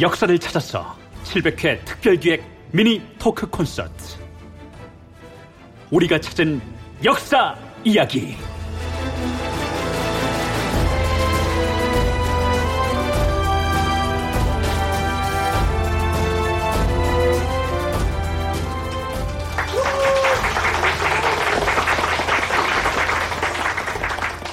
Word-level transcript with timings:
역사를 0.00 0.38
찾아서 0.38 0.96
700회 1.24 1.84
특별기획 1.84 2.44
미니 2.70 3.02
토크 3.18 3.48
콘서트. 3.48 4.16
우리가 5.90 6.20
찾은 6.20 6.60
역사 7.04 7.56
이야기. 7.82 8.36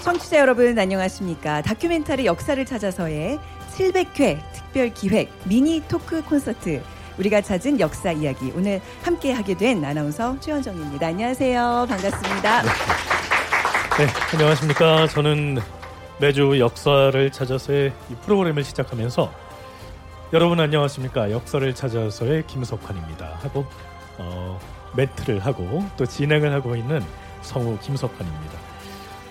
청취자 0.03 0.39
여러분 0.39 0.79
안녕하십니까? 0.79 1.61
다큐멘터리 1.61 2.25
역사를 2.25 2.65
찾아서의 2.65 3.39
700회 3.75 4.54
특별 4.75 4.93
기획 4.93 5.31
미니 5.45 5.81
토크 5.87 6.21
콘서트 6.21 6.83
우리가 7.17 7.39
찾은 7.39 7.79
역사 7.79 8.11
이야기 8.11 8.51
오늘 8.57 8.81
함께 9.03 9.31
하게 9.31 9.55
된 9.55 9.85
아나운서 9.85 10.37
최현정입니다. 10.41 11.07
안녕하세요. 11.07 11.85
반갑습니다. 11.87 12.63
네, 12.63 14.07
안녕하십니까. 14.33 15.07
저는 15.07 15.59
매주 16.19 16.59
역사를 16.59 17.31
찾아서의 17.31 17.93
이 18.09 18.15
프로그램을 18.25 18.65
시작하면서 18.65 19.31
여러분 20.33 20.59
안녕하십니까. 20.59 21.31
역사를 21.31 21.73
찾아서의 21.73 22.45
김석환입니다. 22.45 23.39
하고 23.43 23.65
어, 24.17 24.59
멘트를 24.97 25.39
하고 25.39 25.85
또 25.95 26.05
진행을 26.05 26.51
하고 26.51 26.75
있는 26.75 27.01
성우 27.43 27.79
김석환입니다. 27.79 28.59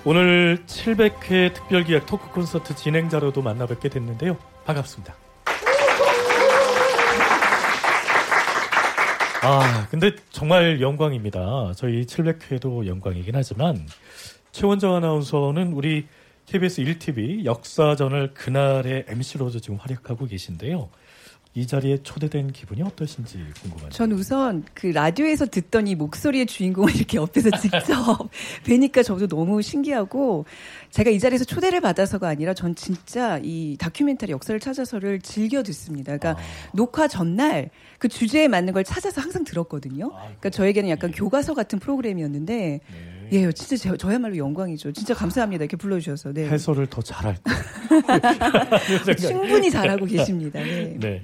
오늘 0.06 0.64
700회 0.64 1.53
특별기획 1.53 2.06
토크 2.06 2.31
콘서트 2.31 2.75
진행자로도 2.75 3.42
만나 3.42 3.67
뵙게 3.67 3.91
됐는데요. 3.91 4.39
반갑습니다. 4.64 5.23
아, 9.47 9.87
근데 9.91 10.17
정말 10.31 10.81
영광입니다. 10.81 11.75
저희 11.77 12.06
700회도 12.06 12.87
영광이긴 12.87 13.37
하지만 13.37 13.86
최원정 14.53 14.95
아나운서는 14.95 15.75
우리 15.75 16.06
KBS 16.47 16.83
1TV 16.83 17.45
역사전을 17.45 18.33
그날의 18.33 19.05
MC로도 19.06 19.61
지금 19.61 19.77
활약하고 19.77 20.25
계신데요. 20.25 20.89
이 21.57 21.69
자리에 21.69 21.99
초대된 22.03 22.53
기분이 22.53 22.83
어떠신지 22.83 23.39
궁금합니다. 23.63 23.91
전 23.91 24.11
우선 24.11 24.65
그 24.75 24.89
라디오에서 24.89 25.47
듣던 25.47 25.87
이 25.87 25.95
목소리의 25.95 26.47
주인공을 26.47 26.97
이렇게 26.97 27.17
옆에서 27.17 27.51
직접 27.63 28.29
뵈니까 28.65 29.05
저도 29.05 29.29
너무 29.29 29.63
신기하고 29.63 30.47
제가 30.91 31.11
이 31.11 31.21
자리에서 31.21 31.45
초대를 31.45 31.81
받아서가 31.81 32.29
아니라 32.29 32.55
전 32.55 32.75
진짜 32.75 33.39
이 33.41 33.77
다큐멘터리 33.79 34.33
역사를 34.33 34.59
찾아서를 34.59 35.21
즐겨 35.21 35.63
듣습니다. 35.63 36.17
그러니까 36.17 36.43
아. 36.43 36.71
녹화 36.73 37.07
전날 37.07 37.71
그 37.99 38.09
주제에 38.09 38.49
맞는 38.49 38.73
걸 38.73 38.83
찾아서 38.83 39.21
항상 39.21 39.45
들었거든요. 39.45 40.11
아, 40.13 40.23
그러니까 40.25 40.51
저에게는 40.51 40.91
약간 40.91 41.13
네. 41.13 41.17
교과서 41.17 41.55
같은 41.55 41.79
프로그램이었는데 41.79 42.55
네. 42.55 43.23
예, 43.35 43.53
진짜 43.53 43.77
저, 43.77 43.97
저야말로 43.97 44.37
영광이죠. 44.37 44.93
진짜 44.93 45.13
감사합니다. 45.15 45.65
이렇게 45.65 45.77
불러주셔서. 45.77 46.33
네. 46.33 46.49
해설을 46.49 46.87
더 46.87 47.03
잘할 47.03 47.37
거. 47.43 47.53
충분히 49.17 49.71
잘하고 49.71 50.07
계십니다. 50.07 50.61
네. 50.63 50.97
네. 50.99 51.23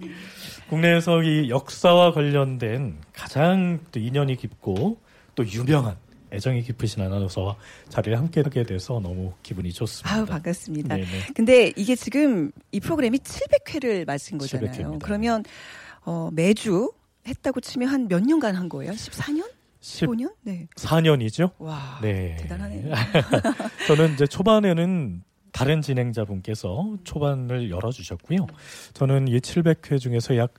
국내에서 0.69 1.23
이 1.23 1.49
역사와 1.51 2.13
관련된 2.13 2.97
가장 3.13 3.81
또 3.93 3.99
인연이 4.01 4.37
깊고 4.37 4.99
또 5.35 5.47
유명한 5.47 5.97
애정이 6.33 6.63
깊으신 6.63 7.03
아나운서와 7.03 7.57
자리를 7.89 8.17
함께 8.17 8.41
하게 8.41 8.63
돼서 8.63 9.01
너무 9.01 9.33
기분이 9.43 9.73
좋습니다. 9.73 10.15
아유, 10.15 10.25
반갑습니다. 10.27 10.95
네네. 10.95 11.07
근데 11.35 11.73
이게 11.77 11.97
지금 11.97 12.53
이 12.71 12.79
프로그램이 12.79 13.19
700회를 13.19 14.07
맞은 14.07 14.39
거잖아요. 14.39 14.71
700회입니다. 14.71 15.03
그러면 15.03 15.45
어, 16.05 16.31
매주 16.33 16.91
했다고 17.27 17.61
치면 17.61 17.89
한 17.89 18.09
몇 18.09 18.23
년간 18.23 18.55
한 18.55 18.69
거예요? 18.69 18.93
14년? 18.93 19.45
15년? 19.81 20.35
네. 20.43 20.69
4년이죠. 20.77 21.53
와. 21.59 21.99
네. 22.03 22.37
대단하네요. 22.41 22.93
저는 23.87 24.15
이제 24.15 24.27
초반에는 24.27 25.23
다른 25.53 25.83
진행자분께서 25.83 26.99
초반을 27.05 27.71
열어주셨고요. 27.71 28.47
저는 28.95 29.29
이 29.29 29.39
700회 29.39 29.99
중에서 29.99 30.37
약 30.37 30.55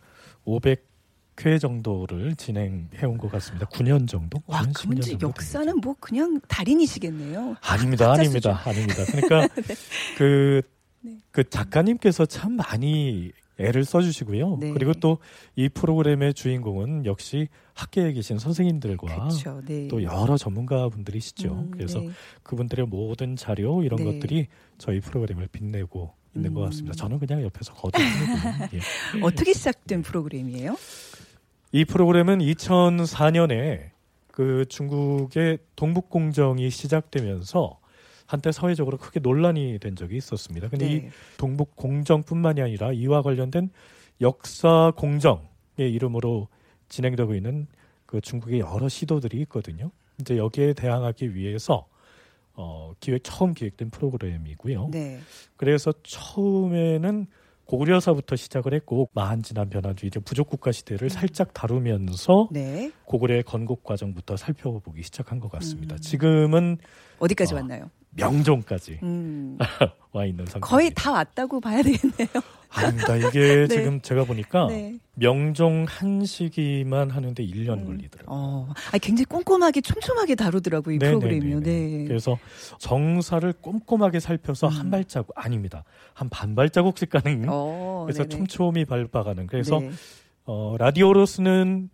500회 0.46 1.60
정도를 1.62 2.36
진행해 2.36 3.06
온 3.06 3.18
것 3.18 3.32
같습니다. 3.32 3.68
9년 3.68 4.08
정도? 4.08 4.42
와, 4.48 4.64
그럼 4.76 4.98
이제 4.98 5.18
역사는 5.22 5.66
되겠죠. 5.68 5.80
뭐 5.82 5.96
그냥 6.00 6.40
달인이시겠네요. 6.48 7.56
아닙니다, 7.62 8.12
아닙니다, 8.12 8.62
아닙니다. 8.66 9.04
그러니까 9.06 9.48
네. 9.62 9.76
그, 10.18 10.62
네. 11.02 11.18
그 11.32 11.48
작가님께서 11.50 12.26
참 12.26 12.54
많이 12.54 13.32
애를 13.62 13.86
써주시고요. 13.86 14.58
네. 14.60 14.72
그리고 14.72 14.94
또 14.94 15.18
이 15.56 15.70
프로그램의 15.70 16.34
주인공은 16.34 17.06
역시 17.06 17.48
학계에 17.74 18.14
계신 18.14 18.40
선생님들과 18.40 19.28
그쵸, 19.28 19.62
네. 19.66 19.88
또 19.88 20.02
여러 20.04 20.38
전문가분들이시죠. 20.38 21.52
음, 21.52 21.72
그래서 21.72 22.00
네. 22.00 22.10
그분들의 22.44 22.88
모든 22.88 23.36
자료 23.36 23.84
이런 23.84 23.98
네. 23.98 24.06
것들이 24.06 24.48
저희 24.78 25.00
프로그램을 25.02 25.48
빛내고 25.52 26.14
있는 26.36 26.52
음. 26.52 26.54
것 26.56 26.62
같습니다. 26.62 26.96
저는 26.96 27.20
그냥 27.20 27.44
옆에서 27.44 27.74
거두고 27.74 27.98
예. 28.74 29.22
어떻게 29.22 29.54
시작된 29.54 30.02
프로그램이에요? 30.04 30.78
이 31.74 31.86
프로그램은 31.86 32.40
2004년에 32.40 33.90
그 34.32 34.66
중국의 34.70 35.60
동북공정이 35.76 36.70
시작되면서 36.70 37.78
한때 38.32 38.54
사회적으로 38.54 38.98
크게 38.98 39.20
논란이 39.20 39.78
된 39.80 39.98
적이 39.98 40.16
있었습니다. 40.16 40.70
근데 40.70 40.88
네. 40.88 40.94
이 40.94 41.10
동북 41.38 41.76
공정뿐만이 41.76 42.62
아니라 42.62 42.94
이와 42.94 43.22
관련된 43.22 43.70
역사 44.22 44.94
공정의 44.96 45.44
이름으로 45.78 46.48
진행되고 46.88 47.36
있는 47.36 47.68
그 48.06 48.22
중국의 48.22 48.62
여러 48.62 48.88
시도들이 48.88 49.42
있거든요. 49.42 49.92
이제 50.22 50.38
여기에 50.38 50.74
대항하기 50.74 51.36
위해서 51.36 51.88
어, 52.54 52.94
기획 53.02 53.26
처음 53.26 53.54
기획된 53.54 53.90
프로그램이고요. 53.90 54.90
네. 54.92 55.20
그래서 55.58 55.92
처음에는 56.04 57.28
고구려사부터 57.66 58.38
시작을 58.38 58.74
했고 58.74 59.10
마한 59.14 59.44
지난 59.44 59.70
변화주 59.70 60.06
이제 60.06 60.22
부족 60.22 60.48
국가 60.48 60.72
시대를 60.72 61.06
음. 61.06 61.10
살짝 61.10 61.54
다루면서 61.54 62.48
네. 62.52 62.92
고구려의 63.04 63.44
건국 63.44 63.84
과정부터 63.84 64.38
살펴보기 64.38 65.04
시작한 65.04 65.40
것 65.40 65.52
같습니다. 65.52 65.96
음. 65.96 66.00
지금은 66.00 66.78
어디까지 67.20 67.54
어, 67.54 67.58
왔나요? 67.58 67.90
명종까지 68.12 69.00
음. 69.04 69.58
와 70.14 70.26
있는 70.26 70.46
상태. 70.46 70.60
거의 70.60 70.92
다 70.94 71.12
왔다고 71.12 71.60
봐야 71.62 71.82
되겠네요. 71.82 72.28
아닙니다. 72.70 73.16
이게 73.18 73.66
네. 73.68 73.68
지금 73.68 74.02
제가 74.02 74.24
보니까 74.26 74.68
네. 74.68 74.98
명종 75.16 75.86
한 75.88 76.26
시기만 76.26 77.10
하는데 77.10 77.46
1년 77.46 77.80
음. 77.80 77.86
걸리더라고요. 77.86 78.28
어. 78.28 78.74
아, 78.92 78.98
굉장히 78.98 79.26
꼼꼼하게 79.26 79.82
촘촘하게 79.82 80.36
다루더라고요, 80.36 80.96
이 80.96 80.98
네네네네. 80.98 81.20
프로그램이요. 81.20 81.60
네. 81.62 82.06
그래서 82.08 82.38
정사를 82.80 83.52
꼼꼼하게 83.62 84.20
살펴서 84.20 84.68
음. 84.68 84.74
한 84.74 84.92
발자국 84.92 85.32
아닙니다. 85.36 85.84
한 86.14 86.30
반 86.30 86.56
발자국씩 86.56 87.10
가는. 87.10 87.46
어, 87.50 88.04
그래서 88.06 88.24
네네. 88.24 88.30
촘촘히 88.30 88.86
밟아가는. 88.86 89.48
그래서 89.48 89.80
네. 89.80 89.92
어, 90.46 90.76
라디오로 90.80 91.26
쓰는 91.26 91.90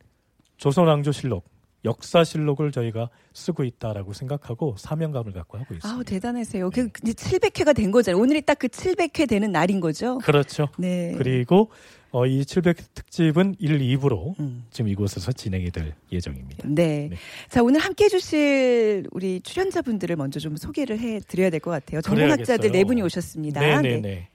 조선왕조실록 0.58 1.44
역사실록을 1.86 2.72
저희가 2.72 3.10
쓰고 3.34 3.64
있다라고 3.64 4.14
생각하고 4.14 4.76
사명감을 4.78 5.34
갖고 5.34 5.58
하고 5.58 5.74
있습니다. 5.76 5.88
아우 5.90 6.04
대단하세요. 6.04 6.70
그 6.72 6.90
이제 7.04 7.14
700회가 7.14 7.76
된 7.76 7.92
거잖아요. 7.92 8.22
오늘이 8.22 8.42
딱 8.42 8.58
그 8.58 8.68
700회 8.68 9.30
되는 9.30 9.52
날인 9.52 9.80
거죠. 9.80 10.18
그렇죠. 10.18 10.68
네. 10.80 11.14
그리고 11.18 11.70
어, 12.10 12.26
이 12.26 12.42
700회 12.42 12.78
특집은 12.96 13.56
1, 13.60 13.78
2부로 13.98 14.34
음. 14.40 14.66
지금 14.72 14.90
이곳에서 14.90 15.32
진행이 15.32 15.70
될 15.70 15.94
예정입니다. 16.12 16.64
네. 16.68 17.10
네. 17.12 17.18
자 17.50 17.62
오늘 17.62 17.80
함께 17.82 18.06
해주실 18.06 19.06
우리 19.12 19.42
출연자분들을 19.42 20.16
먼저 20.16 20.40
좀 20.40 20.56
소개를 20.58 20.98
해 21.00 21.20
드려야 21.20 21.52
될 21.52 21.60
것 21.60 21.70
같아요. 21.70 22.02
전공학자들 22.02 22.72
네 22.72 22.84
분이 22.84 23.02
오셨습니다. 23.04 23.60
네네네. 23.62 24.02
네. 24.02 24.30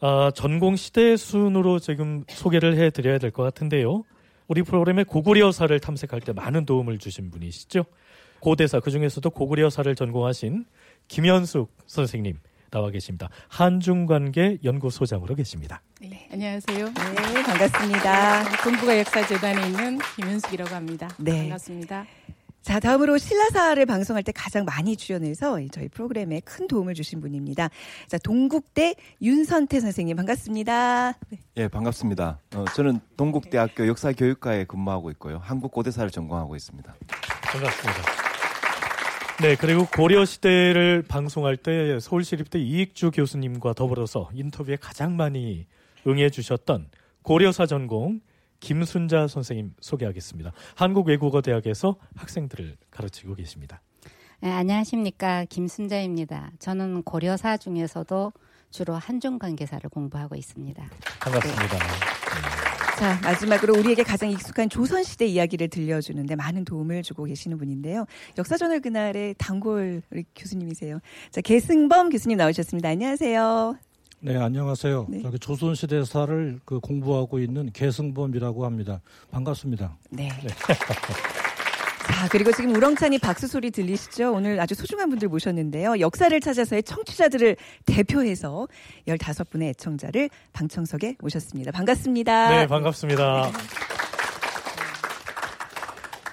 아, 0.00 0.30
전공 0.34 0.76
시대 0.76 1.16
순으로 1.16 1.78
지금 1.78 2.24
소개를 2.28 2.76
해 2.76 2.90
드려야 2.90 3.16
될 3.18 3.30
것 3.30 3.42
같은데요. 3.44 4.04
우리 4.48 4.62
프로그램에 4.62 5.04
고구려사를 5.04 5.78
탐색할 5.80 6.20
때 6.20 6.32
많은 6.32 6.66
도움을 6.66 6.98
주신 6.98 7.30
분이시죠. 7.30 7.84
고대사 8.40 8.80
그 8.80 8.90
중에서도 8.90 9.28
고구려사를 9.30 9.94
전공하신 9.94 10.66
김현숙 11.08 11.74
선생님 11.86 12.38
나와 12.70 12.90
계십니다. 12.90 13.28
한중관계 13.48 14.58
연구소장으로 14.64 15.34
계십니다. 15.34 15.82
네, 16.00 16.28
안녕하세요. 16.32 16.84
네, 16.86 17.42
반갑습니다. 17.42 18.62
동북아 18.62 18.98
역사재단에 18.98 19.66
있는 19.66 19.98
김현숙이라고 20.16 20.74
합니다. 20.74 21.08
네. 21.18 21.40
반갑습니다. 21.42 22.06
자, 22.66 22.80
다음으로 22.80 23.16
신라사를 23.16 23.86
방송할 23.86 24.24
때 24.24 24.32
가장 24.32 24.64
많이 24.64 24.96
출연해서 24.96 25.60
저희 25.70 25.86
프로그램에 25.86 26.40
큰 26.40 26.66
도움을 26.66 26.94
주신 26.94 27.20
분입니다. 27.20 27.70
자, 28.08 28.18
동국대 28.18 28.96
윤선태 29.22 29.78
선생님 29.78 30.16
반갑습니다. 30.16 31.12
네. 31.28 31.38
예, 31.58 31.68
반갑습니다. 31.68 32.40
어, 32.56 32.64
저는 32.74 32.98
동국대학교 33.16 33.86
역사교육과에 33.86 34.64
근무하고 34.64 35.12
있고요. 35.12 35.38
한국고대사를 35.44 36.10
전공하고 36.10 36.56
있습니다. 36.56 36.92
반갑습니다. 37.52 38.02
네, 39.42 39.54
그리고 39.54 39.86
고려 39.86 40.24
시대를 40.24 41.04
방송할 41.06 41.56
때 41.56 42.00
서울시립대 42.00 42.58
이익주 42.58 43.12
교수님과 43.12 43.74
더불어서 43.74 44.28
인터뷰에 44.34 44.74
가장 44.74 45.14
많이 45.14 45.68
응해 46.04 46.30
주셨던 46.30 46.88
고려사 47.22 47.66
전공 47.66 48.20
김순자 48.66 49.28
선생님 49.28 49.74
소개하겠습니다. 49.80 50.50
한국외국어대학에서 50.74 51.94
학생들을 52.16 52.76
가르치고 52.90 53.36
계십니다. 53.36 53.80
네, 54.40 54.50
안녕하십니까 54.50 55.44
김순자입니다. 55.44 56.50
저는 56.58 57.04
고려사 57.04 57.58
중에서도 57.58 58.32
주로 58.72 58.94
한중 58.94 59.38
관계사를 59.38 59.88
공부하고 59.88 60.34
있습니다. 60.34 60.82
반갑습니다. 61.20 61.78
네. 61.78 62.96
자, 62.98 63.20
마지막으로 63.22 63.78
우리에게 63.78 64.02
가장 64.02 64.30
익숙한 64.30 64.68
조선시대 64.68 65.26
이야기를 65.26 65.68
들려주는데 65.68 66.34
많은 66.34 66.64
도움을 66.64 67.04
주고 67.04 67.22
계시는 67.22 67.58
분인데요. 67.58 68.06
역사저널 68.36 68.80
그날의 68.80 69.36
단골 69.38 70.02
우리 70.10 70.24
교수님이세요. 70.34 70.98
자, 71.30 71.40
계승범 71.40 72.08
교수님 72.08 72.36
나오셨습니다. 72.36 72.88
안녕하세요. 72.88 73.76
네, 74.26 74.36
안녕하세요. 74.38 75.06
네. 75.08 75.22
저기 75.22 75.38
조선시대사를 75.38 76.58
그 76.64 76.80
공부하고 76.80 77.38
있는 77.38 77.70
계승범이라고 77.72 78.64
합니다. 78.64 79.00
반갑습니다. 79.30 79.96
네. 80.10 80.28
네. 80.42 80.48
자, 82.08 82.26
그리고 82.28 82.50
지금 82.50 82.74
우렁찬이 82.74 83.20
박수 83.20 83.46
소리 83.46 83.70
들리시죠? 83.70 84.32
오늘 84.32 84.58
아주 84.58 84.74
소중한 84.74 85.10
분들 85.10 85.28
모셨는데요. 85.28 86.00
역사를 86.00 86.40
찾아서의 86.40 86.82
청취자들을 86.82 87.56
대표해서 87.84 88.66
15분의 89.06 89.68
애청자를 89.68 90.28
방청석에 90.52 91.18
모셨습니다. 91.20 91.70
반갑습니다. 91.70 92.48
네, 92.48 92.66
반갑습니다. 92.66 93.52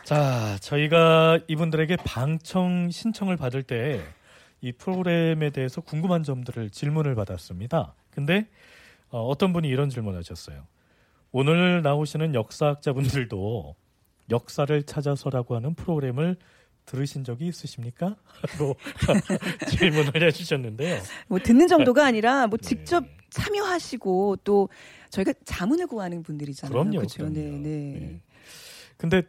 자, 0.04 0.58
저희가 0.62 1.42
이분들에게 1.48 1.98
방청 2.04 2.90
신청을 2.90 3.38
받을 3.38 3.62
때 3.62 4.02
이 4.64 4.72
프로그램에 4.72 5.50
대해서 5.50 5.82
궁금한 5.82 6.24
점들을 6.24 6.70
질문을 6.70 7.16
받았습니다. 7.16 7.96
근데 8.10 8.48
어, 9.10 9.22
어떤 9.28 9.52
분이 9.52 9.68
이런 9.68 9.90
질문을 9.90 10.20
하셨어요. 10.20 10.66
오늘 11.34 11.82
나오시는 11.82 12.34
역사학자분들도 12.34 13.76
역사를 14.32 14.84
찾아서라고 14.84 15.58
하는 15.58 15.74
프로그램을 15.74 16.38
들으신 16.86 17.26
적이 17.26 17.48
있으십니까? 17.48 18.16
하고 18.26 18.78
질문을 19.68 20.24
해주셨는데요. 20.24 21.02
뭐 21.28 21.40
듣는 21.40 21.68
정도가 21.68 22.06
아니라 22.06 22.48
뭐 22.48 22.58
네. 22.58 22.66
직접 22.66 23.04
네. 23.04 23.18
참여하시고 23.32 24.38
또 24.46 24.70
저희가 25.10 25.34
자문을 25.44 25.88
구하는 25.88 26.24
분들이잖아요. 26.24 26.72
그럼요. 26.72 27.00
그렇죠. 27.00 27.28
네, 27.28 27.50
네. 27.50 27.60
네. 27.60 28.22
근데 28.96 29.24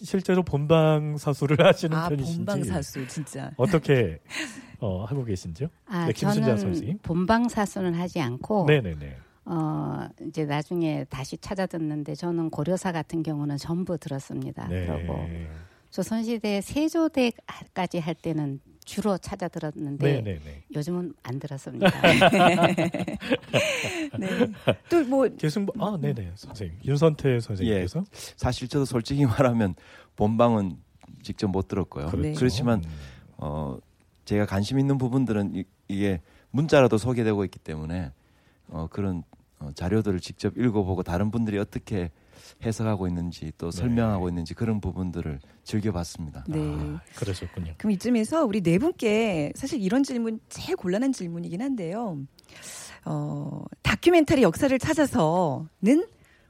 실제로 0.00 0.44
본방 0.44 1.16
사수를 1.16 1.64
하시는 1.66 1.96
아, 1.96 2.08
편이신지 2.08 2.36
본방 2.36 2.62
사수 2.62 3.08
진짜 3.08 3.50
어떻게 3.56 4.20
어, 4.80 5.04
하고 5.04 5.24
계신지요? 5.24 5.68
아, 5.86 6.06
네, 6.06 6.12
김순자 6.12 6.56
선생님. 6.56 6.98
본방 7.02 7.48
사수는 7.48 7.94
하지 7.94 8.20
않고 8.20 8.66
네네네. 8.66 9.16
어, 9.46 10.08
이제 10.26 10.44
나중에 10.44 11.04
다시 11.08 11.38
찾아 11.38 11.66
듣는데 11.66 12.14
저는 12.14 12.50
고려사 12.50 12.92
같은 12.92 13.22
경우는 13.22 13.56
전부 13.58 13.96
들었습니다. 13.96 14.66
네. 14.68 14.86
그리고 14.86 15.18
조선시대 15.90 16.60
세조대까지 16.60 18.00
할 18.00 18.14
때는 18.14 18.60
주로 18.84 19.18
찾아 19.18 19.48
들었는데 19.48 20.04
네네네. 20.04 20.38
네, 20.38 20.40
네. 20.44 20.62
요즘은 20.74 21.14
안 21.22 21.38
들었습니다. 21.40 21.90
네. 24.18 24.28
또뭐 24.88 25.28
계승 25.36 25.66
아 25.78 25.98
네네 26.00 26.32
선생님 26.36 26.78
윤선태 26.84 27.40
선생님께서 27.40 28.00
예, 28.00 28.04
사실 28.36 28.68
저도 28.68 28.84
솔직히 28.84 29.24
말하면 29.26 29.74
본방은 30.14 30.76
직접 31.22 31.48
못 31.48 31.66
들었고요. 31.68 32.06
그렇죠. 32.06 32.38
그렇지만 32.38 32.82
어 33.38 33.76
제가 34.26 34.44
관심 34.44 34.78
있는 34.78 34.98
부분들은 34.98 35.54
이, 35.54 35.64
이게 35.88 36.20
문자라도 36.50 36.98
소개되고 36.98 37.44
있기 37.44 37.58
때문에 37.58 38.12
어 38.68 38.88
그런 38.90 39.22
어, 39.58 39.70
자료들을 39.74 40.20
직접 40.20 40.58
읽어보고 40.58 41.02
다른 41.02 41.30
분들이 41.30 41.58
어떻게 41.58 42.10
해석하고 42.64 43.08
있는지 43.08 43.52
또 43.56 43.70
네. 43.70 43.78
설명하고 43.78 44.28
있는지 44.28 44.54
그런 44.54 44.80
부분들을 44.80 45.40
즐겨봤습니다. 45.64 46.44
네. 46.48 46.58
아, 46.58 47.00
그러셨군요. 47.16 47.74
그럼 47.78 47.92
이쯤에서 47.92 48.44
우리 48.44 48.60
네 48.60 48.78
분께 48.78 49.52
사실 49.54 49.80
이런 49.80 50.02
질문 50.02 50.40
제일 50.48 50.76
곤란한 50.76 51.12
질문이긴 51.12 51.62
한데요. 51.62 52.18
어, 53.04 53.64
다큐멘터리 53.82 54.42
역사를 54.42 54.76
찾아서는 54.78 56.06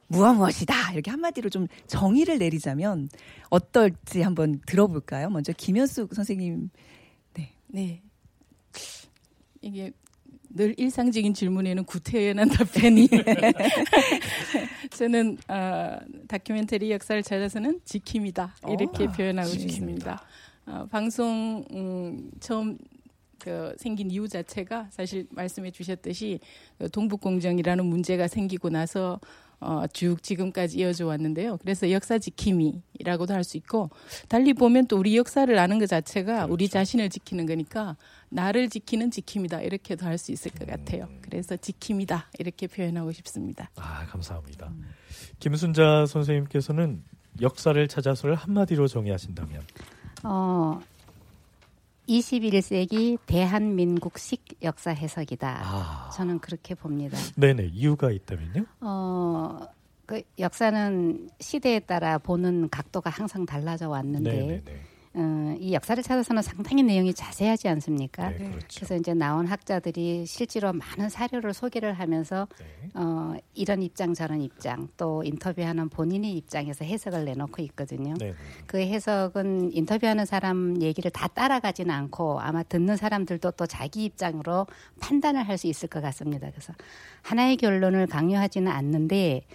무엇 0.08 0.32
무엇이다 0.34 0.93
이렇게 0.93 1.11
한마디로 1.11 1.50
좀 1.50 1.67
정의를 1.87 2.38
내리자면 2.38 3.08
어떨지 3.50 4.23
한번 4.23 4.61
들어볼까요? 4.67 5.31
먼저 5.31 5.52
김현숙 5.52 6.14
선생님. 6.14 6.70
네. 7.68 7.82
네. 7.82 8.02
이게 9.62 9.92
늘 10.50 10.74
일상적인 10.78 11.34
질문에는 11.34 11.84
구태연한 11.84 12.48
답변이 12.50 13.08
저는 14.90 15.36
어, 15.48 15.98
다큐멘터리 16.28 16.90
역사를 16.90 17.22
찾아서는 17.22 17.80
지킴이다 17.84 18.56
이렇게 18.70 19.04
오, 19.04 19.08
어, 19.08 19.12
표현하고. 19.12 19.48
싶습니다. 19.48 20.22
어, 20.66 20.86
방송 20.90 21.64
음, 21.72 22.30
처음 22.40 22.78
그 23.38 23.74
생긴 23.78 24.10
이유 24.10 24.26
자체가 24.26 24.88
사실 24.90 25.26
말씀해 25.30 25.70
주셨듯이 25.70 26.40
그 26.78 26.90
동북공정이라는 26.90 27.84
문제가 27.84 28.26
생기고 28.26 28.70
나서 28.70 29.20
어, 29.61 29.85
쭉 29.93 30.23
지금까지 30.23 30.79
이어져 30.79 31.06
왔는데요. 31.06 31.56
그래서 31.58 31.91
역사 31.91 32.19
지킴이라고도 32.19 33.32
할 33.35 33.43
수 33.43 33.56
있고 33.56 33.91
달리 34.29 34.53
보면 34.53 34.87
또 34.87 34.99
우리 34.99 35.17
역사를 35.17 35.56
아는 35.58 35.79
것 35.79 35.87
자체가 35.88 36.35
그렇죠. 36.35 36.53
우리 36.53 36.69
자신을 36.69 37.08
지키는 37.11 37.47
거니까 37.47 37.97
나를 38.29 38.69
지키는 38.69 39.11
지킴이다 39.11 39.62
이렇게도 39.62 40.05
할 40.05 40.19
수 40.19 40.32
있을 40.32 40.50
것 40.53 40.67
같아요. 40.67 41.05
음. 41.11 41.19
그래서 41.23 41.56
지킴이다 41.56 42.31
이렇게 42.38 42.67
표현하고 42.67 43.12
싶습니다. 43.12 43.70
아 43.76 44.05
감사합니다. 44.06 44.67
음. 44.69 44.85
김순자 45.38 46.06
선생님께서는 46.06 47.02
역사를 47.41 47.87
찾아서를 47.88 48.35
한마디로 48.35 48.88
정의하신다면 48.88 49.62
어 50.25 50.81
21세기 52.08 53.19
대한민국식 53.26 54.44
역사 54.62 54.91
해석이다. 54.91 55.61
아. 55.62 56.11
저는 56.17 56.38
그렇게 56.38 56.75
봅니다. 56.75 57.19
네네 57.37 57.70
이유가 57.73 58.11
있다면요? 58.11 58.64
어, 58.81 59.61
그 60.07 60.23
역사는 60.38 61.30
시대에 61.40 61.80
따라 61.80 62.19
보는 62.19 62.71
각도가 62.71 63.11
항상 63.11 63.45
달라져 63.45 63.88
왔는데 63.88 64.30
네네네. 64.30 64.80
어, 65.18 65.56
이 65.58 65.73
역사를 65.73 66.00
찾아서는 66.02 66.42
상당히 66.42 66.82
내용이 66.82 67.14
자세하지 67.14 67.68
않습니까? 67.68 68.30
네, 68.30 68.37
그렇죠. 68.37 68.66
그래서 68.76 68.96
이제 68.96 69.14
나온 69.14 69.46
학자들이 69.46 70.26
실제로 70.26 70.73
많은 70.73 71.08
사료를 71.08 71.54
소개를 71.54 71.94
하면서 71.94 72.46
네. 72.58 72.90
어, 72.94 73.35
이런 73.54 73.82
입장 73.82 74.12
저런 74.14 74.42
입장 74.42 74.88
또 74.96 75.25
인터뷰하는 75.25 75.88
본인의 75.88 76.37
입장에서 76.37 76.85
해석을 76.85 77.25
내놓고 77.25 77.62
있거든요. 77.62 78.14
네. 78.18 78.26
네, 78.26 78.30
네. 78.32 78.37
그 78.66 78.78
해석은 78.78 79.73
인터뷰하는 79.73 80.26
사람 80.26 80.80
얘기를 80.82 81.11
다 81.11 81.28
따라가지는 81.28 81.94
않고 81.94 82.40
아마 82.40 82.62
듣는 82.62 82.96
사람들도 82.96 83.52
또 83.52 83.66
자기 83.66 84.04
입장으로 84.04 84.66
판단을 85.00 85.42
할 85.49 85.56
수 85.56 85.68
있을 85.68 85.88
것 85.88 86.02
같습니다. 86.02 86.50
그래서 86.50 86.75
하나의 87.23 87.56
결론을 87.56 88.06
강요하지는 88.08 88.70
않는데 88.70 89.46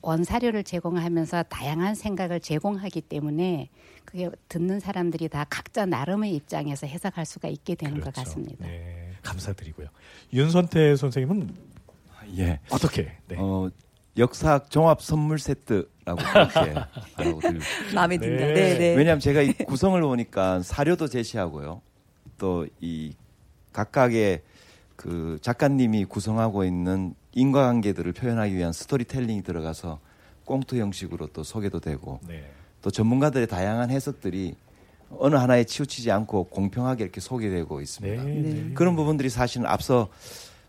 원사료를 0.00 0.64
제공하면서 0.64 1.42
다양한 1.44 1.94
생각을 1.94 2.40
제공하기 2.40 3.02
때문에 3.02 3.68
그게 4.12 4.30
듣는 4.48 4.78
사람들이 4.78 5.28
다 5.28 5.46
각자 5.48 5.86
나름의 5.86 6.34
입장에서 6.34 6.86
해석할 6.86 7.24
수가 7.24 7.48
있게 7.48 7.74
되는 7.74 7.94
그렇죠. 7.98 8.12
것 8.12 8.24
같습니다. 8.24 8.66
네, 8.66 9.12
감사드리고요. 9.22 9.88
윤선태 10.34 10.96
선생님은 10.96 11.54
예 12.36 12.60
어떻게? 12.70 13.16
네. 13.26 13.36
어, 13.38 13.70
역사학 14.18 14.70
종합 14.70 15.00
선물 15.00 15.38
세트라고 15.38 16.16
그렇게 16.16 16.74
알고 17.16 17.40
마음에 17.94 18.18
든다. 18.18 18.44
네. 18.46 18.52
네, 18.54 18.78
네. 18.78 18.94
왜냐하면 18.94 19.18
제가 19.20 19.40
이 19.40 19.52
구성을 19.54 20.00
보니까 20.02 20.60
사료도 20.62 21.08
제시하고요. 21.08 21.80
또 22.38 22.66
이 22.80 23.14
각각의 23.72 24.42
그 24.96 25.38
작가님이 25.40 26.04
구성하고 26.04 26.64
있는 26.64 27.14
인과관계들을 27.32 28.12
표현하기 28.12 28.54
위한 28.54 28.72
스토리텔링이 28.72 29.42
들어가서 29.42 29.98
꽁트 30.44 30.76
형식으로 30.76 31.28
또 31.28 31.42
소개도 31.42 31.80
되고 31.80 32.20
네. 32.28 32.50
또 32.82 32.90
전문가들의 32.90 33.46
다양한 33.46 33.90
해석들이 33.90 34.56
어느 35.18 35.36
하나에 35.36 35.64
치우치지 35.64 36.10
않고 36.10 36.44
공평하게 36.44 37.04
이렇게 37.04 37.20
소개되고 37.20 37.80
있습니다. 37.80 38.22
네. 38.24 38.34
네. 38.34 38.74
그런 38.74 38.96
부분들이 38.96 39.30
사실은 39.30 39.66
앞서 39.66 40.08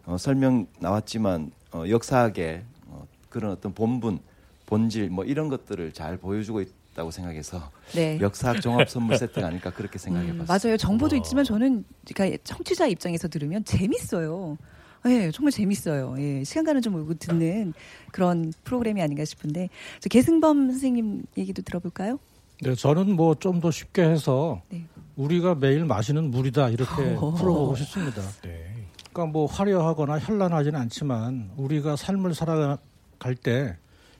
어, 0.05 0.17
설명 0.17 0.67
나왔지만 0.79 1.51
어, 1.71 1.83
역사학의 1.87 2.63
어, 2.87 3.07
그런 3.29 3.51
어떤 3.51 3.73
본분, 3.73 4.19
본질 4.65 5.09
뭐 5.09 5.23
이런 5.23 5.49
것들을 5.49 5.93
잘 5.93 6.17
보여주고 6.17 6.61
있다고 6.61 7.09
생각해서 7.11 7.71
네. 7.93 8.19
역사학 8.19 8.61
종합 8.61 8.89
선물 8.89 9.17
세트가 9.17 9.47
아닐까 9.47 9.71
그렇게 9.71 9.97
생각해봤습니다. 9.97 10.43
음, 10.43 10.47
맞아요. 10.47 10.77
정보도 10.77 11.15
와. 11.15 11.17
있지만 11.17 11.45
저는 11.45 11.85
그러니까 12.13 12.37
청취자 12.43 12.87
입장에서 12.87 13.27
들으면 13.27 13.63
재밌어요. 13.63 14.57
예, 15.05 15.31
정말 15.31 15.51
재밌어요. 15.51 16.15
예, 16.19 16.43
시간 16.43 16.63
가는 16.63 16.81
줄 16.81 16.91
모르고 16.91 17.15
듣는 17.15 17.73
그런 18.11 18.53
프로그램이 18.63 19.01
아닌가 19.01 19.25
싶은데 19.25 19.69
저 19.99 20.09
계승범 20.09 20.71
선생님 20.71 21.23
얘기도 21.37 21.61
들어볼까요? 21.61 22.19
네, 22.61 22.73
저는 22.75 23.15
뭐 23.15 23.35
좀 23.35 23.59
더 23.59 23.71
쉽게 23.71 24.03
해서 24.03 24.61
네. 24.69 24.85
우리가 25.15 25.55
매일 25.55 25.83
마시는 25.85 26.31
물이다 26.31 26.69
이렇게 26.69 27.15
풀어보고 27.15 27.75
싶습니다. 27.75 28.21
네. 28.43 28.73
그러니까 29.11 29.31
뭐 29.31 29.45
화려하거나 29.45 30.19
현란하지는 30.19 30.79
않지만 30.79 31.51
우리가 31.57 31.95
삶을 31.97 32.33
살아갈 32.33 33.35
때 33.41 33.77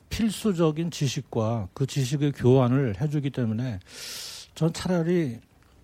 필수적인 0.10 0.92
지식과 0.92 1.70
그 1.74 1.88
지식의 1.88 2.34
교환을 2.34 3.00
해주기 3.02 3.30
때문에 3.32 3.80
전 4.54 4.72
차라리 4.74 5.40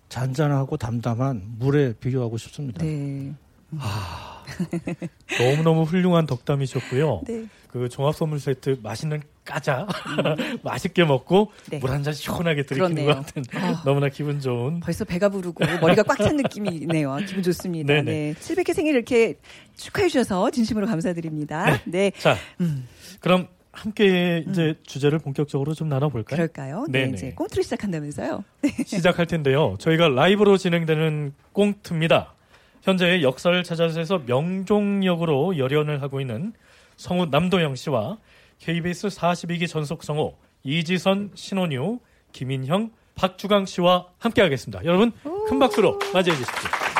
잔잔하고 0.08 0.76
담담한 0.76 1.56
물에 1.58 1.94
비교하고 1.94 2.36
싶습니다. 2.36 2.84
네. 2.84 3.32
아, 3.78 4.29
너무너무 5.38 5.82
훌륭한 5.82 6.26
덕담이셨고요. 6.26 7.22
네. 7.26 7.46
그 7.68 7.88
종합 7.88 8.16
선물 8.16 8.40
세트 8.40 8.80
맛있는 8.82 9.22
까자 9.44 9.86
음. 9.86 10.58
맛있게 10.64 11.04
먹고 11.04 11.52
네. 11.70 11.78
물한 11.78 12.02
잔 12.02 12.12
시원하게 12.12 12.64
들이키는 12.64 13.04
것 13.06 13.14
같은 13.14 13.42
어. 13.54 13.82
너무나 13.84 14.08
기분 14.08 14.40
좋은 14.40 14.80
벌써 14.80 15.04
배가 15.04 15.28
부르고 15.28 15.64
머리가 15.80 16.02
꽉 16.02 16.18
찬 16.20 16.36
느낌이네요. 16.36 17.16
기분 17.26 17.42
좋습니다. 17.42 17.94
네네. 17.94 18.10
네. 18.10 18.34
700회 18.38 18.74
생일 18.74 18.94
이렇게 18.94 19.36
축하해 19.76 20.08
주셔서 20.08 20.50
진심으로 20.50 20.86
감사드립니다. 20.86 21.64
네. 21.64 21.80
네. 21.86 22.12
자, 22.18 22.36
음. 22.60 22.86
그럼 23.20 23.48
함께 23.72 24.44
이제 24.48 24.62
음. 24.62 24.74
주제를 24.82 25.20
본격적으로 25.20 25.74
좀 25.74 25.88
나눠볼까요? 25.88 26.36
그럴까요? 26.36 26.84
네, 26.88 27.02
네네. 27.04 27.12
이제 27.16 27.32
꽁트를 27.34 27.62
시작한다면서요? 27.62 28.44
네. 28.62 28.70
시작할 28.84 29.26
텐데요. 29.26 29.76
저희가 29.78 30.08
라이브로 30.08 30.56
진행되는 30.56 31.32
꽁트입니다. 31.52 32.34
현재 32.82 33.22
역사를 33.22 33.62
찾아서 33.62 34.22
명종역으로 34.26 35.58
열연을 35.58 36.02
하고 36.02 36.20
있는 36.20 36.52
성우 36.96 37.26
남도영 37.26 37.74
씨와 37.76 38.18
KBS 38.58 39.08
42기 39.08 39.68
전속 39.68 40.04
성우 40.04 40.34
이지선, 40.62 41.30
신원유, 41.34 41.98
김인형, 42.32 42.90
박주강 43.14 43.66
씨와 43.66 44.08
함께하겠습니다. 44.18 44.84
여러분 44.84 45.12
큰 45.48 45.58
박수로 45.58 45.98
맞이해 46.12 46.36
주십시오. 46.36 46.99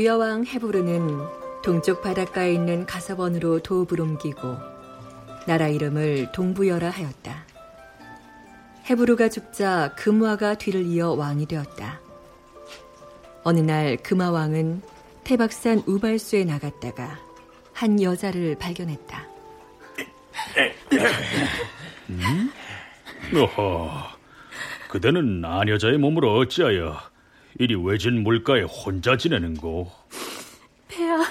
부여왕 0.00 0.46
해부르는 0.46 1.18
동쪽 1.62 2.00
바닷가에 2.00 2.54
있는 2.54 2.86
가서원으로 2.86 3.58
도읍을 3.58 4.00
옮기고 4.00 4.56
나라 5.46 5.68
이름을 5.68 6.32
동부여라 6.32 6.88
하였다. 6.88 7.44
해부르가 8.88 9.28
죽자 9.28 9.94
금화가 9.96 10.54
뒤를 10.54 10.86
이어 10.86 11.10
왕이 11.10 11.44
되었다. 11.44 12.00
어느 13.44 13.60
날 13.60 13.98
금화왕은 13.98 14.80
태박산 15.24 15.82
우발수에 15.86 16.44
나갔다가 16.44 17.18
한 17.74 18.00
여자를 18.00 18.56
발견했다. 18.58 19.28
음? 22.08 22.52
어허, 23.34 23.90
그대는 24.88 25.44
아녀자의 25.44 25.98
몸으로 25.98 26.38
어찌하여 26.38 27.09
이리 27.58 27.74
외진 27.74 28.22
물가에 28.22 28.62
혼자 28.62 29.16
지내는고? 29.16 29.90
폐하, 30.88 31.24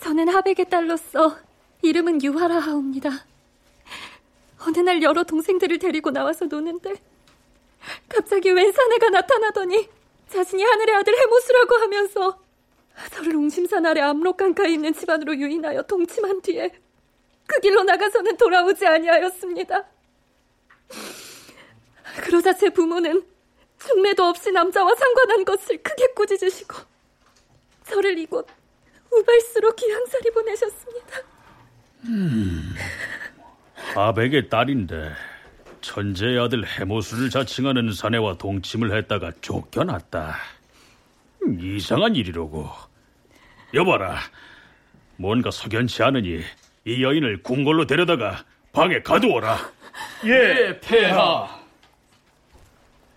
저는 0.00 0.28
하백의 0.28 0.68
딸로서 0.68 1.38
이름은 1.82 2.22
유하라 2.22 2.58
하옵니다. 2.58 3.10
어느 4.66 4.78
날 4.78 5.02
여러 5.02 5.24
동생들을 5.24 5.78
데리고 5.78 6.10
나와서 6.10 6.44
노는데 6.44 6.94
갑자기 8.08 8.50
웬 8.50 8.70
사내가 8.70 9.10
나타나더니 9.10 9.88
자신이 10.28 10.62
하늘의 10.62 10.94
아들 10.94 11.18
해모수라고 11.18 11.74
하면서 11.76 12.40
저를 13.12 13.36
옹심산 13.36 13.84
아래 13.86 14.00
압록강가에 14.00 14.72
있는 14.72 14.92
집안으로 14.92 15.36
유인하여 15.36 15.82
동침한 15.82 16.40
뒤에 16.42 16.70
그 17.46 17.60
길로 17.60 17.82
나가서는 17.82 18.36
돌아오지 18.36 18.86
아니하였습니다. 18.86 19.84
그러자 22.24 22.54
제 22.54 22.70
부모는 22.70 23.31
중매도 23.86 24.24
없이 24.24 24.50
남자와 24.50 24.94
상관한 24.94 25.44
것을 25.44 25.76
크게 25.78 26.06
꾸짖으시고 26.14 26.76
저를 27.84 28.18
이곳 28.18 28.46
우발수로 29.10 29.74
귀향살이 29.74 30.30
보내셨습니다. 30.30 31.20
음, 32.04 32.74
아백의 33.94 34.48
딸인데 34.48 35.12
천재의 35.80 36.38
아들 36.38 36.66
해모수를 36.66 37.28
자칭하는 37.28 37.92
사내와 37.92 38.38
동침을 38.38 38.96
했다가 38.96 39.32
쫓겨났다. 39.40 40.36
음, 41.44 41.58
이상한 41.60 42.14
일이로고. 42.14 42.70
여봐라, 43.74 44.18
뭔가 45.16 45.50
석연치 45.50 46.02
않으니 46.02 46.40
이 46.84 47.02
여인을 47.02 47.42
궁궐로 47.42 47.86
데려다가 47.86 48.44
방에 48.72 49.02
가두어라. 49.02 49.58
예, 50.24 50.78
폐하. 50.80 51.61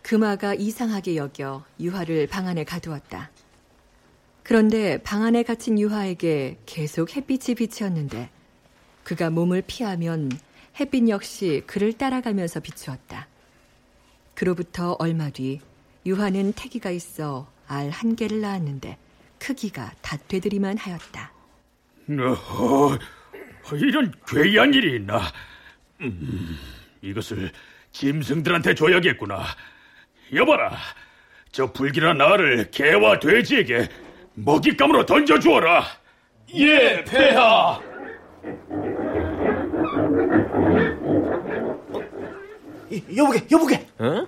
금화가 0.05 0.53
이상하게 0.53 1.15
여겨 1.15 1.65
유화를 1.79 2.27
방 2.27 2.47
안에 2.47 2.63
가두었다. 2.63 3.31
그런데 4.43 5.00
방 5.01 5.24
안에 5.24 5.41
갇힌 5.41 5.79
유화에게 5.79 6.59
계속 6.67 7.15
햇빛이 7.15 7.55
비치었는데 7.55 8.29
그가 9.03 9.31
몸을 9.31 9.63
피하면 9.65 10.31
햇빛 10.79 11.09
역시 11.09 11.63
그를 11.65 11.91
따라가면서 11.93 12.59
비추었다. 12.59 13.27
그로부터 14.35 14.95
얼마 15.00 15.31
뒤 15.31 15.59
유화는 16.05 16.53
태기가 16.53 16.91
있어 16.91 17.51
알 17.65 17.89
한 17.89 18.15
개를 18.15 18.41
낳았는데 18.41 19.00
크기가 19.39 19.91
다 20.03 20.17
되드리만 20.27 20.77
하였다. 20.77 21.33
어, 23.71 23.75
이런 23.75 24.13
괴이한 24.27 24.71
일이 24.75 24.97
있나? 24.97 25.19
음, 26.01 26.59
이것을 27.01 27.51
짐승들한테 27.91 28.75
줘야겠구나. 28.75 29.43
여봐라, 30.34 30.72
저 31.51 31.72
불길한 31.72 32.20
알을 32.22 32.70
개와 32.72 33.20
돼지에게 33.20 33.88
먹잇감으로 34.34 35.05
던져주어라. 35.05 35.84
예, 36.55 37.03
폐하. 37.03 37.79
여보게, 43.15 43.48
여보게. 43.51 43.88
어? 44.00 44.27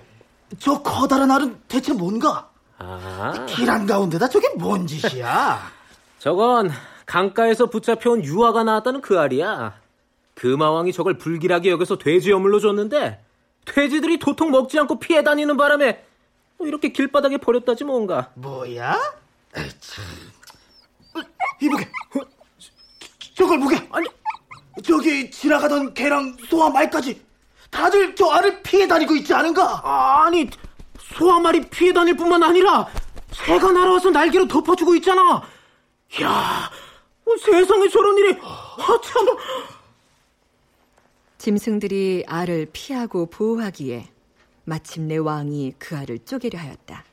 저 0.58 0.82
커다란 0.82 1.30
알은 1.30 1.56
대체 1.68 1.92
뭔가? 1.92 2.48
아. 2.78 3.46
길 3.48 3.68
한 3.68 3.86
가운데다 3.86 4.28
저게 4.28 4.48
뭔 4.58 4.86
짓이야? 4.86 5.58
저건 6.18 6.70
강가에서 7.06 7.66
붙잡혀온 7.66 8.24
유아가 8.24 8.64
나왔다는 8.64 9.00
그 9.00 9.18
알이야. 9.18 9.74
금마왕이 10.34 10.92
저걸 10.92 11.18
불길하게 11.18 11.70
여겨서 11.70 11.98
돼지 11.98 12.30
여물로 12.30 12.60
줬는데 12.60 13.20
돼지들이 13.72 14.18
도통 14.18 14.50
먹지 14.50 14.78
않고 14.78 14.98
피해 14.98 15.22
다니는 15.22 15.56
바람에 15.56 16.04
뭐 16.56 16.66
이렇게 16.66 16.88
길바닥에 16.90 17.36
버렸다지 17.38 17.84
뭔가. 17.84 18.30
뭐야? 18.34 18.98
참. 19.54 20.04
어, 21.14 21.20
이보게. 21.60 21.84
어, 22.16 22.20
저걸 23.36 23.60
보게. 23.60 23.76
아니, 23.92 24.06
저기 24.82 25.30
지나가던 25.30 25.94
개랑 25.94 26.36
소와 26.48 26.70
말까지 26.70 27.20
다들 27.70 28.14
저 28.14 28.26
알을 28.30 28.62
피해 28.62 28.86
다니고 28.88 29.14
있지 29.16 29.32
않은가? 29.34 30.24
아니, 30.24 30.48
소와 30.98 31.38
말이 31.40 31.60
피해 31.68 31.92
다닐 31.92 32.16
뿐만 32.16 32.42
아니라 32.42 32.88
새가 33.32 33.70
날아와서 33.70 34.10
날개로 34.10 34.48
덮어주고 34.48 34.94
있잖아. 34.96 35.42
야, 36.22 36.70
어, 37.24 37.36
세상에 37.44 37.88
저런 37.88 38.16
일이. 38.18 38.38
아, 38.42 39.00
참. 39.04 39.26
짐승들이 41.38 42.24
알을 42.26 42.66
피하고 42.72 43.26
보호하기에 43.26 44.08
마침내 44.64 45.16
왕이 45.16 45.74
그 45.78 45.96
알을 45.96 46.18
쪼개려 46.24 46.58
하였다. 46.58 47.04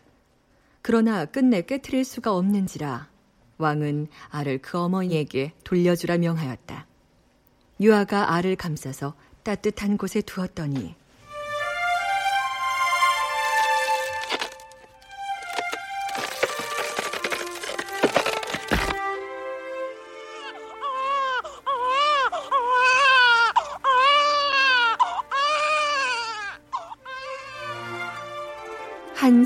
그러나 0.81 1.25
끝내 1.25 1.61
깨뜨릴 1.61 2.03
수가 2.03 2.35
없는지라 2.35 3.07
왕은 3.57 4.07
알을 4.29 4.57
그 4.59 4.79
어머니에게 4.79 5.53
돌려주라 5.63 6.17
명하였다. 6.17 6.87
유아가 7.81 8.33
알을 8.33 8.55
감싸서 8.55 9.15
따뜻한 9.43 9.97
곳에 9.97 10.21
두었더니 10.21 10.95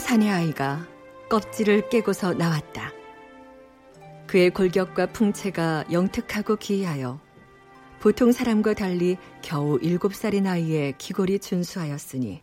사내 0.10 0.28
아이가 0.28 0.88
껍질을 1.30 1.90
깨고서 1.90 2.34
나왔다. 2.34 2.92
그의 4.26 4.50
골격과 4.50 5.14
풍채가 5.14 5.86
영특하고 5.92 6.56
기이하여 6.56 7.20
보통 8.00 8.32
사람과 8.32 8.74
달리 8.74 9.18
겨우 9.44 9.78
일곱 9.84 10.16
살의 10.16 10.42
나이에 10.42 10.94
기골이 10.98 11.38
준수하였으니 11.38 12.42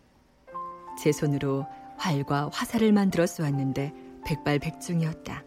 제 1.03 1.11
손으로 1.11 1.67
활과 1.97 2.51
화살을 2.53 2.93
만들어 2.93 3.27
쏘았는데 3.27 3.93
백발백중이었다. 4.25 5.43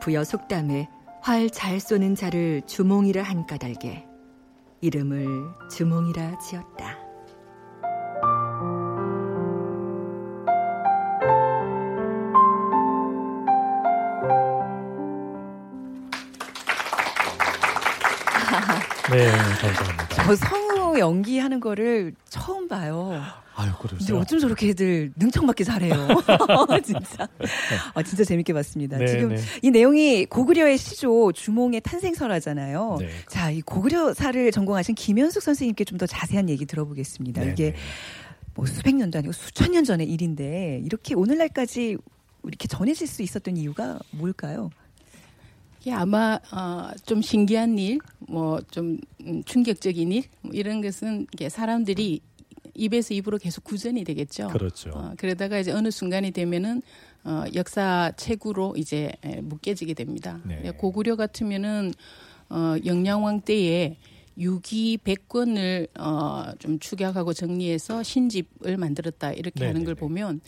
부여 0.00 0.24
속담에 0.24 0.88
활 1.20 1.50
잘 1.50 1.78
쏘는 1.78 2.14
자를 2.14 2.62
주몽이라 2.66 3.22
한 3.22 3.46
까닭에 3.46 4.06
이름을 4.80 5.28
주몽이라 5.70 6.38
지었다. 6.38 7.09
네, 19.10 19.30
감사합니다. 19.30 20.08
저 20.24 20.36
성우 20.36 20.98
연기하는 20.98 21.60
거를 21.60 22.14
처음 22.28 22.68
봐요. 22.68 23.20
아유, 23.56 23.72
그러세요? 23.78 24.18
어쩜 24.18 24.38
저렇게 24.38 24.68
애들 24.68 25.12
능청맞게 25.16 25.64
잘해요. 25.64 25.92
진짜. 26.84 27.28
아, 27.94 28.02
진짜 28.02 28.24
재밌게 28.24 28.52
봤습니다. 28.54 28.96
네, 28.96 29.06
지금 29.06 29.28
네. 29.30 29.40
이 29.62 29.70
내용이 29.70 30.24
고구려의 30.26 30.78
시조 30.78 31.32
주몽의 31.32 31.82
탄생설하잖아요. 31.82 32.96
네. 33.00 33.08
자, 33.28 33.50
이 33.50 33.60
고구려사를 33.60 34.50
전공하신 34.52 34.94
김현숙 34.94 35.42
선생님께 35.42 35.84
좀 35.84 35.98
더 35.98 36.06
자세한 36.06 36.48
얘기 36.48 36.64
들어보겠습니다. 36.64 37.44
네, 37.44 37.50
이게 37.50 37.72
네. 37.72 37.76
뭐 38.54 38.64
수백 38.64 38.94
년도 38.94 39.18
아니고 39.18 39.32
수천 39.32 39.72
년 39.72 39.84
전의 39.84 40.06
일인데 40.10 40.80
이렇게 40.84 41.14
오늘날까지 41.14 41.98
이렇게 42.44 42.68
전해질 42.68 43.06
수 43.06 43.20
있었던 43.22 43.58
이유가 43.58 43.98
뭘까요? 44.12 44.70
이게 45.80 45.92
아마 45.92 46.38
어, 46.52 46.90
좀 47.06 47.22
신기한 47.22 47.78
일, 47.78 47.98
뭐좀 48.20 48.98
음, 49.26 49.42
충격적인 49.44 50.12
일 50.12 50.24
뭐 50.42 50.52
이런 50.52 50.80
것은 50.80 51.26
이게 51.32 51.48
사람들이 51.48 52.20
입에서 52.74 53.14
입으로 53.14 53.38
계속 53.38 53.64
구전이 53.64 54.04
되겠죠. 54.04 54.48
그렇죠. 54.48 54.90
어, 54.94 55.12
그러다가 55.18 55.58
이제 55.58 55.72
어느 55.72 55.90
순간이 55.90 56.30
되면은 56.30 56.82
어, 57.24 57.44
역사 57.54 58.12
책으로 58.16 58.74
이제 58.76 59.12
묶여지게 59.42 59.94
됩니다. 59.94 60.40
네. 60.44 60.70
고구려 60.70 61.16
같으면은 61.16 61.92
어, 62.48 62.76
영양왕 62.84 63.42
때에 63.42 63.96
유기 64.38 64.96
백권을 64.98 65.88
어, 65.98 66.52
좀 66.58 66.78
축약하고 66.78 67.32
정리해서 67.34 68.02
신집을 68.02 68.76
만들었다 68.78 69.32
이렇게 69.32 69.60
네네네. 69.60 69.68
하는 69.72 69.84
걸 69.84 69.94
보면 69.94 70.40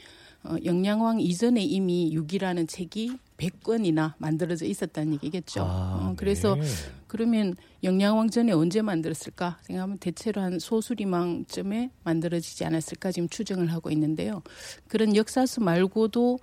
어, 0.45 0.57
영양왕 0.65 1.21
이전에 1.21 1.62
이미 1.62 2.12
유기라는 2.12 2.67
책이 2.67 3.19
100권이나 3.42 4.14
만들어져 4.18 4.66
있었다는 4.66 5.14
얘기겠죠. 5.14 5.62
아, 5.62 6.11
어, 6.11 6.14
그래서 6.16 6.54
네. 6.54 6.62
그러면 7.08 7.56
영양왕 7.82 8.30
전에 8.30 8.52
언제 8.52 8.82
만들었을까 8.82 9.58
생각하면 9.62 9.99
대체로 9.99 10.40
한 10.40 10.58
소수리망쯤에 10.58 11.90
만들어지지 12.04 12.64
않았을까 12.64 13.11
지금 13.12 13.28
추정을 13.28 13.72
하고 13.72 13.90
있는데요. 13.90 14.42
그런 14.88 15.16
역사서 15.16 15.61
말고도 15.61 16.38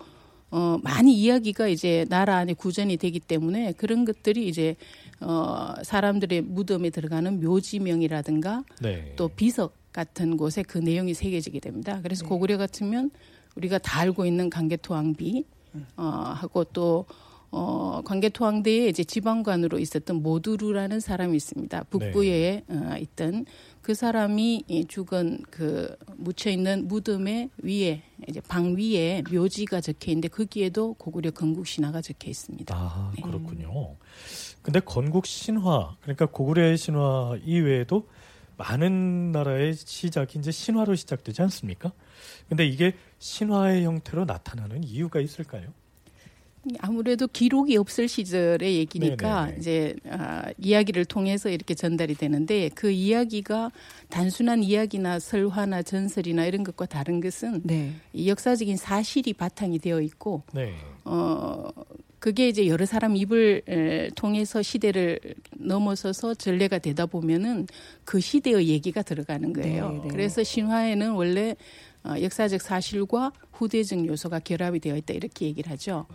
어, 0.51 0.79
많이 0.83 1.13
이야기가 1.13 1.67
이제 1.67 2.05
나라 2.09 2.37
안에 2.37 2.53
구전이 2.53 2.97
되기 2.97 3.19
때문에 3.19 3.73
그런 3.73 4.03
것들이 4.03 4.47
이제 4.47 4.75
어, 5.21 5.75
사람들의 5.83 6.41
무덤에 6.41 6.89
들어가는 6.89 7.39
묘지명이라든가 7.39 8.63
네. 8.81 9.13
또 9.15 9.27
비석 9.29 9.75
같은 9.91 10.37
곳에 10.37 10.63
그 10.63 10.77
내용이 10.79 11.13
새겨지게 11.13 11.59
됩니다. 11.59 11.99
그래서 12.01 12.23
네. 12.23 12.29
고구려 12.29 12.57
같으면 12.57 13.11
우리가 13.55 13.77
다 13.77 13.99
알고 13.99 14.25
있는 14.25 14.49
강개토항비 14.49 15.45
어, 15.97 16.03
하고 16.03 16.63
또 16.63 17.05
어, 17.51 18.01
관계토항대에 18.05 18.89
이제 18.89 19.03
지방관으로 19.03 19.79
있었던 19.79 20.21
모두루라는 20.21 20.99
사람이 20.99 21.35
있습니다. 21.35 21.83
북부에 21.89 22.63
네. 22.67 22.75
어, 22.75 22.97
있던 22.99 23.45
그 23.81 23.95
사람이 23.95 24.65
죽은 24.87 25.43
그 25.49 25.95
묻혀 26.17 26.51
있는 26.51 26.87
무덤의 26.87 27.49
위에 27.63 28.03
이제 28.27 28.39
방 28.41 28.75
위에 28.75 29.23
묘지가 29.31 29.81
적혀 29.81 30.11
있는데 30.11 30.27
거기에도 30.27 30.93
고구려 30.93 31.31
건국 31.31 31.65
신화가 31.65 32.01
적혀 32.01 32.29
있습니다. 32.29 32.75
아 32.77 33.11
네. 33.15 33.23
그렇군요. 33.23 33.95
근데 34.61 34.79
건국 34.79 35.25
신화 35.25 35.95
그러니까 36.01 36.27
고구려의 36.27 36.77
신화 36.77 37.37
이외에도 37.43 38.07
많은 38.59 39.31
나라의 39.31 39.73
시작이 39.73 40.37
이제 40.37 40.51
신화로 40.51 40.95
시작되지 40.95 41.41
않습니까? 41.43 41.93
근데 42.49 42.65
이게 42.67 42.93
신화의 43.19 43.85
형태로 43.85 44.25
나타나는 44.25 44.83
이유가 44.83 45.21
있을까요? 45.21 45.73
아무래도 46.79 47.25
기록이 47.27 47.77
없을 47.77 48.09
시절의 48.09 48.75
얘기니까 48.75 49.45
네네네. 49.45 49.59
이제 49.59 49.95
아, 50.09 50.51
이야기를 50.57 51.05
통해서 51.05 51.49
이렇게 51.49 51.73
전달이 51.73 52.15
되는데 52.15 52.69
그 52.75 52.91
이야기가 52.91 53.71
단순한 54.09 54.61
이야기나 54.63 55.19
설화나 55.19 55.81
전설이나 55.81 56.45
이런 56.45 56.65
것과 56.65 56.85
다른 56.85 57.21
것은 57.21 57.61
네. 57.63 57.93
역사적인 58.13 58.75
사실이 58.75 59.33
바탕이 59.33 59.79
되어 59.79 60.01
있고 60.01 60.43
네. 60.53 60.75
어 61.05 61.69
그게 62.19 62.49
이제 62.49 62.67
여러 62.67 62.85
사람 62.85 63.15
입을 63.15 64.11
통해서 64.15 64.61
시대를 64.61 65.19
넘어서서 65.57 66.35
전례가 66.35 66.77
되다 66.77 67.05
보면은 67.05 67.67
그 68.03 68.19
시대의 68.19 68.67
얘기가 68.67 69.01
들어가는 69.01 69.53
거예요. 69.53 69.89
네네. 69.89 70.07
그래서 70.09 70.43
신화에는 70.43 71.11
원래 71.11 71.55
어, 72.03 72.15
역사적 72.21 72.61
사실과 72.61 73.31
후대적 73.51 74.05
요소가 74.07 74.39
결합이 74.39 74.79
되어 74.79 74.95
있다 74.95 75.13
이렇게 75.13 75.45
얘기를 75.45 75.71
하죠. 75.71 76.05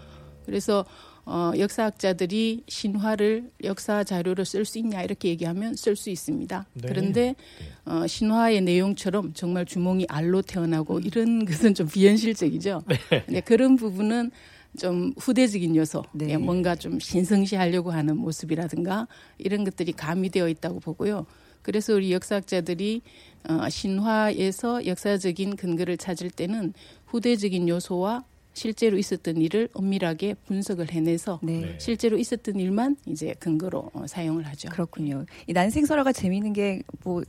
그래서 0.47 0.85
어, 1.27 1.53
역사학자들이 1.57 2.65
신화를 2.69 3.51
역사 3.65 4.05
자료로 4.05 4.45
쓸 4.45 4.67
수 4.67 4.79
있냐 4.79 5.03
이렇게 5.03 5.29
얘기하면 5.31 5.75
쓸 5.75 5.97
수 5.97 6.11
있습니다. 6.11 6.67
네. 6.75 6.89
그런데 6.89 7.35
네. 7.35 7.93
어, 7.93 8.07
신화의 8.07 8.61
내용처럼 8.61 9.33
정말 9.33 9.65
주몽이 9.65 10.07
알로 10.09 10.43
태어나고 10.43 10.97
음. 10.97 11.03
이런 11.03 11.45
것은 11.47 11.75
좀 11.75 11.89
비현실적이죠. 11.89 12.83
네. 12.87 13.25
네, 13.27 13.41
그런 13.41 13.77
부분은 13.77 14.31
좀 14.79 15.13
후대적인 15.19 15.77
요소, 15.77 16.05
네. 16.13 16.37
뭔가 16.37 16.75
좀 16.75 16.99
신성시하려고 16.99 17.91
하는 17.93 18.17
모습이라든가 18.17 19.07
이런 19.39 19.65
것들이 19.65 19.93
가미되어 19.93 20.49
있다고 20.49 20.81
보고요. 20.81 21.27
그래서 21.63 21.95
우리 21.95 22.13
역사학자들이 22.13 23.03
어, 23.49 23.69
신화에서 23.69 24.87
역사적인 24.87 25.57
근거를 25.57 25.97
찾을 25.97 26.31
때는 26.31 26.75
후대적인 27.07 27.69
요소와 27.69 28.25
실제로 28.55 28.97
있었던 28.97 29.37
일을 29.37 29.69
엄밀하게 29.75 30.35
분석을 30.47 30.93
해내서 30.93 31.41
네. 31.43 31.61
네. 31.61 31.77
실제로 31.79 32.17
있었던 32.17 32.59
일만 32.59 32.97
이제 33.07 33.35
근거로 33.39 33.91
어, 33.93 34.07
사용을 34.07 34.45
하죠. 34.47 34.71
그렇군요. 34.71 35.27
이 35.47 35.53
난생설화가 35.53 36.13
재미있는 36.13 36.53
게 36.53 36.83
뭐 37.05 37.23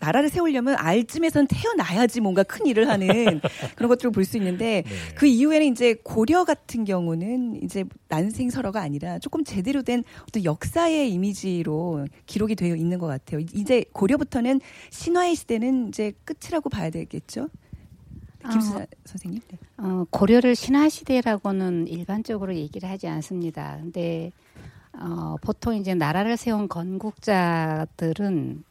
나라를 0.00 0.28
세우려면 0.28 0.74
알쯤에선 0.78 1.46
태어나야지 1.48 2.20
뭔가 2.20 2.42
큰 2.42 2.66
일을 2.66 2.88
하는 2.88 3.08
그런 3.76 3.88
것들을 3.88 4.10
볼 4.10 4.24
수 4.24 4.36
있는데 4.36 4.82
네. 4.86 5.14
그 5.16 5.26
이후에는 5.26 5.66
이제 5.68 5.94
고려 6.02 6.44
같은 6.44 6.84
경우는 6.84 7.62
이제 7.62 7.84
난생설화가 8.08 8.80
아니라 8.80 9.18
조금 9.18 9.42
제대로 9.44 9.82
된 9.82 10.04
어떤 10.22 10.44
역사의 10.44 11.12
이미지로 11.12 12.06
기록이 12.26 12.54
되어 12.54 12.76
있는 12.76 12.98
것 12.98 13.06
같아요. 13.06 13.40
이제 13.54 13.84
고려부터는 13.92 14.60
신화의 14.90 15.34
시대는 15.34 15.88
이제 15.88 16.12
끝이라고 16.24 16.68
봐야 16.68 16.90
되겠죠. 16.90 17.48
김수 18.50 18.76
어, 18.76 18.86
선생님. 19.04 19.40
네. 19.48 19.58
어, 19.78 20.04
고려를 20.10 20.54
신화 20.54 20.88
시대라고는 20.88 21.86
일반적으로 21.88 22.54
얘기를 22.54 22.88
하지 22.88 23.08
않습니다. 23.08 23.78
근데 23.80 24.32
어, 24.92 25.36
보통 25.40 25.74
이제 25.74 25.94
나라를 25.94 26.36
세운 26.36 26.68
건국자들은 26.68 28.64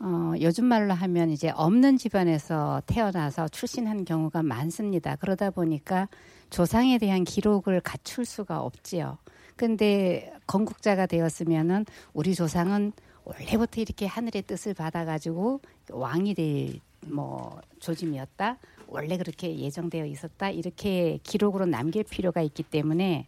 어, 0.00 0.32
요즘 0.40 0.64
말로 0.64 0.94
하면 0.94 1.30
이제 1.30 1.50
없는 1.50 1.96
집안에서 1.96 2.82
태어나서 2.86 3.48
출신한 3.48 4.04
경우가 4.04 4.42
많습니다. 4.42 5.16
그러다 5.16 5.50
보니까 5.50 6.08
조상에 6.50 6.98
대한 6.98 7.24
기록을 7.24 7.80
갖출 7.80 8.24
수가 8.24 8.60
없지요. 8.60 9.18
근데 9.54 10.32
건국자가 10.46 11.06
되었으면은 11.06 11.86
우리 12.12 12.34
조상은 12.34 12.92
원래부터 13.24 13.80
이렇게 13.80 14.06
하늘의 14.06 14.42
뜻을 14.42 14.74
받아가지고 14.74 15.60
왕이 15.90 16.34
될 16.34 16.80
뭐 17.06 17.60
조짐이었다. 17.80 18.56
원래 18.92 19.16
그렇게 19.16 19.58
예정되어 19.58 20.04
있었다 20.06 20.50
이렇게 20.50 21.18
기록으로 21.22 21.66
남길 21.66 22.04
필요가 22.04 22.42
있기 22.42 22.62
때문에 22.62 23.26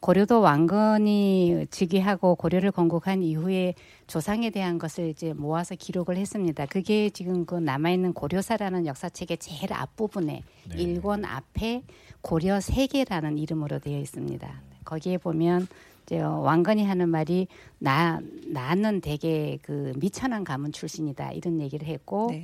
고려도 0.00 0.40
왕건이 0.40 1.66
즉위하고 1.70 2.34
고려를 2.34 2.70
건국한 2.70 3.22
이후에 3.22 3.74
조상에 4.06 4.50
대한 4.50 4.78
것을 4.78 5.08
이제 5.08 5.32
모아서 5.32 5.74
기록을 5.74 6.16
했습니다. 6.18 6.66
그게 6.66 7.08
지금 7.10 7.46
그 7.46 7.54
남아 7.54 7.90
있는 7.90 8.12
고려사라는 8.12 8.86
역사책의 8.86 9.38
제일 9.38 9.72
앞부분에 9.72 10.42
네. 10.68 10.76
일권 10.76 11.24
앞에 11.24 11.82
고려 12.20 12.60
세계라는 12.60 13.38
이름으로 13.38 13.78
되어 13.78 13.98
있습니다. 13.98 14.60
거기에 14.84 15.16
보면 15.18 15.66
이제 16.04 16.20
왕건이 16.20 16.84
하는 16.84 17.08
말이 17.08 17.48
나 17.78 18.20
나는 18.46 19.00
되게 19.00 19.58
그 19.62 19.92
미천한 19.96 20.44
가문 20.44 20.72
출신이다 20.72 21.32
이런 21.32 21.60
얘기를 21.60 21.88
했고 21.88 22.28
네. 22.30 22.42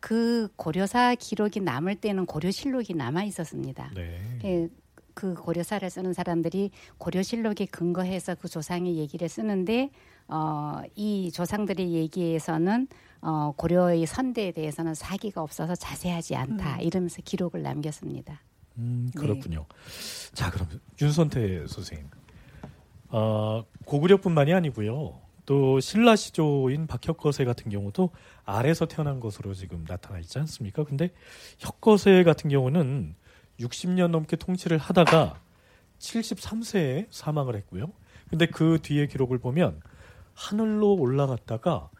그 0.00 0.48
고려사 0.56 1.14
기록이 1.14 1.60
남을 1.60 1.96
때는 1.96 2.26
고려실록이 2.26 2.94
남아 2.94 3.24
있었습니다. 3.24 3.90
네. 3.94 4.18
예, 4.44 4.68
그 5.14 5.34
고려사를 5.34 5.88
쓰는 5.88 6.12
사람들이 6.12 6.70
고려실록에 6.98 7.66
근거해서 7.66 8.34
그 8.34 8.48
조상의 8.48 8.96
얘기를 8.96 9.28
쓰는데 9.28 9.90
어, 10.28 10.80
이 10.94 11.30
조상들의 11.32 11.92
얘기에서는 11.92 12.88
어, 13.20 13.52
고려의 13.56 14.06
선대에 14.06 14.52
대해서는 14.52 14.94
사기가 14.94 15.42
없어서 15.42 15.74
자세하지 15.74 16.36
않다 16.36 16.76
음. 16.76 16.80
이러면서 16.80 17.20
기록을 17.22 17.62
남겼습니다. 17.62 18.40
음, 18.78 19.10
그렇군요. 19.14 19.66
네. 19.68 20.34
자, 20.34 20.50
그럼 20.50 20.68
윤선태 21.00 21.66
선생님. 21.66 22.06
어, 23.08 23.64
고구려뿐만이 23.84 24.54
아니고요. 24.54 25.20
또 25.50 25.80
신라 25.80 26.14
시조인 26.14 26.86
박혁거세 26.86 27.44
같은 27.44 27.72
경우도 27.72 28.10
아래서 28.44 28.86
태어난 28.86 29.18
것으로 29.18 29.52
지금 29.52 29.84
나타나 29.84 30.20
있지 30.20 30.38
않습니까? 30.38 30.84
근데 30.84 31.10
혁거세 31.58 32.22
같은 32.22 32.50
경우는 32.50 33.16
60년 33.58 34.10
넘게 34.10 34.36
통치를 34.36 34.78
하다가 34.78 35.40
73세에 35.98 37.08
사망을 37.10 37.56
했고요. 37.56 37.90
근데 38.28 38.46
그 38.46 38.78
뒤에 38.80 39.08
기록을 39.08 39.38
보면 39.38 39.80
하늘로 40.34 40.94
올라갔다가 40.94 41.90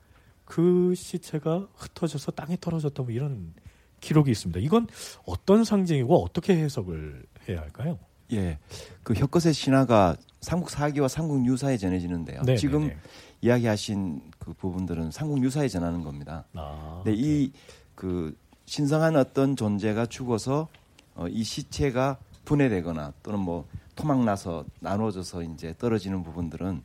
그 0.45 0.95
시체가 0.95 1.67
흩어져서 1.75 2.31
땅에 2.31 2.57
떨어졌다 2.61 3.03
뭐 3.03 3.11
이런 3.11 3.53
기록이 3.99 4.31
있습니다. 4.31 4.61
이건 4.61 4.87
어떤 5.27 5.65
상징이고 5.65 6.23
어떻게 6.23 6.57
해석을 6.57 7.25
해야 7.49 7.63
할까요? 7.63 7.99
예, 8.33 8.59
그 9.03 9.15
혁거세 9.15 9.53
신화가 9.53 10.17
삼국 10.41 10.71
사기와 10.71 11.09
삼국 11.09 11.45
유사에 11.47 11.77
전해지는데요. 11.77 12.43
네네네. 12.43 12.57
지금 12.57 12.81
네, 12.83 12.87
네. 12.89 12.97
이야기하신 13.43 14.21
그 14.39 14.53
부분들은 14.53 15.11
삼국 15.11 15.43
유사에 15.43 15.69
전하는 15.69 16.03
겁니다. 16.03 16.45
아, 16.55 17.01
근데 17.05 17.17
이 17.19 17.53
그 18.01 18.35
신성한 18.65 19.15
어떤 19.17 19.57
존재가 19.57 20.07
죽어서 20.07 20.69
어, 21.15 21.27
이 21.29 21.45
시체가 21.45 22.17
분해되거나 22.47 23.13
또는 23.23 23.41
뭐 23.41 23.67
토막 23.95 24.25
나서 24.25 24.65
나눠져서 24.81 25.43
이제 25.43 25.75
떨어지는 25.79 26.23
부분들은 26.23 26.81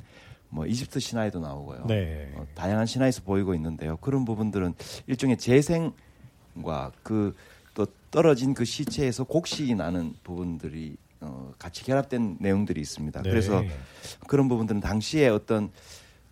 뭐 0.49 0.65
이집트 0.65 0.99
신화에도 0.99 1.39
나오고요. 1.39 1.85
네. 1.87 2.33
어, 2.35 2.45
다양한 2.53 2.85
신화에서 2.85 3.21
보이고 3.21 3.55
있는데요. 3.55 3.95
그런 3.97 4.25
부분들은 4.25 4.73
일종의 5.07 5.37
재생과 5.37 6.91
그 7.01 7.33
또 7.75 7.85
떨어진 8.09 8.53
그 8.53 8.65
시체에서 8.65 9.25
곡식이 9.25 9.75
나는 9.75 10.15
부분들이 10.23 10.95
어, 11.19 11.53
같이 11.59 11.83
결합된 11.83 12.37
내용들이 12.39 12.81
있습니다. 12.81 13.21
네. 13.21 13.29
그래서 13.29 13.63
그런 14.27 14.47
부분들은 14.47 14.81
당시에 14.81 15.27
어떤 15.27 15.69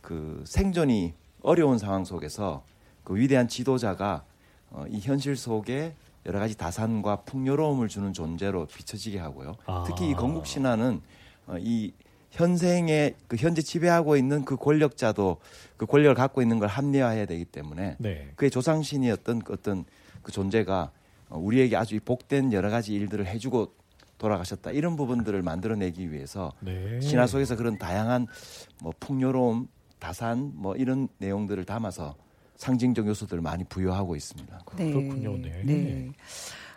그 0.03 0.43
생존이 0.45 1.13
어려운 1.41 1.79
상황 1.79 2.05
속에서 2.05 2.63
그 3.03 3.15
위대한 3.15 3.47
지도자가 3.47 4.25
어, 4.69 4.85
이 4.89 4.99
현실 4.99 5.35
속에 5.35 5.95
여러 6.25 6.39
가지 6.39 6.57
다산과 6.57 7.21
풍요로움을 7.21 7.87
주는 7.87 8.13
존재로 8.13 8.67
비춰지게 8.67 9.17
하고요. 9.17 9.55
아. 9.65 9.83
특히 9.87 10.09
이 10.09 10.13
건국 10.13 10.45
신화는 10.45 11.01
어, 11.47 11.55
이 11.59 11.93
현생의 12.31 13.15
그 13.27 13.37
현재 13.37 13.61
지배하고 13.61 14.17
있는 14.17 14.43
그 14.43 14.57
권력자도 14.57 15.37
그 15.77 15.85
권력을 15.85 16.15
갖고 16.15 16.41
있는 16.41 16.59
걸 16.59 16.67
합리화해야 16.67 17.25
되기 17.25 17.45
때문에 17.45 17.95
네. 17.99 18.31
그의 18.35 18.51
조상신이었던 18.51 19.39
그 19.39 19.53
어떤 19.53 19.85
그 20.21 20.31
존재가 20.31 20.91
어, 21.29 21.37
우리에게 21.37 21.77
아주 21.77 21.97
복된 22.03 22.51
여러 22.51 22.69
가지 22.69 22.93
일들을 22.93 23.25
해주고 23.25 23.73
돌아가셨다 24.17 24.71
이런 24.71 24.95
부분들을 24.95 25.41
만들어내기 25.41 26.11
위해서 26.11 26.51
네. 26.59 26.99
신화 27.01 27.25
속에서 27.27 27.55
그런 27.55 27.77
다양한 27.77 28.27
뭐 28.81 28.93
풍요로움 28.99 29.67
다산 30.03 30.51
뭐 30.55 30.75
이런 30.75 31.07
내용들을 31.19 31.63
담아서 31.63 32.13
상징적 32.57 33.07
요소들을 33.07 33.41
많이 33.41 33.63
부여하고 33.63 34.17
있습니다. 34.17 34.59
네. 34.75 34.91
그렇군요. 34.91 35.37
네. 35.37 35.61
네. 35.63 36.11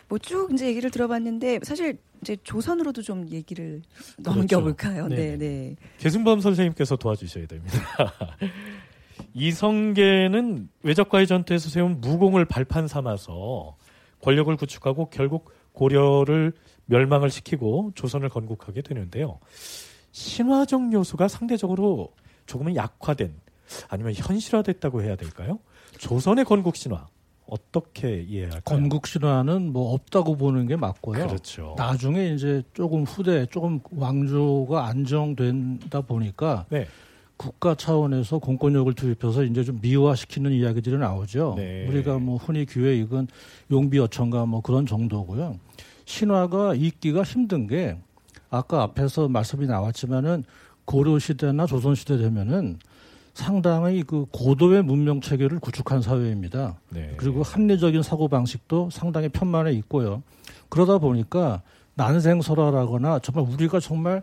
뭐 0.09 0.17
쭉 0.21 0.53
이제 0.53 0.69
얘기를 0.69 0.93
들어봤는데 0.93 1.59
사실 1.65 1.99
이제 2.23 2.37
조선으로도 2.45 3.03
좀 3.03 3.29
얘기를 3.29 3.83
그렇죠. 4.17 4.39
넘겨볼까요? 4.39 5.09
네, 5.09 5.37
네. 5.37 5.75
계승범 5.99 6.41
선생님께서 6.41 6.95
도와주셔야 6.95 7.49
됩니다. 7.49 7.77
이성계는 9.35 10.69
외적과의 10.85 11.27
전투에서 11.27 11.69
세운 11.69 12.01
무공을 12.01 12.45
발판 12.45 12.87
삼아서 12.87 13.77
권력을 14.23 14.55
구축하고 14.57 15.11
결국 15.11 15.51
고려를 15.73 16.53
멸망을 16.85 17.29
시키고 17.29 17.91
조선을 17.97 18.29
건국하게 18.29 18.83
되는데요. 18.83 19.41
신화적 20.13 20.93
요소가 20.93 21.27
상대적으로 21.27 22.13
조금은 22.47 22.77
약화된 22.77 23.35
아니면 23.89 24.15
현실화됐다고 24.15 25.03
해야 25.03 25.17
될까요? 25.17 25.59
조선의 25.99 26.45
건국 26.45 26.77
신화 26.77 27.07
어떻게 27.47 28.23
이해할까요? 28.23 28.63
건국 28.65 29.07
신화는 29.07 29.73
뭐 29.73 29.93
없다고 29.95 30.37
보는 30.37 30.67
게 30.67 30.77
맞고요. 30.77 31.27
그렇죠. 31.27 31.75
나중에 31.79 32.31
이제 32.31 32.63
조금 32.75 33.05
후대 33.05 33.47
조금 33.47 33.81
왕조가 33.91 34.87
안정된다 34.87 36.01
보니까 36.01 36.67
네. 36.71 36.87
국가 37.37 37.75
차원에서 37.75 38.39
공권력을 38.39 38.93
투입해서 38.95 39.45
이제 39.45 39.63
좀 39.63 39.79
미화시키는 39.81 40.53
이야기들이 40.53 40.97
나오죠. 40.99 41.55
네. 41.57 41.87
우리가 41.87 42.19
뭐 42.19 42.37
흔히 42.37 42.65
귀에 42.65 42.97
익은 42.97 43.29
용비어천가 43.71 44.47
뭐 44.47 44.61
그런 44.61 44.87
정도고요. 44.87 45.59
신화가 46.07 46.75
읽기가 46.75 47.23
힘든 47.23 47.67
게 47.67 47.97
아까 48.49 48.83
앞에서 48.83 49.29
말씀이 49.29 49.67
나왔지만은 49.67 50.45
고려 50.87 51.19
시대나 51.19 51.67
조선 51.67 51.95
시대 51.95 52.17
되면은 52.17 52.79
상당히 53.35 54.03
그 54.03 54.25
고도의 54.31 54.83
문명 54.83 55.21
체계를 55.21 55.59
구축한 55.61 56.01
사회입니다. 56.01 56.79
네. 56.89 57.13
그리고 57.19 57.43
합리적인 57.43 58.03
사고 58.03 58.29
방식도 58.29 58.89
상당히 58.91 59.29
편만해 59.29 59.73
있고요. 59.73 60.23
그러다 60.71 60.97
보니까 60.97 61.61
난생설화라거나 61.97 63.19
정말 63.19 63.45
우리가 63.53 63.79
정말 63.81 64.23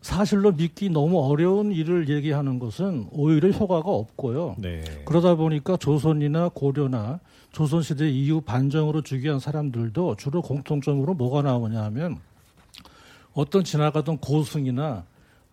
사실로 0.00 0.52
믿기 0.52 0.88
너무 0.88 1.20
어려운 1.20 1.72
일을 1.72 2.08
얘기하는 2.08 2.58
것은 2.58 3.08
오히려 3.10 3.50
효과가 3.50 3.90
없고요. 3.90 4.56
네. 4.58 4.82
그러다 5.04 5.34
보니까 5.34 5.76
조선이나 5.76 6.50
고려나 6.54 7.20
조선시대 7.52 8.08
이후 8.08 8.40
반정으로 8.40 9.02
즉위한 9.02 9.40
사람들도 9.40 10.16
주로 10.16 10.42
공통점으로 10.42 11.14
뭐가 11.14 11.42
나오냐 11.42 11.82
하면 11.84 12.18
어떤 13.34 13.64
지나가던 13.64 14.18
고승이나 14.18 15.04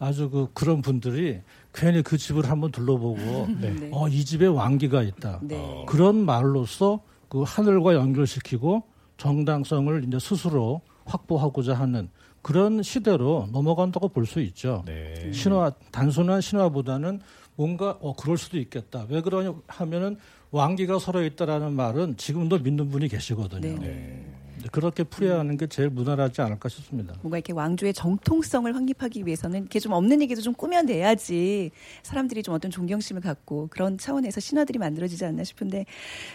아주 0.03 0.29
그 0.29 0.47
그런 0.53 0.81
분들이 0.81 1.39
괜히 1.73 2.01
그 2.01 2.17
집을 2.17 2.49
한번 2.49 2.71
둘러보고 2.71 3.47
네. 3.61 3.89
어, 3.91 4.07
이 4.09 4.25
집에 4.25 4.45
왕기가 4.47 5.01
있다. 5.03 5.39
네. 5.43 5.85
그런 5.87 6.25
말로써 6.25 6.99
그 7.29 7.43
하늘과 7.45 7.95
연결시키고 7.95 8.83
정당성을 9.17 10.03
이제 10.05 10.19
스스로 10.19 10.81
확보하고자 11.05 11.73
하는 11.73 12.09
그런 12.41 12.83
시대로 12.83 13.47
넘어간다고 13.51 14.09
볼 14.09 14.25
수 14.25 14.41
있죠. 14.41 14.83
네. 14.85 15.31
신화 15.31 15.71
단순한 15.91 16.41
신화보다는 16.41 17.21
뭔가 17.55 17.97
어 18.01 18.13
그럴 18.15 18.37
수도 18.37 18.57
있겠다. 18.57 19.05
왜 19.09 19.21
그러냐 19.21 19.53
하면은 19.67 20.17
왕기가 20.51 20.99
서로 20.99 21.23
있다라는 21.23 21.73
말은 21.73 22.17
지금도 22.17 22.59
믿는 22.59 22.89
분이 22.89 23.07
계시거든요. 23.07 23.79
네. 23.79 24.25
네. 24.61 24.69
그렇게 24.71 25.03
풀어야 25.03 25.39
하는 25.39 25.57
게 25.57 25.67
제일 25.67 25.89
무난하지 25.89 26.41
않을까 26.41 26.69
싶습니다. 26.69 27.13
뭔가 27.21 27.37
이렇게 27.37 27.51
왕조의 27.51 27.93
정통성을 27.93 28.73
확립하기 28.73 29.25
위해서는 29.25 29.61
이렇게 29.61 29.79
좀 29.79 29.91
없는 29.91 30.21
얘기도 30.21 30.41
좀 30.41 30.53
꾸며내야지 30.53 31.71
사람들이 32.03 32.43
좀 32.43 32.55
어떤 32.55 32.71
존경심을 32.71 33.21
갖고 33.21 33.67
그런 33.69 33.97
차원에서 33.97 34.39
신화들이 34.39 34.79
만들어지지 34.79 35.25
않나 35.25 35.43
싶은데 35.43 35.85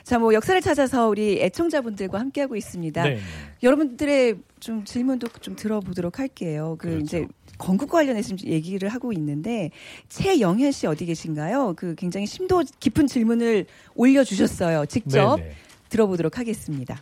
자 0.05 0.19
뭐 0.19 0.35
역사를 0.35 0.61
찾아서 0.61 1.09
우리 1.09 1.41
애청자분들과 1.41 2.19
함께하고 2.19 2.57
있습니다. 2.57 3.03
네. 3.05 3.19
여러분들의 3.63 4.37
좀 4.61 4.85
질문도 4.85 5.29
좀 5.41 5.55
들어보도록 5.55 6.19
할게요. 6.19 6.77
그 6.79 6.89
그렇죠. 6.89 7.05
이제 7.05 7.27
건국 7.57 7.91
관련해서 7.91 8.35
얘기를 8.45 8.89
하고 8.89 9.13
있는데 9.13 9.71
최영현 10.09 10.73
씨 10.73 10.87
어디 10.87 11.07
계신가요? 11.07 11.75
그 11.77 11.95
굉장히 11.95 12.27
심도 12.27 12.63
깊은 12.81 13.07
질문을 13.07 13.67
올려주셨어요. 13.95 14.87
직접 14.87 15.37
네네. 15.37 15.53
들어보도록 15.89 16.39
하겠습니다. 16.39 17.01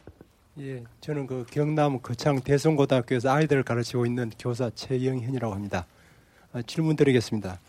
예, 0.59 0.83
저는 1.03 1.27
그 1.27 1.45
경남 1.51 2.01
거창 2.01 2.40
대성고등학교에서 2.40 3.31
아이들을 3.31 3.62
가르치고 3.62 4.07
있는 4.07 4.31
교사 4.38 4.71
최영현이라고 4.71 5.55
합니다. 5.55 5.87
아, 6.55 6.62
질문 6.62 6.97
드리겠습니다. 6.97 7.61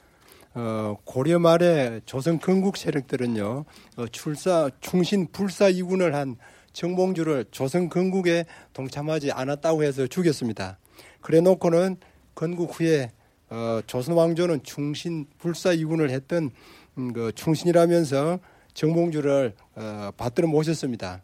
어, 0.53 0.95
고려 1.03 1.37
말에 1.37 1.99
조선 2.05 2.39
건국 2.39 2.77
세력들은요, 2.77 3.65
어, 3.97 4.07
출사, 4.07 4.69
충신 4.79 5.27
불사 5.29 5.67
이군을 5.67 6.15
한 6.15 6.37
정봉주를 6.71 7.47
조선 7.51 7.89
건국에 7.89 8.45
동참하지 8.71 9.33
않았다고 9.33 9.83
해서 9.83 10.07
죽였습니다. 10.07 10.77
그래 11.19 11.41
놓고는 11.41 11.97
건국 12.35 12.79
후에 12.79 13.11
어, 13.49 13.81
조선 13.85 14.15
왕조는 14.15 14.63
충신 14.63 15.25
불사 15.39 15.73
이군을 15.73 16.09
했던 16.09 16.51
음, 16.97 17.11
그 17.11 17.33
충신이라면서 17.35 18.39
정봉주를 18.73 19.55
어, 19.75 20.11
받들어 20.15 20.47
모셨습니다. 20.47 21.21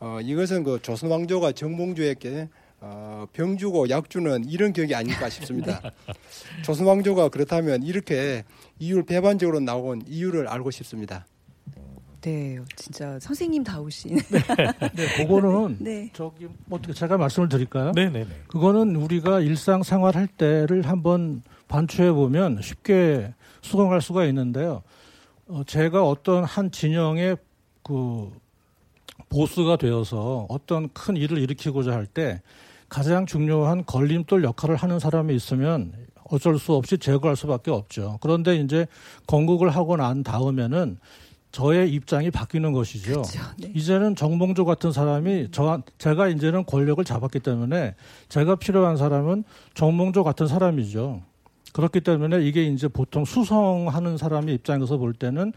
어, 0.00 0.18
이것은 0.22 0.64
그 0.64 0.80
조선 0.82 1.10
왕조가 1.10 1.52
정봉주에게 1.52 2.48
어, 2.80 3.26
병 3.34 3.58
주고 3.58 3.90
약 3.90 4.08
주는 4.08 4.42
이런 4.44 4.72
격이 4.72 4.94
아닐까 4.94 5.28
싶습니다. 5.28 5.80
조선 6.64 6.86
왕조가 6.86 7.28
그렇다면 7.28 7.82
이렇게 7.82 8.44
이율 8.78 9.04
배반적으로 9.04 9.60
나온 9.60 10.02
이유를 10.06 10.48
알고 10.48 10.70
싶습니다. 10.70 11.26
네, 12.22 12.58
진짜 12.76 13.18
선생님 13.18 13.64
다우신. 13.64 14.16
네, 14.16 14.22
네 14.94 15.16
그거는 15.16 15.76
네. 15.80 16.10
저기 16.12 16.48
뭐 16.66 16.78
어떻게 16.78 16.92
제가 16.92 17.16
말씀을 17.16 17.48
드릴까요? 17.48 17.92
네, 17.94 18.10
네, 18.10 18.24
네. 18.24 18.30
그거는 18.48 18.96
우리가 18.96 19.40
일상 19.40 19.82
생활할 19.82 20.26
때를 20.26 20.86
한번 20.86 21.42
반추해 21.68 22.12
보면 22.12 22.60
쉽게 22.62 23.32
수긍할 23.62 24.02
수가 24.02 24.26
있는데요. 24.26 24.82
어, 25.48 25.62
제가 25.66 26.06
어떤 26.06 26.44
한 26.44 26.70
진영의 26.70 27.36
그 27.82 28.30
보스가 29.30 29.76
되어서 29.76 30.46
어떤 30.50 30.90
큰 30.92 31.16
일을 31.16 31.38
일으키고자 31.38 31.92
할 31.92 32.06
때 32.06 32.42
가장 32.88 33.24
중요한 33.24 33.84
걸림돌 33.86 34.42
역할을 34.42 34.74
하는 34.74 34.98
사람이 34.98 35.34
있으면 35.34 35.92
어쩔 36.24 36.58
수 36.58 36.74
없이 36.74 36.98
제거할 36.98 37.36
수밖에 37.36 37.70
없죠. 37.70 38.18
그런데 38.20 38.56
이제 38.56 38.86
건국을 39.28 39.70
하고 39.70 39.96
난 39.96 40.22
다음에는 40.24 40.98
저의 41.52 41.92
입장이 41.92 42.30
바뀌는 42.30 42.72
것이죠. 42.72 43.12
그렇죠. 43.12 43.40
네. 43.58 43.72
이제는 43.74 44.16
정봉조 44.16 44.64
같은 44.64 44.90
사람이 44.92 45.48
저 45.52 45.82
제가 45.98 46.28
이제는 46.28 46.64
권력을 46.64 47.02
잡았기 47.04 47.40
때문에 47.40 47.94
제가 48.28 48.56
필요한 48.56 48.96
사람은 48.96 49.44
정봉조 49.74 50.24
같은 50.24 50.46
사람이죠. 50.48 51.22
그렇기 51.72 52.00
때문에 52.00 52.42
이게 52.44 52.64
이제 52.64 52.88
보통 52.88 53.24
수성하는 53.24 54.16
사람의 54.16 54.54
입장에서 54.56 54.96
볼 54.96 55.12
때는 55.12 55.52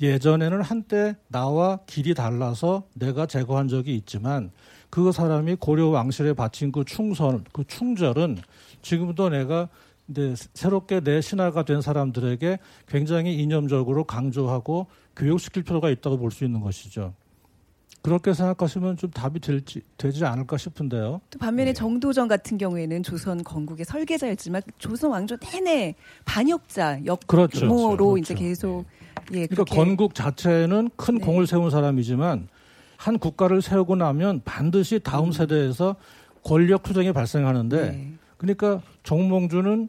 예전에는 0.00 0.62
한때 0.62 1.16
나와 1.28 1.78
길이 1.86 2.14
달라서 2.14 2.84
내가 2.94 3.26
제거한 3.26 3.68
적이 3.68 3.96
있지만 3.96 4.50
그 4.90 5.12
사람이 5.12 5.56
고려 5.56 5.88
왕실에 5.88 6.32
바친 6.34 6.72
그 6.72 6.84
충선, 6.84 7.44
그 7.52 7.64
충절은 7.66 8.38
지금도 8.82 9.28
내가 9.28 9.68
이제 10.08 10.34
새롭게 10.54 11.00
내 11.00 11.20
신하가 11.20 11.64
된 11.64 11.80
사람들에게 11.80 12.58
굉장히 12.86 13.34
이념적으로 13.36 14.04
강조하고 14.04 14.86
교육시킬 15.16 15.62
필요가 15.62 15.90
있다고 15.90 16.18
볼 16.18 16.30
수 16.30 16.44
있는 16.44 16.60
것이죠. 16.60 17.14
그렇게 18.04 18.34
생각하시면 18.34 18.98
좀 18.98 19.10
답이 19.10 19.40
될지, 19.40 19.80
되지 19.96 20.26
않을까 20.26 20.58
싶은데요. 20.58 21.22
또 21.30 21.38
반면에 21.38 21.70
네. 21.70 21.72
정도전 21.72 22.28
같은 22.28 22.58
경우에는 22.58 23.02
조선 23.02 23.42
건국의 23.42 23.86
설계자였지만 23.86 24.60
조선 24.76 25.10
왕조 25.10 25.38
내내 25.38 25.94
반역자 26.26 27.06
역모로 27.06 27.18
그렇죠. 27.26 27.66
그렇죠. 27.66 28.18
이제 28.18 28.34
계속 28.34 28.84
네. 29.32 29.40
예, 29.40 29.46
그러니까 29.46 29.74
건국 29.74 30.14
자체는 30.14 30.90
큰 30.96 31.14
네. 31.14 31.24
공을 31.24 31.46
세운 31.46 31.70
사람이지만 31.70 32.48
한 32.98 33.18
국가를 33.18 33.62
세우고 33.62 33.96
나면 33.96 34.42
반드시 34.44 35.00
다음 35.02 35.28
음. 35.28 35.32
세대에서 35.32 35.96
권력 36.42 36.82
투쟁이 36.82 37.10
발생하는데 37.14 37.90
네. 37.90 38.12
그러니까 38.36 38.82
정몽주는 39.04 39.88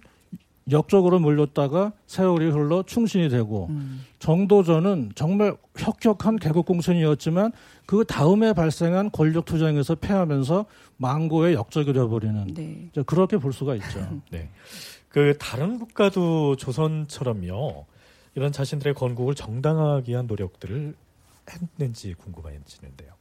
역적으로 0.72 1.20
몰렸다가 1.20 1.94
세월이 2.08 2.50
흘러 2.50 2.84
충신이 2.84 3.30
되고 3.30 3.68
음. 3.70 4.04
정도전은 4.18 5.12
정말 5.14 5.56
혁혁한 5.78 6.38
개국공신이었지만 6.38 7.52
그 7.86 8.04
다음에 8.04 8.54
발생한 8.54 9.12
권력 9.12 9.46
투쟁에서 9.46 9.94
패하면서 9.96 10.66
망고의 10.98 11.54
역적이 11.54 11.94
되어버리는 11.94 12.54
네. 12.56 12.90
그렇게 13.06 13.38
볼 13.38 13.54
수가 13.54 13.76
있죠. 13.76 14.22
네. 14.32 14.50
그 15.10 15.38
다른 15.38 15.78
국가도 15.78 16.56
조선처럼요 16.56 17.86
이런 18.34 18.52
자신들의 18.52 18.96
건국을 18.96 19.36
정당하게 19.36 20.16
한 20.16 20.26
노력들을 20.26 20.96
했는지 21.50 22.16
궁금해지는데요. 22.16 23.15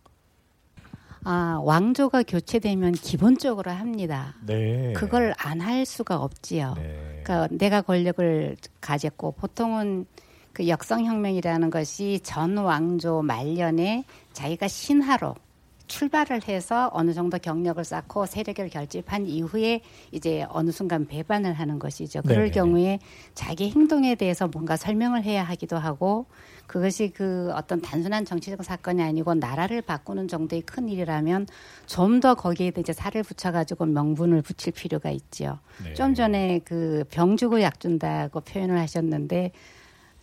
아, 1.24 1.58
왕조가 1.64 2.24
교체되면 2.24 2.92
기본적으로 2.92 3.70
합니다. 3.70 4.34
네. 4.46 4.92
그걸 4.94 5.34
안 5.38 5.60
할 5.60 5.86
수가 5.86 6.16
없지요. 6.16 6.74
네. 6.76 7.22
그러니까 7.24 7.48
내가 7.56 7.80
권력을 7.80 8.56
가졌고 8.82 9.32
보통은 9.32 10.04
그 10.52 10.68
역성혁명이라는 10.68 11.70
것이 11.70 12.20
전 12.22 12.56
왕조 12.58 13.22
말년에 13.22 14.04
자기가 14.34 14.68
신하로 14.68 15.34
출발을 15.86 16.46
해서 16.48 16.90
어느 16.92 17.12
정도 17.12 17.38
경력을 17.38 17.82
쌓고 17.82 18.26
세력을 18.26 18.68
결집한 18.68 19.26
이후에 19.26 19.80
이제 20.12 20.46
어느 20.50 20.70
순간 20.70 21.06
배반을 21.06 21.54
하는 21.54 21.78
것이죠. 21.78 22.22
그럴 22.22 22.44
네네. 22.44 22.50
경우에 22.50 22.98
자기 23.34 23.70
행동에 23.70 24.14
대해서 24.14 24.48
뭔가 24.48 24.76
설명을 24.76 25.24
해야 25.24 25.42
하기도 25.44 25.76
하고 25.78 26.26
그것이 26.66 27.12
그 27.14 27.50
어떤 27.54 27.80
단순한 27.80 28.24
정치적 28.24 28.64
사건이 28.64 29.02
아니고 29.02 29.34
나라를 29.34 29.82
바꾸는 29.82 30.28
정도의 30.28 30.62
큰 30.62 30.88
일이라면 30.88 31.46
좀 31.86 32.20
더 32.20 32.34
거기에 32.34 32.72
이제 32.78 32.92
살을 32.92 33.22
붙여가지고 33.22 33.86
명분을 33.86 34.40
붙일 34.40 34.72
필요가 34.72 35.10
있죠. 35.10 35.58
네. 35.84 35.92
좀 35.94 36.14
전에 36.14 36.60
그 36.64 37.04
병주고 37.10 37.60
약 37.60 37.80
준다고 37.80 38.40
표현을 38.40 38.78
하셨는데 38.78 39.52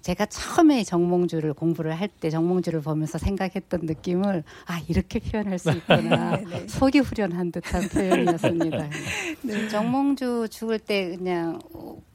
제가 0.02 0.26
처음에 0.26 0.84
정몽주를 0.84 1.54
공부를 1.54 2.00
할 2.00 2.10
때 2.20 2.30
정몽주를 2.30 2.82
보면서 2.82 3.18
생각했던 3.18 3.82
느낌을 3.84 4.44
아 4.66 4.82
이렇게 4.88 5.20
표현할 5.20 5.58
수 5.60 5.72
있구나 5.72 6.38
네, 6.42 6.46
네. 6.46 6.68
속이 6.68 7.00
후련한 7.00 7.52
듯한 7.52 7.88
표현이었습니다. 7.90 8.90
네. 9.44 9.68
정몽주 9.70 10.48
죽을 10.52 10.78
때 10.78 11.16
그냥 11.16 11.60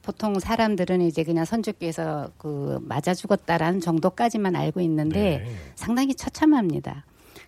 보통 0.03 0.39
사람들은 0.39 1.01
이제 1.01 1.23
그냥 1.23 1.45
선주께서 1.45 2.29
그 2.37 2.79
맞아 2.83 3.13
죽었다라는 3.13 3.81
정도까지만 3.81 4.55
알고 4.55 4.79
있는데 4.81 5.43
네. 5.43 5.55
상당히 5.75 6.13
처참합니다. 6.13 7.05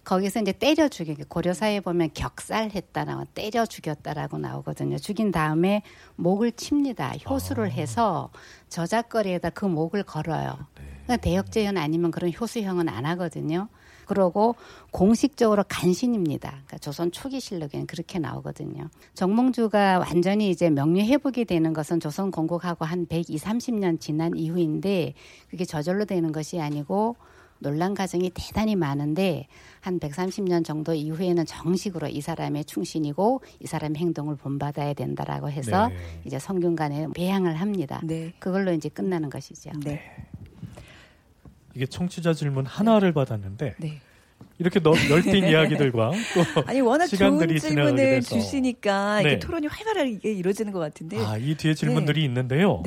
거기서 0.10 0.40
이제 0.40 0.52
때려 0.52 0.88
죽여 0.88 1.14
고려사에 1.28 1.82
보면 1.82 2.10
격살했다 2.16 3.06
나와 3.06 3.26
때려 3.36 3.68
죽였다라고 3.68 4.40
나오거든요. 4.40 4.98
죽인 4.98 5.30
다음에 5.32 5.84
목을 6.16 6.54
칩니다. 6.54 7.14
효수를 7.30 7.66
아. 7.66 7.70
해서 7.70 8.32
저작거리에다 8.70 9.52
그 9.52 9.66
목을 9.66 10.02
걸어요. 10.02 10.58
네. 10.78 10.84
그러니까 11.04 11.18
대역죄현 11.18 11.78
아니면 11.78 12.10
그런 12.10 12.32
효수형은 12.34 12.90
안 12.90 13.06
하거든요. 13.06 13.68
그러고 14.08 14.56
공식적으로 14.90 15.64
간신입니다. 15.68 16.50
그러니까 16.50 16.80
조선 16.80 17.12
초기 17.12 17.40
실록에는 17.40 17.86
그렇게 17.86 18.18
나오거든요. 18.18 18.90
정몽주가 19.14 20.00
완전히 20.00 20.50
이제 20.50 20.72
명예 20.72 21.06
회복이 21.06 21.46
되는 21.46 21.72
것은 21.72 22.00
조선 22.00 22.32
건국하고 22.32 22.84
한 22.84 23.06
120, 23.06 23.40
30년 23.44 24.00
지난 24.00 24.36
이후인데 24.36 25.14
그게 25.52 25.66
저절로 25.66 26.06
되는 26.06 26.32
것이 26.32 26.60
아니고 26.60 27.16
논란 27.60 27.94
과정이 27.94 28.32
대단히 28.34 28.76
많은데 28.76 29.48
한 29.82 30.00
130년 30.00 30.66
정도 30.66 30.94
이후에는 30.94 31.46
정식으로 31.46 32.08
이 32.08 32.22
사람의 32.22 32.66
충신이고 32.66 33.42
이 33.60 33.68
사람의 33.68 33.98
행동을 33.98 34.36
본받아야 34.36 34.94
된다라고 34.94 35.50
해서 35.50 35.90
네. 35.90 35.96
이제 36.26 36.40
성균관에 36.40 37.08
배양을 37.14 37.56
합니다. 37.56 38.02
네. 38.04 38.34
그걸로 38.40 38.74
이제 38.74 38.90
끝나는 38.90 39.30
것이죠. 39.30 39.72
네. 39.84 40.02
이게 41.76 41.86
청취자 41.86 42.34
질문 42.34 42.66
하나를 42.66 43.14
받았는데 43.14 43.76
네. 43.78 44.02
이렇게 44.58 44.80
넓, 44.80 44.96
뛴 44.96 45.36
이야기들과 45.50 46.12
또 46.12 46.64
아니 46.66 46.82
워낙 46.82 47.08
좋은 47.08 47.58
질문을 47.58 48.22
주시니까 48.22 49.22
이렇게 49.22 49.36
네. 49.36 49.40
토론이 49.40 49.68
활발하게 49.68 50.34
이루어지는 50.34 50.72
것 50.72 50.80
같은데 50.80 51.18
아, 51.18 51.38
이 51.38 51.56
뒤에 51.56 51.74
질문들이 51.74 52.22
네. 52.22 52.26
있는데요. 52.26 52.82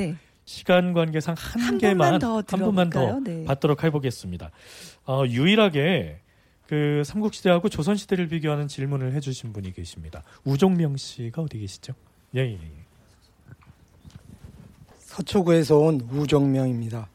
네. 0.53 0.59
시간 0.59 0.93
관계상 0.93 1.35
한, 1.37 1.63
한 1.63 1.79
개만 1.79 2.23
한 2.23 2.45
분만 2.45 2.91
더 2.91 3.19
네. 3.21 3.45
받도록 3.45 3.83
해보겠습니다. 3.85 4.51
어, 5.07 5.25
유일하게 5.27 6.21
그 6.69 7.03
삼국시대하고 7.05 7.69
조선시대를 7.69 8.29
비교하는 8.29 8.69
질문을 8.69 9.15
해주신 9.15 9.53
분이 9.53 9.73
계십니다. 9.73 10.23
우종명 10.45 10.97
씨가 10.97 11.43
어디 11.43 11.59
계시죠? 11.59 11.95
예, 12.37 12.41
예, 12.41 12.53
예. 12.53 12.59
서초구에서 14.99 15.79
온 15.79 16.01
우종명입니다. 16.11 17.09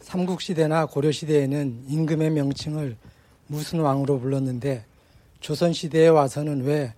삼국시대나 0.00 0.86
고려시대에는 0.86 1.84
임금의 1.88 2.30
명칭을 2.30 2.96
무슨 3.46 3.80
왕으로 3.80 4.20
불렀는데 4.20 4.84
조선시대에 5.40 6.08
와서는 6.08 6.62
왜 6.62 6.94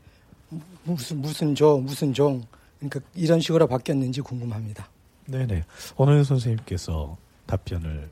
무슨 0.84 1.18
무슨 1.18 1.54
조 1.54 1.78
무슨 1.78 2.12
종 2.12 2.42
그러니까 2.78 3.00
이런 3.14 3.40
식으로 3.40 3.66
바뀌었는지 3.66 4.20
궁금합니다. 4.20 4.88
네네. 5.26 5.64
어느 5.96 6.24
선생님께서 6.24 7.16
답변을 7.46 8.10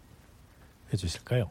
해주실까요? 0.92 1.50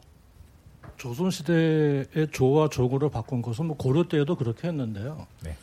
조선시대의 0.96 2.28
조와 2.32 2.68
조구를 2.68 3.10
바꾼 3.10 3.42
것은 3.42 3.66
뭐 3.66 3.76
고려 3.76 4.06
때에도 4.06 4.36
그렇게 4.36 4.68
했는데요. 4.68 5.26
네. 5.42 5.56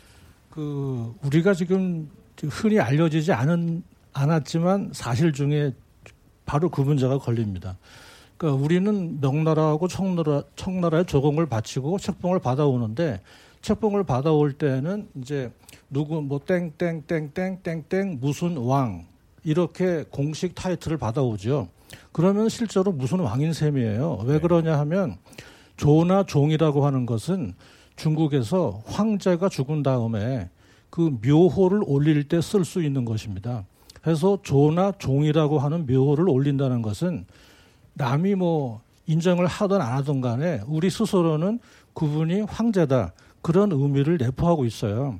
그 0.49 1.15
우리가 1.23 1.53
지금 1.53 2.09
흔히 2.43 2.79
알려지지 2.79 3.31
않은 3.31 3.83
않았지만 4.13 4.91
사실 4.93 5.31
중에 5.33 5.73
바로 6.45 6.69
그 6.69 6.81
문제가 6.81 7.17
걸립니다. 7.19 7.77
그러니까 8.37 8.63
우리는 8.63 9.19
명나라하고 9.21 9.87
청나라 9.87 10.43
청나라의 10.55 11.05
조공을 11.05 11.45
바치고 11.45 11.99
책봉을 11.99 12.39
받아오는데 12.39 13.21
책봉을 13.61 14.05
받아올 14.05 14.53
때는 14.53 15.09
이제 15.15 15.51
누구 15.89 16.21
뭐 16.21 16.39
땡땡땡땡땡땡 16.39 18.19
무슨 18.19 18.57
왕 18.57 19.05
이렇게 19.43 20.03
공식 20.09 20.55
타이틀을 20.55 20.97
받아오죠. 20.97 21.69
그러면 22.11 22.49
실제로 22.49 22.91
무슨 22.91 23.19
왕인 23.19 23.53
셈이에요. 23.53 24.23
왜 24.25 24.33
네. 24.33 24.39
그러냐 24.39 24.77
하면 24.79 25.17
조나 25.77 26.23
종이라고 26.23 26.85
하는 26.85 27.05
것은 27.05 27.53
중국에서 27.95 28.81
황제가 28.85 29.49
죽은 29.49 29.83
다음에 29.83 30.49
그 30.89 31.17
묘호를 31.25 31.81
올릴 31.85 32.27
때 32.27 32.37
쓸 32.39 32.65
수 32.65 32.81
있는 32.83 33.05
것입니다. 33.05 33.65
그래서 34.01 34.39
조나 34.43 34.93
종이라고 34.97 35.59
하는 35.59 35.85
묘호를 35.85 36.29
올린다는 36.29 36.81
것은 36.81 37.25
남이 37.93 38.35
뭐 38.35 38.81
인정을 39.07 39.45
하든 39.45 39.81
안 39.81 39.97
하든 39.97 40.21
간에 40.21 40.61
우리 40.67 40.89
스스로는 40.89 41.59
그분이 41.93 42.41
황제다. 42.41 43.13
그런 43.41 43.71
의미를 43.71 44.17
내포하고 44.17 44.65
있어요. 44.65 45.19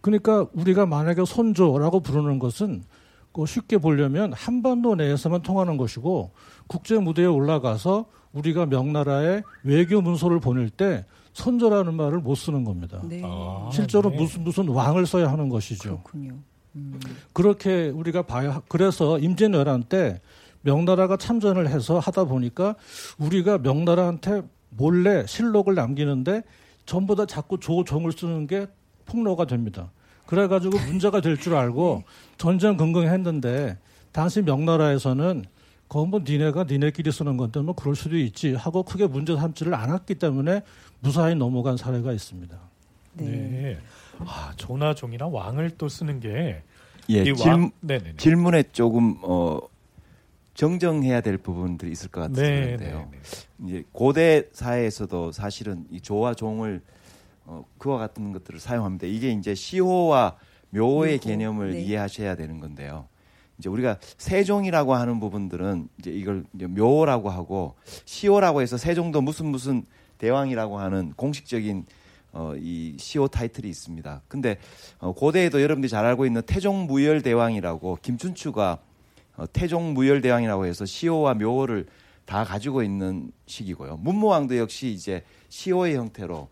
그러니까 0.00 0.46
우리가 0.54 0.86
만약에 0.86 1.24
손조라고 1.24 2.00
부르는 2.00 2.38
것은 2.38 2.82
그 2.82 2.89
쉽게 3.46 3.78
보려면 3.78 4.32
한반도 4.32 4.94
내에서만 4.94 5.42
통하는 5.42 5.76
것이고 5.76 6.32
국제 6.66 6.98
무대에 6.98 7.26
올라가서 7.26 8.06
우리가 8.32 8.66
명나라에 8.66 9.42
외교 9.62 10.00
문서를 10.00 10.40
보낼 10.40 10.70
때 10.70 11.04
선조라는 11.32 11.94
말을 11.94 12.20
못 12.20 12.34
쓰는 12.34 12.64
겁니다. 12.64 13.00
네. 13.04 13.22
아, 13.24 13.70
실제로 13.72 14.10
네. 14.10 14.16
무슨 14.16 14.44
무슨 14.44 14.68
왕을 14.68 15.06
써야 15.06 15.30
하는 15.30 15.48
것이죠. 15.48 16.02
그렇군요. 16.02 16.38
음. 16.76 17.00
그렇게 17.32 17.88
우리가 17.88 18.22
봐야 18.22 18.62
그래서 18.68 19.18
임진왜란 19.18 19.84
때 19.84 20.20
명나라가 20.62 21.16
참전을 21.16 21.68
해서 21.68 21.98
하다 21.98 22.24
보니까 22.24 22.76
우리가 23.18 23.58
명나라한테 23.58 24.42
몰래 24.70 25.26
실록을 25.26 25.74
남기는데 25.74 26.42
전부 26.86 27.16
다 27.16 27.26
자꾸 27.26 27.58
조종을 27.58 28.12
쓰는 28.12 28.46
게 28.46 28.66
폭로가 29.06 29.46
됩니다. 29.46 29.90
그래가지고 30.30 30.78
문제가 30.86 31.20
될 31.20 31.36
줄 31.36 31.56
알고 31.56 32.04
전쟁 32.38 32.76
긍긍했는데 32.76 33.76
당시 34.12 34.42
명나라에서는 34.42 35.44
그건 35.88 36.10
뭐 36.10 36.20
니네가 36.24 36.64
니네끼리 36.64 37.10
쓰는 37.10 37.36
건데 37.36 37.58
뭐 37.60 37.74
그럴 37.74 37.96
수도 37.96 38.16
있지 38.16 38.54
하고 38.54 38.84
크게 38.84 39.08
문제 39.08 39.34
삼지를 39.36 39.74
않았기 39.74 40.14
때문에 40.14 40.62
무사히 41.00 41.34
넘어간 41.34 41.76
사례가 41.76 42.12
있습니다. 42.12 42.56
네. 43.14 43.24
네. 43.24 43.78
아, 44.20 44.52
조나종이나 44.56 45.26
왕을 45.26 45.70
또 45.76 45.88
쓰는 45.88 46.20
게 46.20 46.62
예, 47.08 47.24
질, 47.24 47.70
질문에 48.16 48.62
조금 48.70 49.16
어 49.22 49.58
정정해야 50.54 51.22
될 51.22 51.38
부분들이 51.38 51.90
있을 51.90 52.08
것 52.08 52.20
같은데요. 52.20 52.76
네, 52.76 52.76
네, 52.76 52.92
네, 52.92 53.66
이제 53.66 53.84
고대 53.90 54.44
사회에서도 54.52 55.32
사실은 55.32 55.86
이 55.90 56.00
조와 56.00 56.34
종을 56.34 56.82
어, 57.44 57.64
그와 57.78 57.98
같은 57.98 58.32
것들을 58.32 58.60
사용합니다. 58.60 59.06
이게 59.06 59.30
이제 59.30 59.54
시호와 59.54 60.36
묘의 60.70 61.18
개념을 61.18 61.72
네. 61.72 61.82
이해하셔야 61.82 62.36
되는 62.36 62.60
건데요. 62.60 63.08
이제 63.58 63.68
우리가 63.68 63.98
세종이라고 64.16 64.94
하는 64.94 65.20
부분들은 65.20 65.88
이제 65.98 66.10
이걸 66.10 66.44
이제 66.54 66.66
묘라고 66.66 67.28
하고 67.28 67.74
시호라고 68.06 68.62
해서 68.62 68.76
세종도 68.76 69.20
무슨 69.20 69.46
무슨 69.46 69.84
대왕이라고 70.18 70.78
하는 70.78 71.12
공식적인 71.16 71.84
어, 72.32 72.54
이 72.56 72.96
시호 72.98 73.28
타이틀이 73.28 73.68
있습니다. 73.68 74.22
근데 74.28 74.58
어, 74.98 75.12
고대에도 75.12 75.60
여러분들이 75.60 75.90
잘 75.90 76.06
알고 76.06 76.26
있는 76.26 76.42
태종 76.42 76.86
무열 76.86 77.22
대왕이라고 77.22 77.98
김춘추가 78.02 78.78
어, 79.36 79.44
태종 79.52 79.94
무열 79.94 80.20
대왕이라고 80.20 80.66
해서 80.66 80.86
시호와 80.86 81.34
묘호를 81.34 81.86
다 82.24 82.44
가지고 82.44 82.82
있는 82.82 83.32
시기고요. 83.46 83.96
문무왕도 83.96 84.56
역시 84.56 84.92
이제 84.92 85.24
시호의 85.48 85.96
형태로 85.96 86.48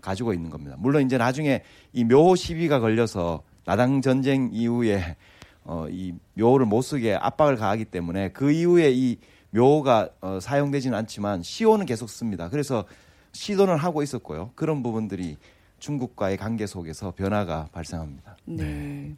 가지고 0.00 0.32
있는 0.32 0.50
겁니다. 0.50 0.76
물론 0.78 1.04
이제 1.04 1.18
나중에 1.18 1.62
이 1.92 2.04
묘호 2.04 2.36
시비가 2.36 2.80
걸려서 2.80 3.42
나당 3.64 4.00
전쟁 4.00 4.50
이후에 4.52 5.16
어, 5.64 5.86
이 5.90 6.14
묘호를 6.34 6.66
못 6.66 6.82
쓰게 6.82 7.14
압박을 7.14 7.56
가하기 7.56 7.86
때문에 7.86 8.30
그 8.30 8.50
이후에 8.50 8.90
이 8.90 9.18
묘호가 9.50 10.08
어, 10.20 10.38
사용되지는 10.40 10.96
않지만 10.98 11.42
시호는 11.42 11.86
계속 11.86 12.08
씁니다. 12.08 12.48
그래서 12.48 12.84
시도는 13.32 13.76
하고 13.76 14.02
있었고요. 14.02 14.52
그런 14.54 14.82
부분들이 14.82 15.36
중국과의 15.78 16.36
관계 16.36 16.66
속에서 16.66 17.12
변화가 17.12 17.68
발생합니다. 17.72 18.36
네. 18.44 18.64
네. 18.64 19.16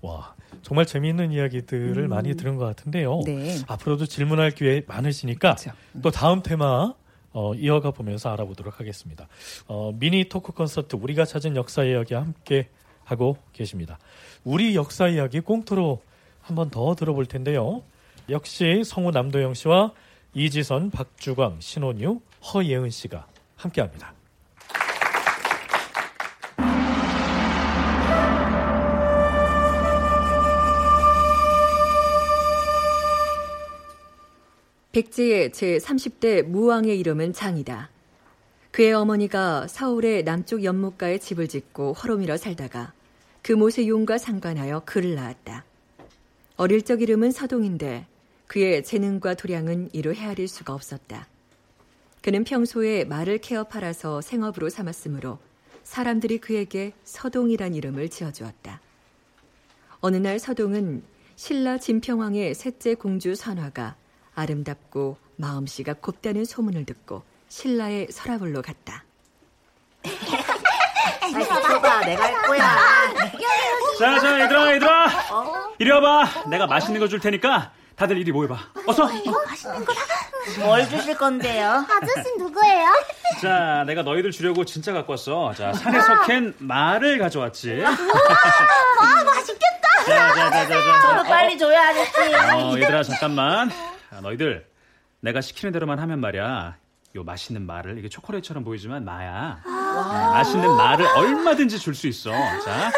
와, 0.00 0.34
정말 0.62 0.84
재미있는 0.84 1.30
이야기들을 1.30 2.04
음. 2.04 2.08
많이 2.08 2.34
들은 2.34 2.56
것 2.56 2.64
같은데요. 2.64 3.20
네. 3.24 3.56
앞으로도 3.68 4.06
질문할 4.06 4.50
기회 4.50 4.82
많으시니까 4.86 5.54
그렇죠. 5.54 5.72
또 6.02 6.10
다음 6.10 6.42
테마 6.42 6.94
어, 7.32 7.54
이어가 7.54 7.90
보면서 7.90 8.30
알아보도록 8.30 8.78
하겠습니다. 8.80 9.28
어, 9.66 9.92
미니 9.94 10.28
토크 10.28 10.52
콘서트 10.52 10.96
우리가 10.96 11.24
찾은 11.24 11.56
역사 11.56 11.84
이야기 11.84 12.14
함께 12.14 12.68
하고 13.04 13.36
계십니다. 13.52 13.98
우리 14.44 14.74
역사 14.76 15.08
이야기 15.08 15.40
꽁트로 15.40 16.02
한 16.40 16.56
번 16.56 16.70
더 16.70 16.94
들어볼 16.94 17.26
텐데요. 17.26 17.82
역시 18.28 18.82
성우 18.84 19.10
남도영 19.12 19.54
씨와 19.54 19.92
이지선, 20.34 20.90
박주광, 20.90 21.58
신원유, 21.60 22.20
허예은 22.52 22.90
씨가 22.90 23.26
함께합니다. 23.56 24.14
백제의 34.92 35.50
제30대 35.50 36.42
무왕의 36.42 37.00
이름은 37.00 37.32
장이다. 37.32 37.88
그의 38.72 38.92
어머니가 38.92 39.66
서울의 39.66 40.22
남쪽 40.24 40.64
연못가에 40.64 41.16
집을 41.16 41.48
짓고 41.48 41.94
허롬이러 41.94 42.36
살다가 42.36 42.92
그 43.40 43.52
못의 43.52 43.88
용과 43.88 44.18
상관하여 44.18 44.82
그를 44.84 45.14
낳았다. 45.14 45.64
어릴 46.56 46.82
적 46.82 47.00
이름은 47.00 47.32
서동인데 47.32 48.06
그의 48.46 48.84
재능과 48.84 49.34
도량은 49.34 49.88
이루 49.94 50.12
헤아릴 50.12 50.46
수가 50.46 50.74
없었다. 50.74 51.26
그는 52.20 52.44
평소에 52.44 53.04
말을 53.04 53.38
케어 53.38 53.64
팔아서 53.64 54.20
생업으로 54.20 54.68
삼았으므로 54.68 55.38
사람들이 55.84 56.36
그에게 56.36 56.92
서동이란 57.04 57.74
이름을 57.74 58.10
지어주었다. 58.10 58.80
어느 60.00 60.16
날 60.16 60.38
서동은 60.38 61.02
신라 61.36 61.78
진평왕의 61.78 62.54
셋째 62.54 62.94
공주 62.94 63.34
선화가 63.34 63.96
아름답고 64.34 65.16
마음씨가 65.36 65.94
곱다는 65.94 66.44
소문을 66.44 66.84
듣고 66.86 67.22
신라의 67.48 68.08
서라불로 68.10 68.62
갔다. 68.62 69.04
줘봐, 71.68 72.00
내가 72.04 72.24
할 72.24 72.42
거야. 72.42 72.76
자, 73.98 74.18
자, 74.20 74.40
얘들아, 74.40 74.74
얘들아. 74.74 75.06
어? 75.30 75.72
이리 75.78 75.90
와봐. 75.90 76.48
내가 76.48 76.66
맛있는 76.66 77.00
거 77.00 77.08
줄 77.08 77.20
테니까 77.20 77.72
다들 77.96 78.16
이리 78.18 78.32
모여봐. 78.32 78.58
어서. 78.86 79.04
어, 79.04 79.08
맛있는 79.46 79.84
거다. 79.84 80.00
뭘 80.64 80.88
주실 80.88 81.16
건데요? 81.16 81.86
아저씨 81.88 82.36
누구예요? 82.38 82.86
자, 83.40 83.84
내가 83.86 84.02
너희들 84.02 84.30
주려고 84.32 84.64
진짜 84.64 84.92
갖고 84.92 85.12
왔어. 85.12 85.52
자, 85.54 85.72
산에서 85.72 86.22
캔 86.22 86.54
말을 86.58 87.18
가져왔지. 87.18 87.80
와, 87.80 87.90
맛있겠다. 89.24 90.04
자, 90.06 90.34
자, 90.34 90.50
자, 90.50 90.66
자, 90.66 90.68
자. 90.68 91.00
저도 91.02 91.22
빨리 91.24 91.56
줘야 91.56 91.88
아저씨. 91.88 92.34
어, 92.34 92.74
얘들아, 92.76 93.02
잠깐만. 93.04 93.70
자, 94.22 94.28
너희들 94.28 94.66
내가 95.20 95.40
시키는 95.40 95.72
대로만 95.72 95.98
하면 95.98 96.20
말이야. 96.20 96.76
요 97.14 97.24
맛있는 97.24 97.66
말을 97.66 97.98
이게 97.98 98.08
초콜릿처럼 98.08 98.64
보이지만 98.64 99.04
마야. 99.04 99.60
아~ 99.64 100.30
맛있는 100.32 100.66
말을 100.76 101.04
얼마든지 101.04 101.78
줄 101.78 101.94
수 101.94 102.06
있어. 102.06 102.30
자, 102.30 102.90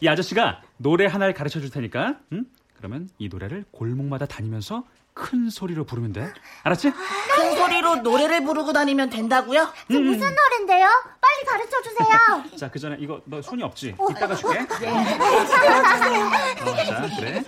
이 0.00 0.08
아저씨가 0.08 0.60
노래 0.76 1.06
하나를 1.06 1.32
가르쳐 1.32 1.60
줄 1.60 1.70
테니까. 1.70 2.18
응? 2.32 2.44
그러면 2.76 3.08
이 3.18 3.28
노래를 3.28 3.64
골목마다 3.70 4.26
다니면서 4.26 4.84
큰 5.14 5.48
소리로 5.48 5.84
부르면 5.84 6.12
돼. 6.12 6.32
알았지? 6.64 6.90
큰 6.90 7.56
소리로 7.56 7.96
노래를 7.96 8.42
부르고 8.42 8.72
다니면 8.72 9.10
된다고요? 9.10 9.68
그 9.86 9.96
음. 9.96 10.06
무슨 10.06 10.34
노래인데요? 10.34 10.88
빨리 11.20 11.44
가르쳐 11.46 11.82
주세요. 11.82 12.44
자, 12.58 12.68
그 12.68 12.80
전에 12.80 12.96
이거 12.98 13.20
너 13.24 13.40
손이 13.40 13.62
없지? 13.62 13.94
어. 13.96 14.08
이따가 14.10 14.34
줄게. 14.34 14.58
네. 14.80 15.18
어, 15.20 16.84
자, 16.84 17.08
그래. 17.16 17.44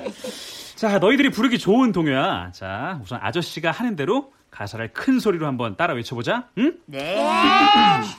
자, 0.77 0.99
너희들이 0.99 1.31
부르기 1.31 1.59
좋은 1.59 1.91
동요야. 1.91 2.53
자, 2.53 3.01
우선 3.03 3.19
아저씨가 3.21 3.73
하는 3.73 3.97
대로 3.97 4.33
가사를 4.53 4.93
큰 4.93 5.19
소리로 5.19 5.47
한번 5.47 5.77
따라 5.77 5.95
외쳐보자. 5.95 6.49
응? 6.59 6.79
네. 6.87 7.17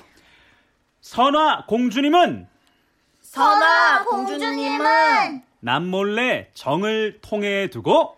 선화 1.00 1.66
공주님은 1.68 2.48
선화 3.22 4.04
공주님은 4.04 5.42
남몰래 5.62 6.50
정을 6.54 7.20
통해 7.22 7.70
두고 7.70 8.17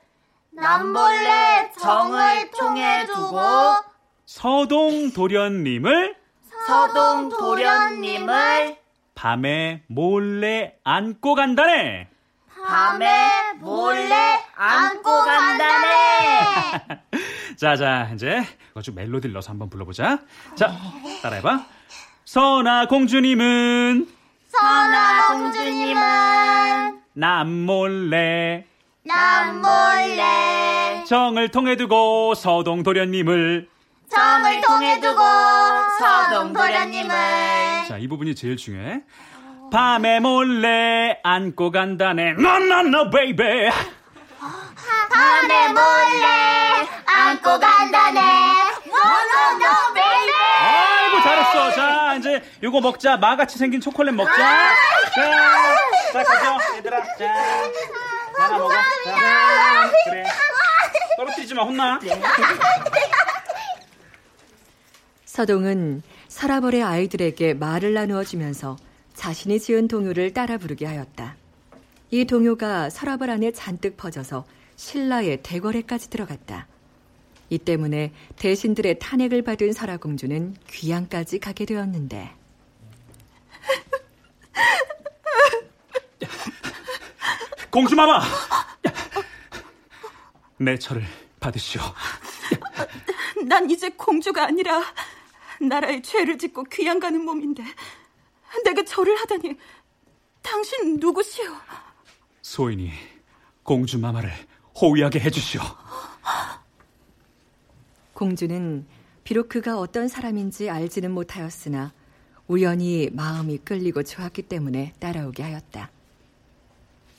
남몰래 0.61 1.71
정을 1.79 2.51
통해 2.51 3.05
두고 3.05 3.39
서동 4.25 5.11
도련님을 5.13 6.15
서동 6.67 7.29
도련님을 7.29 8.77
밤에 9.15 9.83
몰래 9.87 10.75
안고 10.83 11.35
간다네. 11.35 12.07
밤에 12.65 13.53
몰래 13.59 14.39
안고 14.55 15.11
간다네. 15.11 16.39
자, 17.57 17.75
자, 17.75 18.09
이제 18.13 18.41
아주 18.75 18.93
멜로디를 18.93 19.33
넣어서 19.33 19.51
한번 19.51 19.69
불러보자. 19.69 20.19
자, 20.55 20.71
따라해봐. 21.21 21.65
선아 22.25 22.85
공주님은 22.87 24.07
선아 24.47 25.27
공주님은 25.33 27.01
남 27.13 27.49
몰래 27.65 28.65
남몰래 29.09 31.03
정을 31.07 31.49
통해 31.49 31.75
두고 31.75 32.35
서동 32.35 32.83
도련님을 32.83 33.67
정을 34.11 34.61
통해 34.61 34.99
두고 34.99 35.21
서동 35.99 36.53
도련님을 36.53 37.09
자, 37.87 37.97
이 37.97 38.07
부분이 38.07 38.35
제일 38.35 38.55
중요해. 38.55 39.01
밤에 39.71 40.19
몰래 40.19 41.19
안고 41.23 41.71
간다네. 41.71 42.35
No, 42.37 42.57
no, 42.57 42.79
no, 42.81 43.09
baby. 43.09 43.69
밤에 45.11 45.67
몰래 45.69 46.87
안고 47.07 47.59
간다네. 47.59 48.19
No, 48.19 48.99
no, 48.99 49.41
no, 49.57 49.93
baby. 49.95 50.33
아이고, 50.61 51.21
잘했어. 51.23 51.71
자, 51.71 52.15
이제 52.15 52.43
요거 52.61 52.79
먹자. 52.81 53.17
마같이 53.17 53.57
생긴 53.57 53.81
초콜릿 53.81 54.13
먹자. 54.13 54.35
자, 54.35 56.13
자, 56.13 56.23
가져. 56.23 56.75
얘들아. 56.77 57.03
자, 57.17 57.33
하나 58.39 58.57
먹어. 58.57 58.73
자, 58.73 59.91
그래. 60.05 60.23
떨어뜨리지 61.17 61.53
마, 61.53 61.63
혼나. 61.63 61.99
서동은 65.25 66.01
서라벌의 66.27 66.83
아이들에게 66.83 67.53
말을 67.55 67.93
나누어 67.93 68.23
주면서 68.23 68.77
자신이 69.13 69.59
지은 69.59 69.87
동요를 69.87 70.33
따라 70.33 70.57
부르게 70.57 70.85
하였다. 70.85 71.35
이 72.11 72.25
동요가 72.25 72.89
서랍을 72.89 73.29
안에 73.29 73.51
잔뜩 73.51 73.97
퍼져서 73.97 74.45
신라의 74.75 75.41
대궐에까지 75.43 76.09
들어갔다. 76.09 76.67
이 77.49 77.57
때문에 77.57 78.13
대신들의 78.37 78.99
탄핵을 78.99 79.41
받은 79.41 79.73
설화공주는 79.73 80.55
귀양까지 80.69 81.39
가게 81.39 81.65
되었는데 81.65 82.31
공주마마! 87.71 88.21
내 90.57 90.77
절을 90.77 91.03
받으시오. 91.39 91.81
난 93.47 93.69
이제 93.69 93.89
공주가 93.89 94.45
아니라 94.45 94.81
나라의 95.61 96.01
죄를 96.01 96.37
짓고 96.37 96.63
귀양 96.65 96.99
가는 96.99 97.23
몸인데 97.23 97.63
내가 98.65 98.83
절을 98.83 99.15
하다니 99.21 99.55
당신 100.41 100.97
누구시오? 100.99 101.45
소인이 102.41 102.91
공주마마를 103.63 104.31
호위하게 104.81 105.19
해주시오. 105.19 105.61
공주는 108.13 108.85
비록 109.23 109.47
그가 109.47 109.79
어떤 109.79 110.07
사람인지 110.07 110.69
알지는 110.69 111.11
못하였으나 111.11 111.93
우연히 112.47 113.09
마음이 113.13 113.59
끌리고 113.59 114.03
좋았기 114.03 114.43
때문에 114.43 114.93
따라오게 114.99 115.43
하였다. 115.43 115.91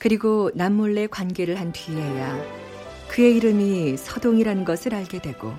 그리고 0.01 0.49
남몰래 0.55 1.05
관계를 1.05 1.59
한 1.59 1.71
뒤에야 1.71 2.43
그의 3.07 3.37
이름이 3.37 3.97
서동이라는 3.97 4.65
것을 4.65 4.95
알게 4.95 5.21
되고 5.21 5.53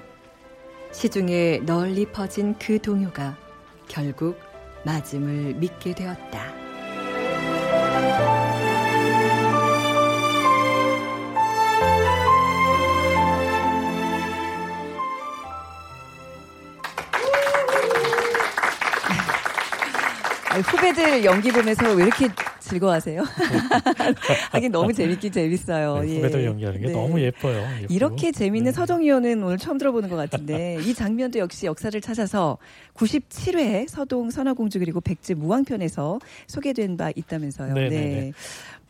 시중에 0.91 1.61
널리 1.65 2.07
퍼진 2.07 2.57
그 2.59 2.81
동요가 2.81 3.39
결국 3.87 4.37
맞음을 4.85 5.55
믿게 5.55 5.95
되었다. 5.95 6.53
후배들 20.65 21.25
연기 21.25 21.53
보면서 21.53 21.93
왜 21.93 22.05
이렇게 22.05 22.29
즐거워하세요? 22.73 23.23
하긴 24.53 24.73
너무 24.73 24.93
재밌긴 24.93 25.33
재밌어요. 25.33 26.01
네, 26.01 26.17
후배들 26.17 26.43
예. 26.43 26.47
연기하는 26.47 26.81
게 26.81 26.87
네. 26.89 26.93
너무 26.93 27.21
예뻐요. 27.21 27.63
예쁘고. 27.83 27.95
이렇게 27.95 28.33
재밌는 28.33 28.73
네. 28.73 28.77
서동의원은 28.77 29.43
오늘 29.43 29.59
처음 29.59 29.79
들어보는 29.79 30.09
것 30.09 30.17
같은데 30.17 30.79
이 30.85 30.95
장면도 30.95 31.39
역시 31.39 31.67
역사를 31.67 31.99
찾아서 32.01 32.59
97회 32.95 33.89
서동 33.89 34.31
선화공주 34.31 34.79
그리고 34.79 35.01
백제 35.01 35.35
무왕편에서 35.35 36.19
소개된 36.47 36.97
바 36.97 37.13
있다면서요. 37.15 37.75
네네네. 37.75 37.91
네. 37.91 38.21
네. 38.21 38.33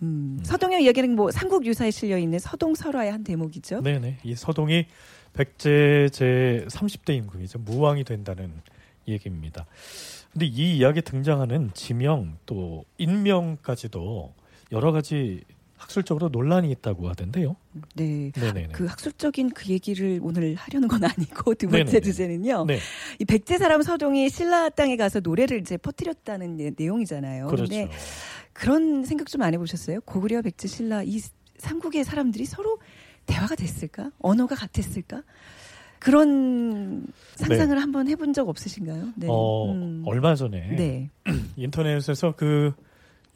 음, 0.03 0.41
서동의 0.43 0.85
이야기는 0.85 1.15
뭐 1.15 1.31
삼국 1.31 1.65
유사에 1.67 1.91
실려 1.91 2.19
있는 2.19 2.39
서동 2.39 2.75
설화의 2.75 3.13
한 3.13 3.25
대목이죠. 3.25 3.83
네네. 3.83 4.19
이 4.25 4.35
서동이 4.35 4.87
백제 5.33 6.09
제 6.13 6.67
30대 6.69 7.15
임금이죠. 7.17 7.61
무왕이 7.61 8.05
된다는 8.05 8.53
얘기입니다. 9.09 9.67
근데 10.33 10.47
이 10.47 10.79
이야기에 10.79 11.03
등장하는 11.03 11.71
지명 11.75 12.39
또 12.47 12.85
인명까지도 12.99 14.33
여러 14.73 14.93
가지 14.93 15.43
학술적으로 15.77 16.29
논란이 16.29 16.71
있다고 16.71 17.09
하던데요. 17.09 17.57
네. 17.97 18.31
네네네. 18.37 18.69
그 18.73 18.87
학술적인 18.87 19.51
그 19.51 19.69
얘기를 19.69 20.21
오늘 20.23 20.55
하려는 20.55 20.89
건 20.89 21.03
아니고 21.05 21.55
두 21.55 21.67
번째 21.67 21.85
네네네. 21.85 22.01
주제는요. 22.01 22.65
네. 22.67 22.79
이 23.19 23.25
백제 23.25 23.59
사람 23.59 23.83
서동이 23.83 24.31
신라 24.31 24.71
땅에 24.71 24.97
가서 24.97 25.21
노래를 25.21 25.61
이제 25.61 25.77
퍼뜨렸다는 25.77 26.57
네, 26.57 26.71
내용이잖아요. 26.77 27.49
그렇죠. 27.49 27.65
근데 27.65 27.91
그런 28.53 29.05
생각 29.05 29.27
좀 29.29 29.43
안 29.43 29.53
해보셨어요? 29.55 30.01
고구려, 30.03 30.41
백제, 30.43 30.69
신라 30.69 31.03
이 31.03 31.21
삼국의 31.59 32.05
사람들이 32.05 32.45
서로 32.45 32.79
대화가 33.27 33.55
됐을까? 33.57 34.11
언어가 34.21 34.55
같았을까? 34.55 35.23
그런 36.03 37.07
상상을 37.37 37.77
네. 37.77 37.81
한번 37.81 38.09
해본 38.09 38.33
적 38.33 38.49
없으신가요? 38.49 39.11
네. 39.15 39.29
어, 39.31 39.71
음. 39.71 40.03
얼마 40.05 40.35
전에 40.35 40.75
네. 40.75 41.11
인터넷에서 41.57 42.33
그 42.33 42.73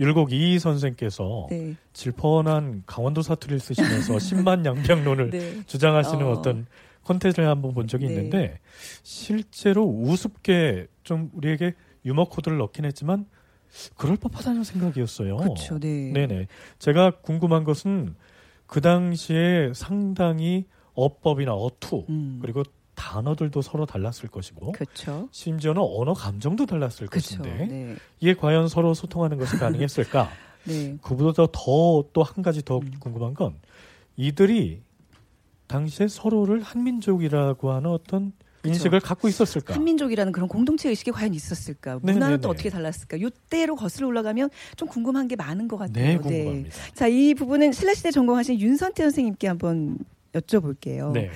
율곡 0.01 0.33
이 0.33 0.59
선생께서 0.59 1.47
네. 1.49 1.77
질펀한 1.93 2.83
강원도 2.85 3.23
사투리를 3.23 3.61
쓰시면서 3.61 4.17
10만 4.19 4.65
양평론을 4.65 5.31
네. 5.31 5.63
주장하시는 5.67 6.27
어. 6.27 6.43
떤 6.43 6.67
콘텐츠를 7.05 7.49
한번 7.49 7.73
본 7.73 7.87
적이 7.87 8.07
네. 8.07 8.15
있는데 8.15 8.59
실제로 9.05 9.85
우습게 9.85 10.89
좀 11.05 11.31
우리에게 11.35 11.75
유머 12.05 12.25
코드를 12.25 12.59
넣긴 12.59 12.85
했지만 12.85 13.27
그럴 13.97 14.17
법하다는 14.17 14.65
생각이었어요. 14.65 15.37
그렇죠. 15.37 15.79
네. 15.79 16.11
네네. 16.13 16.49
제가 16.81 17.21
궁금한 17.23 17.63
것은 17.63 18.17
그 18.67 18.81
당시에 18.81 19.71
상당히 19.73 20.67
어법이나 20.97 21.53
어투 21.55 22.05
음. 22.09 22.39
그리고 22.43 22.63
단어들도 22.97 23.61
서로 23.63 23.85
달랐을 23.87 24.29
것이고 24.31 24.73
그쵸. 24.73 25.29
심지어는 25.31 25.81
언어 25.83 26.15
감정도 26.15 26.65
달랐을 26.67 27.07
그쵸. 27.09 27.39
것인데 27.43 27.67
네. 27.67 27.97
이게 28.21 28.35
과연 28.35 28.69
서로 28.69 28.95
소통하는 28.95 29.37
것이 29.39 29.57
가능했을까? 29.57 30.31
네. 30.65 30.97
그보다 31.03 31.47
더 31.53 32.03
또 32.13 32.23
한 32.23 32.43
가지 32.43 32.63
더 32.65 32.79
음. 32.79 32.91
궁금한 32.99 33.35
건 33.35 33.55
이들이 34.17 34.81
당시에 35.69 36.09
서로를 36.09 36.63
한민족이라고 36.63 37.71
하는 37.73 37.91
어떤. 37.91 38.33
인식을 38.65 38.99
갖고 38.99 39.29
있었을까? 39.29 39.75
한민족이라는 39.75 40.33
그런 40.33 40.49
공동체 40.49 40.89
의식이 40.89 41.13
과연 41.13 41.35
있었을까? 41.35 42.01
문화는 42.03 42.21
네네네. 42.21 42.41
또 42.41 42.49
어떻게 42.49 42.69
달랐을까? 42.69 43.21
요때로 43.21 43.77
거슬러 43.77 44.09
올라가면 44.09 44.51
좀 44.75 44.89
궁금한 44.89 45.29
게 45.29 45.37
많은 45.37 45.69
것 45.69 45.77
같아요. 45.77 46.05
네, 46.05 46.19
궁금합니다. 46.19 46.71
네. 46.71 46.93
자, 46.95 47.07
이 47.07 47.33
부분은 47.35 47.71
신라시대 47.71 48.11
전공하신 48.11 48.59
윤선태 48.59 49.05
선생님께 49.05 49.47
한번 49.47 49.99
여쭤볼게요. 50.41 51.13
네. 51.13 51.31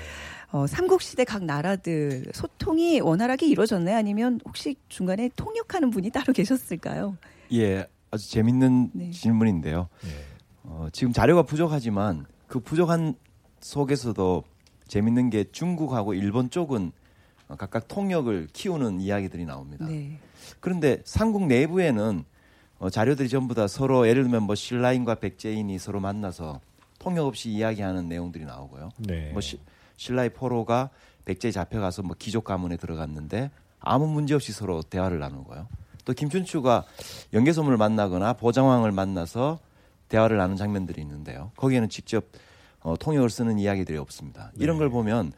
어, 0.52 0.66
삼국시대 0.66 1.24
각 1.24 1.44
나라들 1.44 2.24
소통이 2.34 3.00
원활하게 3.00 3.46
이루어졌나요? 3.46 3.96
아니면 3.96 4.40
혹시 4.44 4.76
중간에 4.88 5.30
통역하는 5.36 5.90
분이 5.90 6.10
따로 6.10 6.32
계셨을까요? 6.32 7.16
예, 7.52 7.86
아주 8.10 8.30
재밌는 8.30 8.90
네. 8.92 9.10
질문인데요. 9.10 9.88
네. 10.02 10.08
어, 10.64 10.88
지금 10.92 11.12
자료가 11.12 11.42
부족하지만 11.42 12.26
그 12.48 12.58
부족한 12.58 13.14
속에서도 13.60 14.42
재밌는 14.88 15.30
게 15.30 15.44
중국하고 15.52 16.14
일본 16.14 16.50
쪽은 16.50 16.92
각각 17.58 17.88
통역을 17.88 18.48
키우는 18.52 19.00
이야기들이 19.00 19.44
나옵니다. 19.44 19.86
네. 19.86 20.18
그런데 20.58 21.00
삼국 21.04 21.46
내부에는 21.46 22.24
어, 22.78 22.90
자료들이 22.90 23.28
전부 23.28 23.54
다 23.54 23.68
서로 23.68 24.08
예를 24.08 24.22
들면 24.22 24.44
뭐 24.44 24.54
신라인과 24.54 25.16
백제인이 25.16 25.78
서로 25.78 26.00
만나서 26.00 26.60
통역 27.00 27.26
없이 27.26 27.50
이야기하는 27.50 28.08
내용들이 28.08 28.44
나오고요. 28.44 28.90
네. 28.98 29.30
뭐 29.32 29.40
시, 29.40 29.58
신라의 29.96 30.30
포로가 30.30 30.90
백제에 31.24 31.50
잡혀가서 31.50 32.02
뭐 32.02 32.14
귀족 32.18 32.44
가문에 32.44 32.76
들어갔는데 32.76 33.50
아무 33.80 34.06
문제 34.06 34.34
없이 34.34 34.52
서로 34.52 34.82
대화를 34.82 35.18
나누고요. 35.18 35.66
또 36.04 36.12
김춘추가 36.12 36.84
연개소문을 37.32 37.76
만나거나 37.78 38.34
보장왕을 38.34 38.92
만나서 38.92 39.58
대화를 40.08 40.36
나눈 40.36 40.56
장면들이 40.56 41.00
있는데요. 41.02 41.50
거기에는 41.56 41.88
직접 41.88 42.26
어, 42.80 42.96
통역을 42.98 43.30
쓰는 43.30 43.58
이야기들이 43.58 43.96
없습니다. 43.98 44.52
이런 44.56 44.76
네. 44.76 44.80
걸 44.80 44.90
보면 44.90 45.32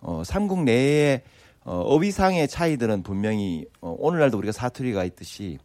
어, 0.00 0.22
삼국 0.24 0.64
내에 0.64 1.22
어, 1.64 1.80
어휘상의 1.80 2.48
차이들은 2.48 3.02
분명히 3.02 3.66
어, 3.80 3.94
오늘날도 3.98 4.36
우리가 4.38 4.52
사투리가 4.52 5.04
있듯이 5.04 5.58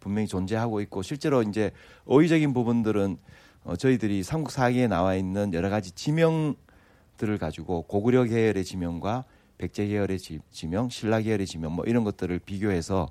분명히 0.00 0.28
존재하고 0.28 0.80
있고 0.82 1.02
실제로 1.02 1.42
이제 1.42 1.72
어휘적인 2.06 2.54
부분들은 2.54 3.18
어, 3.64 3.76
저희들이 3.76 4.22
삼국 4.22 4.50
사기에 4.52 4.86
나와 4.86 5.14
있는 5.14 5.52
여러 5.54 5.70
가지 5.70 5.90
지명들을 5.90 7.38
가지고 7.40 7.82
고구려 7.82 8.24
계열의 8.24 8.64
지명과 8.64 9.24
백제 9.58 9.86
계열의 9.86 10.18
지, 10.18 10.40
명 10.66 10.88
신라 10.88 11.20
계열의 11.20 11.46
지명 11.46 11.72
뭐 11.72 11.84
이런 11.86 12.04
것들을 12.04 12.38
비교해서 12.40 13.08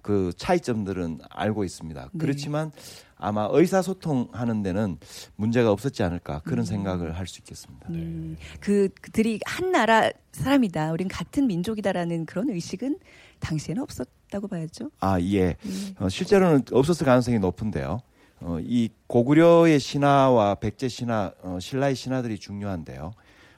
그 0.00 0.32
차이점들은 0.36 1.20
알고 1.30 1.62
있습니다. 1.62 2.02
네. 2.12 2.18
그렇지만 2.18 2.72
아마 3.16 3.48
의사소통하는 3.52 4.64
데는 4.64 4.98
문제가 5.36 5.70
없었지 5.70 6.02
않을까 6.02 6.40
그런 6.40 6.60
음. 6.60 6.64
생각을 6.64 7.16
할 7.16 7.28
수 7.28 7.38
있겠습니다. 7.38 7.86
음. 7.90 8.36
그 8.58 8.88
그들이 9.00 9.38
한 9.46 9.70
나라 9.70 10.10
사람이다. 10.32 10.90
우린 10.90 11.06
같은 11.06 11.46
민족이다라는 11.46 12.26
그런 12.26 12.50
의식은 12.50 12.98
당시에는 13.38 13.80
없었다고 13.80 14.48
봐야죠. 14.48 14.90
아 14.98 15.20
예. 15.20 15.54
음. 15.64 15.94
어, 16.00 16.08
실제로는 16.08 16.64
없었을 16.72 17.06
가능성이 17.06 17.38
높은데요. 17.38 18.00
어, 18.44 18.58
이 18.60 18.90
고구려의 19.06 19.78
신화와 19.78 20.56
백제 20.56 20.88
신화, 20.88 21.32
어, 21.42 21.58
신라의 21.60 21.94
신화들이 21.94 22.38
중요한데요. 22.38 23.12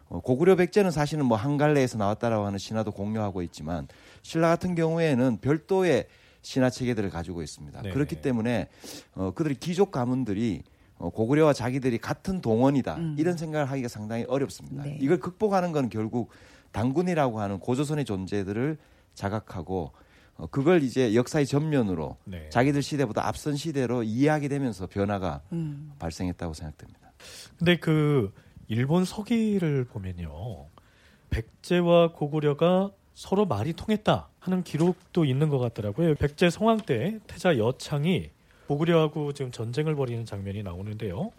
어, 0.08 0.20
고구려 0.20 0.56
백제는 0.56 0.90
사실은 0.90 1.24
뭐 1.24 1.36
한갈래에서 1.36 1.98
나왔다라고 1.98 2.44
하는 2.44 2.58
신화도 2.58 2.92
공유하고 2.92 3.42
있지만 3.42 3.88
신라 4.22 4.48
같은 4.48 4.74
경우에는 4.74 5.38
별도의 5.40 6.06
신화 6.42 6.68
체계들을 6.68 7.08
가지고 7.08 7.42
있습니다. 7.42 7.82
네 7.82 7.90
그렇기 7.90 8.20
때문에 8.20 8.68
어, 9.14 9.30
그들의 9.34 9.56
귀족 9.60 9.90
가문들이 9.90 10.62
어, 10.98 11.08
고구려와 11.10 11.54
자기들이 11.54 11.98
같은 11.98 12.40
동원이다 12.40 12.96
음. 12.96 13.16
이런 13.18 13.36
생각을 13.36 13.70
하기가 13.70 13.88
상당히 13.88 14.24
어렵습니다. 14.28 14.84
네. 14.84 14.98
이걸 15.00 15.18
극복하는 15.18 15.72
건 15.72 15.88
결국 15.88 16.30
당군이라고 16.72 17.40
하는 17.40 17.58
고조선의 17.58 18.04
존재들을 18.04 18.76
자각하고 19.14 19.92
어, 19.92 20.03
그걸 20.50 20.82
이제 20.82 21.14
역사의 21.14 21.46
전면으로 21.46 22.16
네. 22.24 22.48
자기들 22.50 22.82
시대보다 22.82 23.26
앞선 23.26 23.56
시대로 23.56 24.02
이해하게 24.02 24.48
되면서 24.48 24.86
변화가 24.86 25.42
음. 25.52 25.92
발생했다고 25.98 26.54
생각됩니다. 26.54 27.12
근데 27.58 27.76
그 27.76 28.32
일본 28.68 29.04
서기를 29.04 29.84
보면요. 29.84 30.66
백제와 31.30 32.12
고구려가 32.12 32.90
서로 33.14 33.46
말이 33.46 33.72
통했다 33.72 34.28
하는 34.40 34.62
기록도 34.64 35.24
있는 35.24 35.48
것 35.48 35.58
같더라고요. 35.58 36.16
백제 36.16 36.50
성황 36.50 36.78
때 36.78 37.18
태자 37.26 37.56
여창이 37.58 38.30
고구려하고 38.66 39.32
지금 39.32 39.50
전쟁을 39.50 39.94
벌이는 39.94 40.24
장면이 40.24 40.62
나오는데요. 40.62 41.30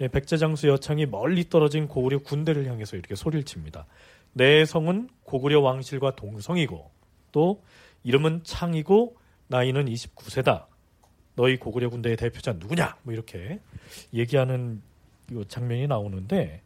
예, 0.00 0.08
백제 0.08 0.36
장수 0.38 0.66
여창이 0.68 1.06
멀리 1.06 1.48
떨어진 1.48 1.86
고구려 1.86 2.18
군대를 2.18 2.66
향해서 2.66 2.96
이렇게 2.96 3.14
소리를 3.14 3.44
칩니다. 3.44 3.86
내 4.32 4.64
성은 4.64 5.08
고구려 5.22 5.60
왕실과 5.60 6.16
동성이고 6.16 6.90
또 7.30 7.62
이름은 8.04 8.42
창이고 8.44 9.16
나이는 9.48 9.86
29세다. 9.86 10.66
너희 11.36 11.58
고구려 11.58 11.90
군대의 11.90 12.16
대표자 12.16 12.52
누구냐? 12.52 12.96
뭐 13.02 13.12
이렇게 13.12 13.58
얘기하는 14.12 14.80
이 15.32 15.42
장면이 15.48 15.88
나오는데 15.88 16.62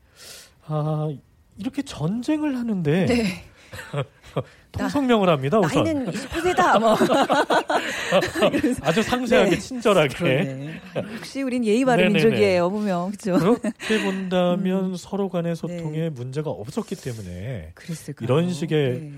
아 0.66 1.08
이렇게 1.56 1.82
전쟁을 1.82 2.56
하는데 2.56 3.06
네. 3.06 3.44
통성명을 4.72 5.28
합니다. 5.28 5.58
우선. 5.58 5.82
나이는 5.82 6.10
29세다. 6.10 6.80
뭐. 6.80 6.96
아주 8.82 9.02
상세하게 9.02 9.50
네. 9.50 9.58
친절하게. 9.58 10.14
그러네. 10.14 10.80
역시 11.16 11.42
우린 11.42 11.64
예의 11.64 11.84
바른 11.84 12.12
민족이에요. 12.12 12.70
보면 12.70 13.12
그렇죠. 13.12 13.38
그렇게 13.60 14.02
본다면 14.04 14.84
음. 14.92 14.96
서로 14.96 15.28
간의 15.28 15.56
소통에 15.56 15.98
네. 15.98 16.10
문제가 16.10 16.50
없었기 16.50 16.96
때문에 16.96 17.72
그랬을까요? 17.74 18.24
이런 18.26 18.52
식의 18.52 19.00
네. 19.00 19.12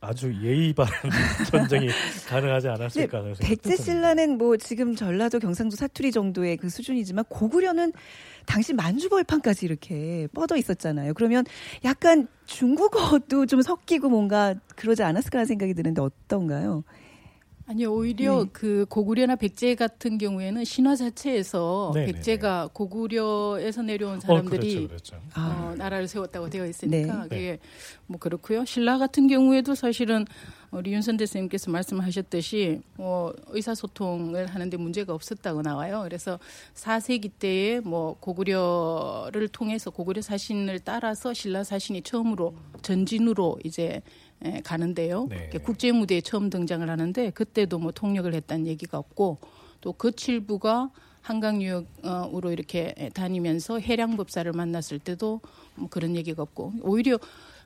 아주 0.00 0.34
예의 0.42 0.72
바른 0.72 0.92
전쟁이 1.50 1.88
가능하지 2.26 2.68
않았을까 2.68 3.18
하는 3.18 3.34
백제 3.34 3.76
신라는 3.76 4.38
뭐 4.38 4.56
지금 4.56 4.96
전라도 4.96 5.38
경상도 5.38 5.76
사투리 5.76 6.10
정도의 6.10 6.56
그 6.56 6.70
수준이지만 6.70 7.26
고구려는 7.28 7.92
당시 8.46 8.72
만주벌판까지 8.72 9.66
이렇게 9.66 10.26
뻗어 10.32 10.56
있었잖아요. 10.56 11.12
그러면 11.14 11.44
약간 11.84 12.28
중국어도 12.46 13.44
좀 13.44 13.60
섞이고 13.60 14.08
뭔가 14.08 14.54
그러지 14.74 15.02
않았을까 15.02 15.38
하는 15.38 15.46
생각이 15.46 15.74
드는데 15.74 16.00
어떤가요? 16.00 16.82
아니요, 17.70 17.94
오히려 17.94 18.42
네. 18.42 18.50
그 18.52 18.84
고구려나 18.88 19.36
백제 19.36 19.76
같은 19.76 20.18
경우에는 20.18 20.64
신화 20.64 20.96
자체에서 20.96 21.92
네네네. 21.94 22.12
백제가 22.14 22.70
고구려에서 22.72 23.82
내려온 23.82 24.18
사람들이 24.18 24.86
어, 24.86 24.88
그렇죠, 24.88 25.12
그렇죠. 25.12 25.16
어, 25.36 25.74
나라를 25.78 26.08
세웠다고 26.08 26.50
되어 26.50 26.66
있으니까 26.66 27.22
네. 27.22 27.28
그게 27.28 27.58
뭐 28.08 28.18
그렇고요. 28.18 28.64
신라 28.64 28.98
같은 28.98 29.28
경우에도 29.28 29.76
사실은 29.76 30.26
우리 30.72 30.92
윤선 30.92 31.16
대선님께서 31.16 31.70
말씀하셨듯이 31.70 32.80
뭐 32.96 33.32
의사소통을 33.46 34.46
하는데 34.46 34.76
문제가 34.76 35.14
없었다고 35.14 35.62
나와요. 35.62 36.00
그래서 36.02 36.40
4세기 36.74 37.30
때에 37.38 37.78
뭐 37.78 38.16
고구려를 38.18 39.46
통해서 39.46 39.90
고구려 39.90 40.22
사신을 40.22 40.80
따라서 40.80 41.32
신라 41.32 41.62
사신이 41.62 42.02
처음으로 42.02 42.52
전진으로 42.82 43.60
이제 43.62 44.02
예, 44.44 44.60
가는데요. 44.64 45.26
네. 45.28 45.50
국제 45.62 45.92
무대에 45.92 46.20
처음 46.20 46.48
등장을 46.48 46.88
하는데 46.88 47.30
그때도 47.30 47.78
뭐 47.78 47.92
통역을 47.92 48.34
했다는 48.34 48.66
얘기가 48.66 48.98
없고 48.98 49.38
또그 49.80 50.12
칠부가 50.12 50.90
한강 51.20 51.62
유역으로 51.62 52.50
이렇게 52.50 53.10
다니면서 53.12 53.78
해량법사를 53.78 54.50
만났을 54.52 54.98
때도 54.98 55.40
뭐 55.74 55.88
그런 55.88 56.16
얘기가 56.16 56.42
없고 56.42 56.74
오히려 56.82 57.18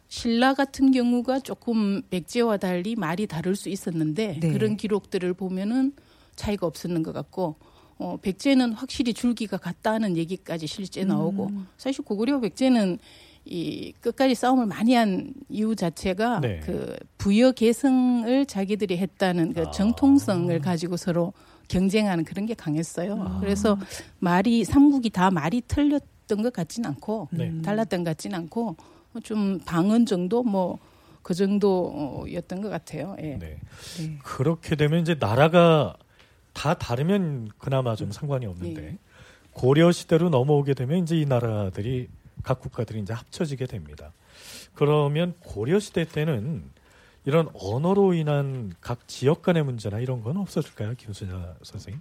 신라 0.09 0.55
같은 0.55 0.91
경우가 0.91 1.41
조금 1.41 2.03
백제와 2.11 2.57
달리 2.57 2.95
말이 2.95 3.27
다를 3.27 3.57
수 3.57 3.69
있었는데 3.69 4.39
네. 4.41 4.53
그런 4.53 4.77
기록들을 4.77 5.33
보면은 5.35 5.93
차이가 6.35 6.67
없었는 6.67 7.03
것 7.03 7.13
같고 7.13 7.57
어, 7.99 8.17
백제는 8.21 8.73
확실히 8.73 9.15
줄기가 9.15 9.57
같다는 9.57 10.17
얘기까지 10.17 10.67
실제 10.67 11.05
나오고 11.05 11.47
음. 11.47 11.67
사실 11.77 12.05
고구려 12.05 12.41
백제는 12.41 12.99
이 13.45 13.93
끝까지 14.01 14.35
싸움을 14.35 14.67
많이 14.67 14.95
한 14.95 15.35
이유 15.49 15.77
자체가 15.77 16.41
네. 16.41 16.61
그 16.61 16.97
부여 17.19 17.53
계승을 17.53 18.47
자기들이 18.47 18.97
했다는 18.99 19.53
그 19.53 19.63
아. 19.63 19.71
정통성을 19.71 20.59
가지고 20.61 20.97
서로 20.97 21.33
경쟁하는 21.69 22.25
그런 22.25 22.47
게 22.47 22.55
강했어요. 22.55 23.23
아. 23.23 23.39
그래서 23.41 23.79
말이 24.19 24.65
삼국이 24.65 25.11
다 25.11 25.31
말이 25.31 25.63
틀렸던 25.67 26.43
것 26.43 26.53
같진 26.53 26.87
않고 26.87 27.29
네. 27.33 27.53
달랐던 27.63 28.05
것 28.05 28.11
같진 28.11 28.35
않고 28.35 28.77
좀 29.23 29.61
방언 29.65 30.07
정도 30.07 30.43
뭐 30.43 30.79
그 31.25 31.33
정도였던 31.33 32.61
것 32.61 32.69
같아요. 32.69 33.17
예. 33.19 33.39
네. 33.39 33.59
네. 33.99 34.19
그렇게 34.23 34.77
되면 34.77 35.01
이제 35.01 35.17
나라가 35.19 35.97
다 36.53 36.75
다르면 36.75 37.49
그나마 37.59 37.97
좀 37.97 38.13
상관이 38.13 38.45
없는데 38.47 38.81
네. 38.81 38.99
고려 39.53 39.91
시대로 39.91 40.29
넘어오게 40.29 40.75
되면 40.75 41.03
이제 41.03 41.17
이 41.17 41.25
나라들이 41.25 42.09
각 42.45 42.61
국가들이 42.61 43.01
이제 43.01 43.13
합쳐지게 43.13 43.67
됩니다. 43.67 44.13
그러면 44.75 45.35
고려 45.41 45.81
시대 45.81 46.05
때는 46.05 46.63
이런 47.25 47.49
언어로 47.55 48.15
인한 48.15 48.73
각 48.81 49.09
지역 49.09 49.43
간의 49.43 49.65
문제나 49.65 49.99
이런 49.99 50.23
건 50.23 50.37
없었을까요, 50.37 50.95
김수자 50.97 51.57
선생님? 51.63 52.01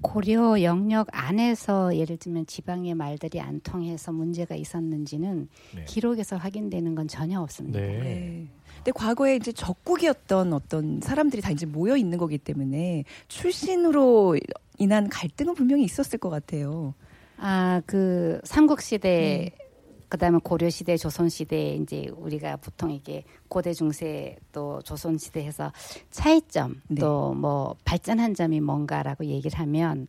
고려 0.00 0.62
영역 0.62 1.08
안에서 1.10 1.96
예를 1.96 2.16
들면 2.18 2.46
지방의 2.46 2.94
말들이 2.94 3.40
안 3.40 3.60
통해서 3.60 4.12
문제가 4.12 4.54
있었는지는 4.54 5.48
네. 5.74 5.84
기록에서 5.84 6.36
확인되는 6.36 6.94
건 6.94 7.08
전혀 7.08 7.40
없습니다. 7.40 7.80
네. 7.80 7.98
네. 7.98 8.46
근데 8.76 8.92
과거에 8.92 9.36
이제 9.36 9.50
적국이었던 9.50 10.52
어떤 10.52 11.00
사람들이 11.00 11.42
다 11.42 11.50
이제 11.50 11.66
모여 11.66 11.96
있는 11.96 12.16
거기 12.16 12.38
때문에 12.38 13.04
출신으로 13.26 14.38
인한 14.78 15.08
갈등은 15.08 15.54
분명히 15.54 15.82
있었을 15.82 16.18
것 16.18 16.30
같아요. 16.30 16.94
아, 17.38 17.80
그 17.86 18.40
삼국 18.44 18.80
시대 18.80 19.50
네. 19.58 19.68
그다음에 20.08 20.38
고려 20.42 20.70
시대, 20.70 20.96
조선 20.96 21.28
시대 21.28 21.74
이제 21.74 22.10
우리가 22.16 22.56
보통 22.56 22.90
이게 22.90 23.24
고대 23.48 23.72
중세 23.72 24.36
또 24.52 24.80
조선 24.82 25.18
시대 25.18 25.44
해서 25.44 25.70
차이점 26.10 26.80
네. 26.88 27.00
또뭐 27.00 27.76
발전한 27.84 28.34
점이 28.34 28.60
뭔가라고 28.60 29.26
얘기를 29.26 29.58
하면 29.58 30.08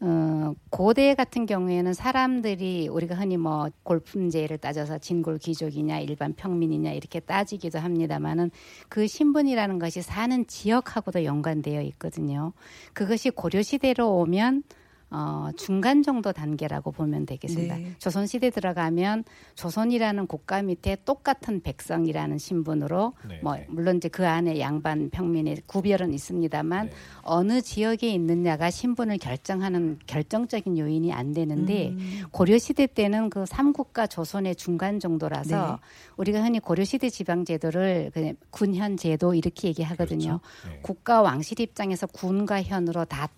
어, 0.00 0.54
고대 0.70 1.14
같은 1.14 1.44
경우에는 1.46 1.92
사람들이 1.92 2.88
우리가 2.88 3.16
흔히 3.16 3.36
뭐 3.36 3.68
골품제를 3.82 4.58
따져서 4.58 4.98
진골 4.98 5.38
귀족이냐 5.38 5.98
일반 6.00 6.34
평민이냐 6.34 6.92
이렇게 6.92 7.18
따지기도 7.18 7.80
합니다만은 7.80 8.50
그 8.88 9.08
신분이라는 9.08 9.78
것이 9.80 10.02
사는 10.02 10.46
지역하고도 10.46 11.24
연관되어 11.24 11.82
있거든요. 11.82 12.52
그것이 12.92 13.30
고려 13.30 13.62
시대로 13.62 14.18
오면 14.18 14.62
어, 15.10 15.48
중간 15.56 16.02
정도 16.02 16.32
단계라고 16.32 16.92
보면 16.92 17.24
되겠습니다. 17.24 17.76
네. 17.76 17.92
조선 17.98 18.26
시대 18.26 18.50
들어가면 18.50 19.24
조선이라는 19.54 20.26
국가 20.26 20.60
밑에 20.62 20.98
똑같은 21.04 21.62
백성이라는 21.62 22.36
신분으로 22.36 23.14
네. 23.26 23.40
뭐 23.42 23.56
네. 23.56 23.66
물론 23.70 23.96
이제 23.96 24.08
그 24.08 24.26
안에 24.26 24.60
양반 24.60 25.08
평민의 25.08 25.62
구별은 25.66 26.12
있습니다만 26.12 26.86
네. 26.86 26.92
어느 27.22 27.62
지역에 27.62 28.08
있느냐가 28.08 28.70
신분을 28.70 29.16
결정하는 29.16 29.98
결정적인 30.06 30.76
요인이 30.76 31.10
안 31.12 31.32
되는데 31.32 31.88
음. 31.88 32.22
고려 32.30 32.58
시대 32.58 32.86
때는 32.86 33.30
그 33.30 33.46
삼국과 33.46 34.08
조선의 34.08 34.56
중간 34.56 35.00
정도라서 35.00 35.70
네. 35.70 35.76
우리가 36.18 36.42
흔히 36.42 36.60
고려 36.60 36.84
시대 36.84 37.08
지방 37.08 37.46
제도를 37.46 38.10
그냥 38.12 38.36
군현 38.50 38.98
제도 38.98 39.32
이렇게 39.32 39.68
얘기하거든요. 39.68 40.40
그렇죠. 40.40 40.68
네. 40.68 40.80
국가 40.82 41.22
왕실 41.22 41.60
입장에서 41.60 42.06
군과 42.06 42.62
현으로 42.62 43.06
다 43.06 43.30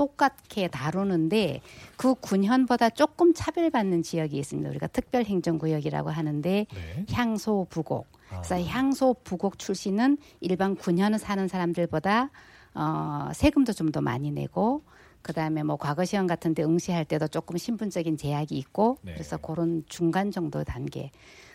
똑같게 0.00 0.66
다루는데 0.68 1.60
그 1.98 2.14
군현보다 2.14 2.88
조금 2.88 3.34
차별받는 3.34 4.02
지역이 4.02 4.34
있습니다. 4.38 4.70
우리가 4.70 4.86
특별행정구역이라고 4.86 6.08
하는데 6.08 6.66
네. 6.66 7.06
향소 7.12 7.66
부곡. 7.68 8.06
그래서 8.30 8.54
아. 8.54 8.62
향소 8.62 9.14
부곡 9.22 9.58
출신은 9.58 10.16
일반 10.40 10.74
군현을 10.74 11.18
사는 11.18 11.46
사람들보다 11.46 12.30
어, 12.74 13.28
세금도 13.34 13.74
좀 13.74 13.90
더 13.90 14.00
많이 14.00 14.30
내고 14.30 14.84
그다음에 15.20 15.62
뭐 15.64 15.76
과거 15.76 16.06
시험 16.06 16.26
같은 16.26 16.54
데 16.54 16.62
응시할 16.62 17.04
때도 17.04 17.28
조금 17.28 17.58
신분적인 17.58 18.16
제약이 18.16 18.56
있고 18.56 18.96
네. 19.02 19.12
그래서 19.12 19.36
그런 19.36 19.84
중간 19.86 20.30
정도 20.30 20.64
단계. 20.64 21.10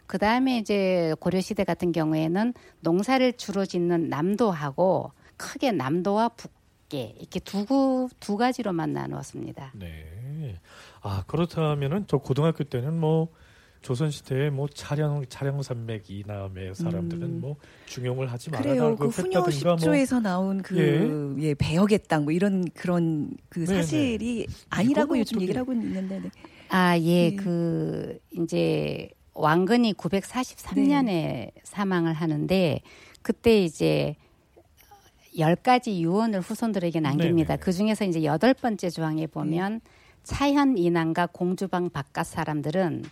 그다음에 0.05 0.59
이제 0.59 1.15
고려 1.19 1.41
시대 1.41 1.63
같은 1.63 1.91
경우에는 1.91 2.53
농사를 2.81 3.33
주로 3.37 3.65
짓는 3.65 4.09
남도하고 4.09 5.13
크게 5.37 5.71
남도와 5.71 6.29
북 6.29 6.54
개 6.89 7.15
이렇게 7.19 7.39
두, 7.39 8.09
두 8.19 8.37
가지로만 8.37 8.93
나누었습니다. 8.93 9.73
네. 9.75 10.59
아 11.01 11.23
그렇다면은 11.27 12.05
저 12.07 12.17
고등학교 12.17 12.63
때는 12.63 12.99
뭐 12.99 13.29
조선 13.81 14.09
시대에 14.09 14.49
뭐 14.49 14.67
차량 14.67 15.23
차량 15.29 15.61
산맥 15.61 16.09
이남의 16.09 16.73
사람들은 16.73 17.23
음. 17.23 17.41
뭐 17.41 17.57
중용을 17.85 18.31
하지 18.31 18.49
말아라. 18.49 18.67
그래요. 18.67 18.95
그 18.95 19.07
훈요 19.07 19.43
10조에서 19.43 20.13
뭐. 20.13 20.19
나온 20.21 20.61
그 20.63 21.37
예. 21.39 21.49
예, 21.49 21.53
배역의 21.53 21.99
땅뭐 22.07 22.31
이런 22.31 22.65
그런 22.73 23.29
그 23.49 23.63
네네. 23.65 23.81
사실이 23.83 24.47
아니라고 24.69 25.19
요즘 25.19 25.39
얘기를 25.41 25.61
하고 25.61 25.71
있는데. 25.73 26.19
네. 26.19 26.31
아, 26.69 26.97
예. 26.97 27.29
네. 27.29 27.35
그 27.35 28.17
이제 28.31 29.09
왕건이 29.35 29.93
943년에 29.93 31.05
네. 31.05 31.51
사망을 31.63 32.13
하는데 32.13 32.81
그때 33.21 33.63
이제 33.63 34.15
열가지 35.37 36.01
유언을 36.01 36.41
후손들에게 36.41 36.99
남깁니다. 36.99 37.57
그 37.57 37.71
중에서 37.71 38.05
이제 38.05 38.23
여덟 38.23 38.53
번째 38.53 38.89
조항에 38.89 39.27
보면 39.27 39.73
네. 39.73 39.79
차현 40.23 40.77
이남과 40.77 41.27
공주방 41.27 41.89
바깥 41.89 42.25
사람들은 42.25 43.03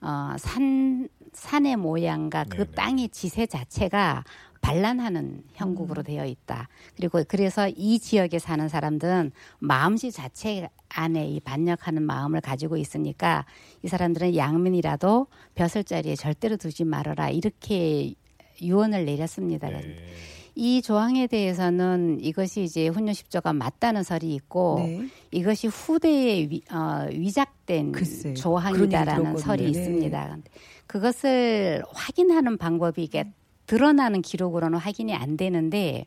어, 0.00 0.34
산 0.38 1.08
산의 1.32 1.76
모양과 1.76 2.44
그 2.44 2.58
네네. 2.58 2.70
땅의 2.72 3.08
지세 3.08 3.46
자체가 3.46 4.24
반란하는 4.60 5.42
형국으로 5.54 6.02
음. 6.02 6.04
되어 6.04 6.26
있다. 6.26 6.68
그리고 6.96 7.22
그래서 7.26 7.68
이 7.68 7.98
지역에 7.98 8.38
사는 8.38 8.68
사람들은 8.68 9.32
마음씨 9.58 10.12
자체 10.12 10.68
안에 10.88 11.26
이 11.26 11.40
반역하는 11.40 12.02
마음을 12.02 12.40
가지고 12.40 12.76
있으니까 12.76 13.44
이 13.82 13.88
사람들은 13.88 14.36
양면이라도 14.36 15.26
벼슬 15.54 15.82
자리에 15.82 16.14
절대로 16.14 16.56
두지 16.56 16.84
말아라 16.84 17.30
이렇게 17.30 18.14
유언을 18.60 19.04
내렸습니다. 19.04 19.68
네. 19.68 19.96
이 20.54 20.82
조항에 20.82 21.26
대해서는 21.26 22.18
이것이 22.20 22.62
이제 22.62 22.88
훈련 22.88 23.14
십조가 23.14 23.52
맞다는 23.52 24.02
설이 24.02 24.34
있고 24.34 24.82
네. 24.84 25.06
이것이 25.30 25.68
후대에 25.68 26.48
위, 26.50 26.62
어, 26.70 27.06
위작된 27.10 27.92
글쎄, 27.92 28.34
조항이다라는 28.34 29.38
설이 29.38 29.62
네. 29.64 29.68
있습니다. 29.70 30.38
그것을 30.86 31.82
확인하는 31.92 32.58
방법이 32.58 33.02
이게 33.02 33.24
드러나는 33.66 34.20
기록으로는 34.20 34.78
확인이 34.78 35.14
안 35.14 35.36
되는데 35.38 36.04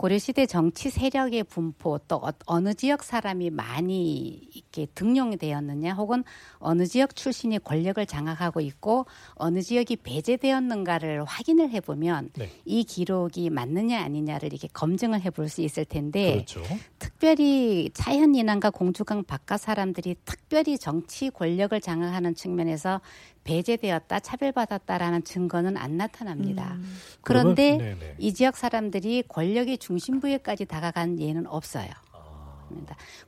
고려시대 0.00 0.46
정치 0.46 0.88
세력의 0.88 1.44
분포 1.44 1.98
또 2.08 2.16
어, 2.16 2.30
어느 2.46 2.72
지역 2.72 3.02
사람이 3.02 3.50
많이 3.50 4.48
이렇게 4.54 4.86
등용이 4.94 5.36
되었느냐 5.36 5.92
혹은 5.92 6.24
어느 6.58 6.86
지역 6.86 7.14
출신이 7.14 7.58
권력을 7.58 8.06
장악하고 8.06 8.62
있고 8.62 9.04
어느 9.34 9.60
지역이 9.60 9.96
배제되었는가를 9.96 11.24
확인을 11.24 11.68
해보면 11.72 12.30
네. 12.32 12.48
이 12.64 12.82
기록이 12.84 13.50
맞느냐 13.50 14.00
아니냐를 14.00 14.54
이렇게 14.54 14.68
검증을 14.72 15.20
해볼 15.20 15.50
수 15.50 15.60
있을 15.60 15.84
텐데 15.84 16.32
그렇죠. 16.32 16.62
특별히 16.98 17.90
차현 17.92 18.34
인왕과 18.34 18.70
공주강 18.70 19.24
바깥 19.24 19.60
사람들이 19.60 20.16
특별히 20.24 20.78
정치 20.78 21.28
권력을 21.28 21.78
장악하는 21.78 22.34
측면에서 22.34 23.02
배제되었다, 23.44 24.20
차별받았다라는 24.20 25.24
증거는 25.24 25.76
안 25.76 25.96
나타납니다. 25.96 26.74
음. 26.74 26.96
그런데 27.22 27.76
그러면, 27.78 27.98
이 28.18 28.34
지역 28.34 28.56
사람들이 28.56 29.24
권력의 29.28 29.78
중심부에까지 29.78 30.66
다가간 30.66 31.18
예는 31.18 31.46
없어요. 31.46 31.90
아. 32.12 32.68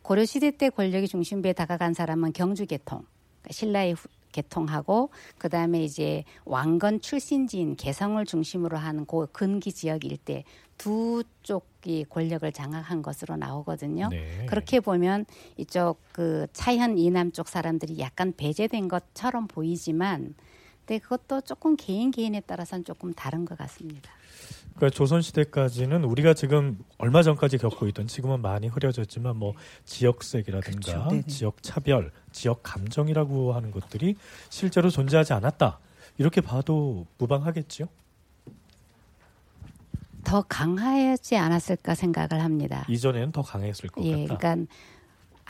고려 0.03 0.25
시대 0.25 0.51
때 0.51 0.71
권력의 0.71 1.09
중심부에 1.09 1.53
다가간 1.53 1.95
사람은 1.95 2.33
경주 2.33 2.67
계통, 2.67 2.99
그러니까 2.99 3.53
신라의 3.53 3.97
개통하고 4.33 5.11
그 5.39 5.49
다음에 5.49 5.85
이제 5.85 6.25
왕건 6.45 7.01
출신지인 7.01 7.77
개성을 7.77 8.25
중심으로 8.25 8.77
하는 8.77 9.07
그 9.07 9.27
근기 9.31 9.73
지역 9.73 10.05
일대 10.05 10.45
두 10.79 11.23
쪽이 11.43 12.07
권력을 12.09 12.51
장악한 12.51 13.03
것으로 13.03 13.37
나오거든요. 13.37 14.09
네. 14.09 14.47
그렇게 14.47 14.81
보면 14.81 15.27
이쪽 15.57 16.01
그 16.13 16.47
차현 16.53 16.99
이남 16.99 17.31
쪽 17.31 17.49
사람들이 17.49 17.99
약간 18.01 18.33
배제된 18.37 18.89
것처럼 18.89 19.47
보이지만 19.47 20.35
근데 20.85 20.99
그것도 20.99 21.43
조금 21.43 21.77
개인 21.77 22.11
개인에 22.11 22.41
따라서는 22.41 22.85
조금 22.85 23.13
다른 23.13 23.45
것 23.45 23.57
같습니다. 23.57 24.11
그러니까 24.77 24.91
조선 24.91 25.23
시대까지는 25.23 26.05
우리가 26.05 26.35
지금 26.35 26.79
얼마 26.99 27.23
전까지 27.23 27.59
겪고 27.59 27.87
있던 27.89 28.07
지금은 28.07 28.41
많이 28.41 28.69
흐려졌지만 28.69 29.37
뭐 29.37 29.55
지역색이라든가 29.85 31.09
그렇죠. 31.09 31.29
지역 31.29 31.63
차별, 31.63 32.11
지역 32.33 32.63
감정이라고 32.63 33.53
하는 33.53 33.71
것들이 33.71 34.17
실제로 34.51 34.91
존재하지 34.91 35.33
않았다. 35.35 35.79
이렇게 36.19 36.41
봐도 36.41 37.07
무방하겠죠. 37.19 37.89
더 40.25 40.43
강하지 40.43 41.37
않았을까 41.37 41.95
생각을 41.95 42.43
합니다. 42.43 42.87
이전에는 42.89 43.33
더 43.33 43.43
강했을 43.43 43.89
것 43.91 44.05
예, 44.05 44.27
같다. 44.27 44.37
그러니까 44.39 44.73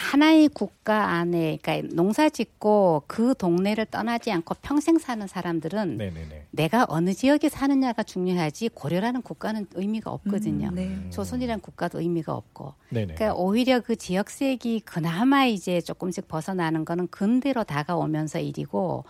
하나의 0.02 0.48
국가 0.48 1.10
안에 1.10 1.58
그러니까 1.62 1.94
농사 1.94 2.28
짓고 2.28 3.04
그 3.06 3.34
동네를 3.38 3.86
떠나지 3.86 4.32
않고 4.32 4.56
평생 4.60 4.98
사는 4.98 5.24
사람들은 5.26 5.96
네네네. 5.96 6.46
내가 6.50 6.86
어느 6.88 7.14
지역에 7.14 7.48
사느냐가 7.48 8.02
중요하지 8.02 8.70
고려라는 8.70 9.22
국가는 9.22 9.64
의미가 9.74 10.10
없거든요. 10.10 10.68
음, 10.70 10.74
네. 10.74 11.10
조선이라는 11.10 11.60
국가도 11.60 12.00
의미가 12.00 12.34
없고. 12.34 12.74
네네. 12.90 13.14
그러니까 13.14 13.34
오히려 13.34 13.80
그 13.80 13.94
지역색이 13.94 14.80
그나마 14.80 15.46
이제 15.46 15.80
조금씩 15.80 16.26
벗어나는 16.26 16.84
거는 16.84 17.06
근대로 17.08 17.62
다가오면서 17.62 18.40
일이고 18.40 19.04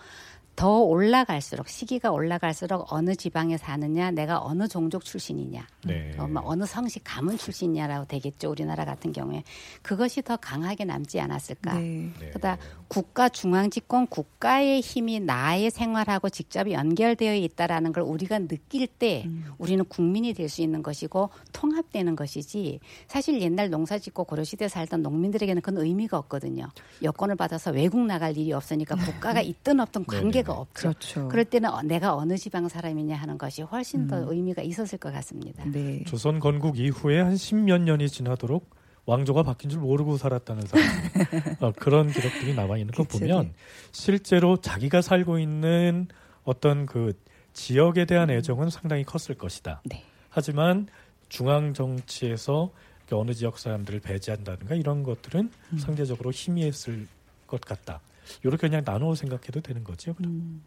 더 0.55 0.79
올라갈수록 0.79 1.67
시기가 1.67 2.11
올라갈수록 2.11 2.93
어느 2.93 3.15
지방에 3.15 3.57
사느냐, 3.57 4.11
내가 4.11 4.39
어느 4.41 4.67
종족 4.67 5.03
출신이냐, 5.03 5.67
네. 5.85 6.15
어, 6.17 6.27
뭐 6.27 6.41
어느 6.45 6.65
성씨 6.65 7.03
가문 7.03 7.37
출신이냐라고 7.37 8.05
되겠죠. 8.05 8.51
우리나라 8.51 8.85
같은 8.85 9.11
경우에 9.11 9.43
그것이 9.81 10.21
더 10.21 10.37
강하게 10.37 10.85
남지 10.85 11.19
않았을까. 11.19 11.73
네. 11.73 12.11
그러다 12.29 12.57
국가 12.87 13.27
중앙 13.29 13.69
집권 13.69 14.05
국가의 14.07 14.81
힘이 14.81 15.19
나의 15.19 15.71
생활하고 15.71 16.29
직접 16.29 16.69
연결되어 16.69 17.33
있다라는 17.35 17.91
걸 17.91 18.03
우리가 18.03 18.39
느낄 18.39 18.85
때 18.87 19.23
음. 19.25 19.45
우리는 19.57 19.83
국민이 19.85 20.33
될 20.33 20.53
수 20.53 20.61
있는 20.61 20.83
것이고 20.83 21.29
통합되는 21.51 22.15
것이지 22.15 22.79
사실 23.07 23.41
옛날 23.41 23.71
농사 23.71 23.97
짓고 23.97 24.25
고려시대 24.25 24.67
살던 24.67 25.01
농민들에게는 25.01 25.61
그건 25.63 25.83
의미가 25.83 26.17
없거든요. 26.19 26.69
여권을 27.01 27.35
받아서 27.37 27.71
외국 27.71 28.05
나갈 28.05 28.37
일이 28.37 28.53
없으니까 28.53 28.95
국가가 28.95 29.41
있든 29.41 29.79
없든 29.79 30.05
관계 30.05 30.42
문제가 30.43 30.53
없죠. 30.53 30.73
그렇죠. 30.73 31.27
그럴 31.29 31.45
때는 31.45 31.69
어, 31.69 31.81
내가 31.81 32.15
어느 32.15 32.37
지방 32.37 32.67
사람이냐 32.67 33.15
하는 33.15 33.37
것이 33.37 33.61
훨씬 33.61 34.07
더 34.07 34.19
음. 34.19 34.27
의미가 34.29 34.61
있었을 34.61 34.97
것 34.99 35.11
같습니다. 35.13 35.63
네. 35.65 36.03
조선 36.05 36.39
건국 36.39 36.77
이후에 36.77 37.19
한 37.21 37.35
십몇 37.35 37.81
년이 37.81 38.09
지나도록 38.09 38.69
왕조가 39.05 39.43
바뀐 39.43 39.69
줄 39.69 39.79
모르고 39.79 40.17
살았다는 40.17 40.65
사람 40.65 40.85
어, 41.59 41.71
그런 41.73 42.09
기록들이 42.09 42.53
남아 42.53 42.77
있는 42.77 42.93
거 42.93 43.03
보면 43.03 43.45
네. 43.45 43.53
실제로 43.91 44.57
자기가 44.57 45.01
살고 45.01 45.39
있는 45.39 46.07
어떤 46.43 46.85
그 46.85 47.13
지역에 47.53 48.05
대한 48.05 48.29
음. 48.29 48.35
애정은 48.35 48.69
상당히 48.69 49.03
컸을 49.03 49.37
것이다. 49.37 49.81
네. 49.85 50.03
하지만 50.29 50.87
중앙 51.29 51.73
정치에서 51.73 52.71
어느 53.11 53.33
지역 53.33 53.59
사람들을 53.59 53.99
배제한다든가 53.99 54.73
이런 54.73 55.03
것들은 55.03 55.51
음. 55.73 55.77
상대적으로 55.77 56.31
희미했을 56.31 57.07
것 57.45 57.61
같다. 57.61 57.99
이렇게 58.43 58.67
그냥 58.67 58.83
나누어 58.85 59.15
생각해도 59.15 59.61
되는 59.61 59.83
거죠. 59.83 60.15
음. 60.23 60.61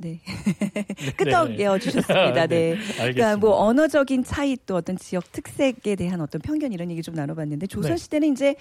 네. 0.00 0.20
끄덕여 1.16 1.78
주셨습니다. 1.78 2.46
네. 2.46 2.74
네. 2.74 2.78
그러니까 2.96 3.36
뭐 3.36 3.56
언어적인 3.56 4.24
차이 4.24 4.56
또 4.66 4.76
어떤 4.76 4.96
지역 4.96 5.30
특색에 5.30 5.94
대한 5.96 6.20
어떤 6.20 6.40
편견 6.40 6.72
이런 6.72 6.90
얘기 6.90 7.00
좀 7.00 7.14
나눠봤는데 7.14 7.68
조선 7.68 7.92
네. 7.92 7.96
시대는 7.96 8.32
이제 8.32 8.56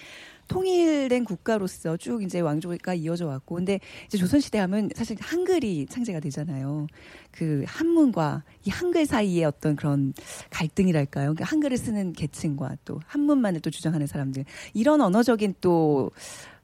통일된 0.48 1.26
국가로서 1.26 1.98
쭉 1.98 2.22
이제 2.22 2.40
왕조가 2.40 2.94
이어져 2.96 3.28
왔고 3.28 3.56
근데 3.56 3.80
이제 4.06 4.18
조선 4.18 4.40
시대 4.42 4.60
하면 4.60 4.90
사실 4.94 5.18
한글이 5.20 5.88
창제가 5.88 6.20
되잖아요. 6.20 6.88
그 7.32 7.64
한문과 7.66 8.44
이 8.66 8.70
한글 8.70 9.06
사이의 9.06 9.46
어떤 9.46 9.76
그런 9.76 10.14
갈등이랄까요? 10.52 11.34
그러니까 11.34 11.46
한글을 11.46 11.78
쓰는 11.78 12.14
계층과 12.14 12.78
또 12.86 13.00
한문만을 13.08 13.62
또 13.62 13.72
주장하는 13.72 14.06
사람들 14.06 14.46
이런 14.74 15.02
언어적인 15.02 15.56
또 15.62 16.12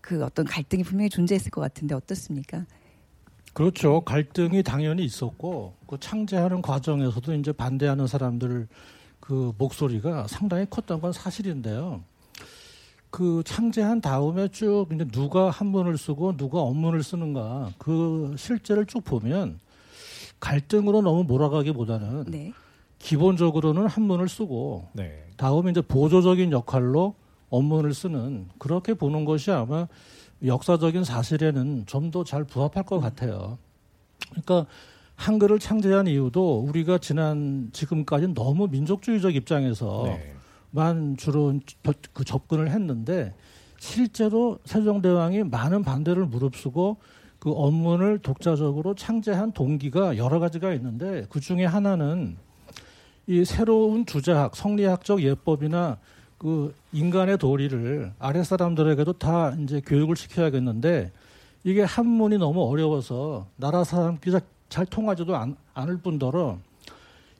그 0.10 0.24
어떤 0.24 0.43
갈등이 0.43 0.82
분명히 0.82 1.07
존재했을 1.07 1.51
것 1.51 1.62
같은데 1.62 1.93
어떻습니까? 1.93 2.66
그렇죠. 3.53 4.01
갈등이 4.01 4.64
당연히 4.64 5.05
있었고 5.05 5.76
그 5.86 5.99
창제하는 5.99 6.64
과정에서도 6.64 7.36
이제 7.36 7.51
반대하는 7.51 8.07
사람들 8.07 8.68
그 9.20 9.53
목소리가 9.60 10.26
상당히 10.26 10.66
컸던 10.68 10.99
건 10.99 11.14
사실인데요. 11.14 12.01
그 13.12 13.43
창제한 13.45 14.01
다음에 14.01 14.47
쭉 14.47 14.88
이제 14.91 15.05
누가 15.05 15.51
한문을 15.51 15.99
쓰고 15.99 16.38
누가 16.38 16.64
언문을 16.64 17.03
쓰는가 17.03 17.72
그 17.78 18.34
실제를 18.36 18.88
쭉 18.88 19.03
보면 19.03 19.60
갈등으로 20.39 21.03
너무 21.03 21.24
몰아가기보다는 21.24 22.32
네. 22.32 22.51
기본적으로는 22.97 23.86
한문을 23.86 24.28
쓰고 24.28 24.88
네. 24.93 25.24
다음에 25.38 25.70
이제 25.70 25.82
보조적인 25.82 26.51
역할로 26.51 27.14
언문을 27.50 27.93
쓰는 27.93 28.47
그렇게 28.58 28.93
보는 28.93 29.26
것이 29.26 29.52
아마 29.52 29.88
역사적인 30.45 31.04
사실에는 31.04 31.86
좀 31.86 32.12
더 32.12 32.24
잘 32.24 32.43
부합할 32.43 32.84
것 32.84 33.00
같아요. 33.00 33.58
그러니까 34.30 34.66
한글을 35.16 35.60
창제한 35.60 36.08
이유도 36.08 36.60
우리가 36.60 36.97
지난 37.00 37.70
지금까지 37.74 38.34
너무 38.34 38.68
민족주의적 38.68 39.36
입장에서만 39.36 40.14
네. 40.74 41.16
주로 41.18 41.60
그 42.14 42.24
접근을 42.24 42.70
했는데 42.72 43.34
실제로 43.80 44.60
세종대왕이 44.66 45.43
많은 45.43 45.84
반대를 45.84 46.26
무릅쓰고 46.26 46.97
그 47.39 47.54
언문을 47.54 48.20
독자적으로 48.20 48.95
창제한 48.95 49.52
동기가 49.54 50.18
여러 50.18 50.39
가지가 50.39 50.74
있는데 50.76 51.26
그 51.30 51.39
중에 51.39 51.66
하나는 51.66 52.38
이 53.28 53.45
새로운 53.45 54.06
주자학, 54.06 54.56
성리학적 54.56 55.22
예법이나 55.22 55.97
그 56.40 56.74
인간의 56.94 57.38
도리를 57.38 58.14
아랫 58.18 58.46
사람들에게도 58.46 59.14
다 59.14 59.54
이제 59.62 59.82
교육을 59.86 60.16
시켜야겠는데 60.16 61.12
이게 61.66 61.84
한문이 61.84 62.38
너무 62.38 62.64
어려워서 62.64 63.46
나라 63.58 63.84
사람끼리 63.84 64.38
잘 64.70 64.86
통하지도 64.86 65.36
않, 65.36 65.56
을 65.78 65.98
뿐더러 65.98 66.58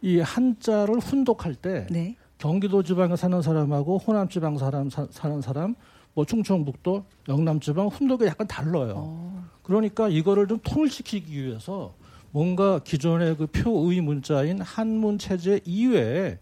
이 0.02 0.20
한자를 0.20 1.00
훈독할 1.00 1.56
때 1.56 1.88
네. 1.90 2.16
경기도 2.38 2.84
지방에 2.84 3.16
사는 3.16 3.42
사람하고 3.42 3.98
호남 3.98 4.28
지방 4.28 4.58
사람 4.58 4.90
사, 4.90 5.08
는 5.28 5.42
사람, 5.42 5.76
뭐 6.14 6.26
충청북도, 6.26 7.04
영남 7.30 7.60
지방, 7.60 7.88
훈독이 7.88 8.26
약간 8.26 8.48
달라요. 8.48 8.94
어. 8.98 9.50
그러니까 9.64 10.10
이거를 10.10 10.48
좀 10.48 10.60
통일시키기 10.64 11.42
위해서 11.42 11.94
뭔가 12.32 12.80
기존의 12.80 13.38
그 13.38 13.48
표의 13.48 14.02
문자인 14.02 14.62
한문 14.62 15.18
체제 15.18 15.60
이외에 15.66 16.38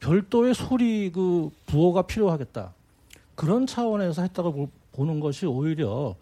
별도의 0.00 0.54
소리 0.54 1.10
그 1.10 1.50
부호가 1.66 2.02
필요하겠다. 2.02 2.72
그런 3.34 3.66
차원에서 3.66 4.22
했다고 4.22 4.70
보는 4.92 5.20
것이 5.20 5.46
오히려 5.46 6.16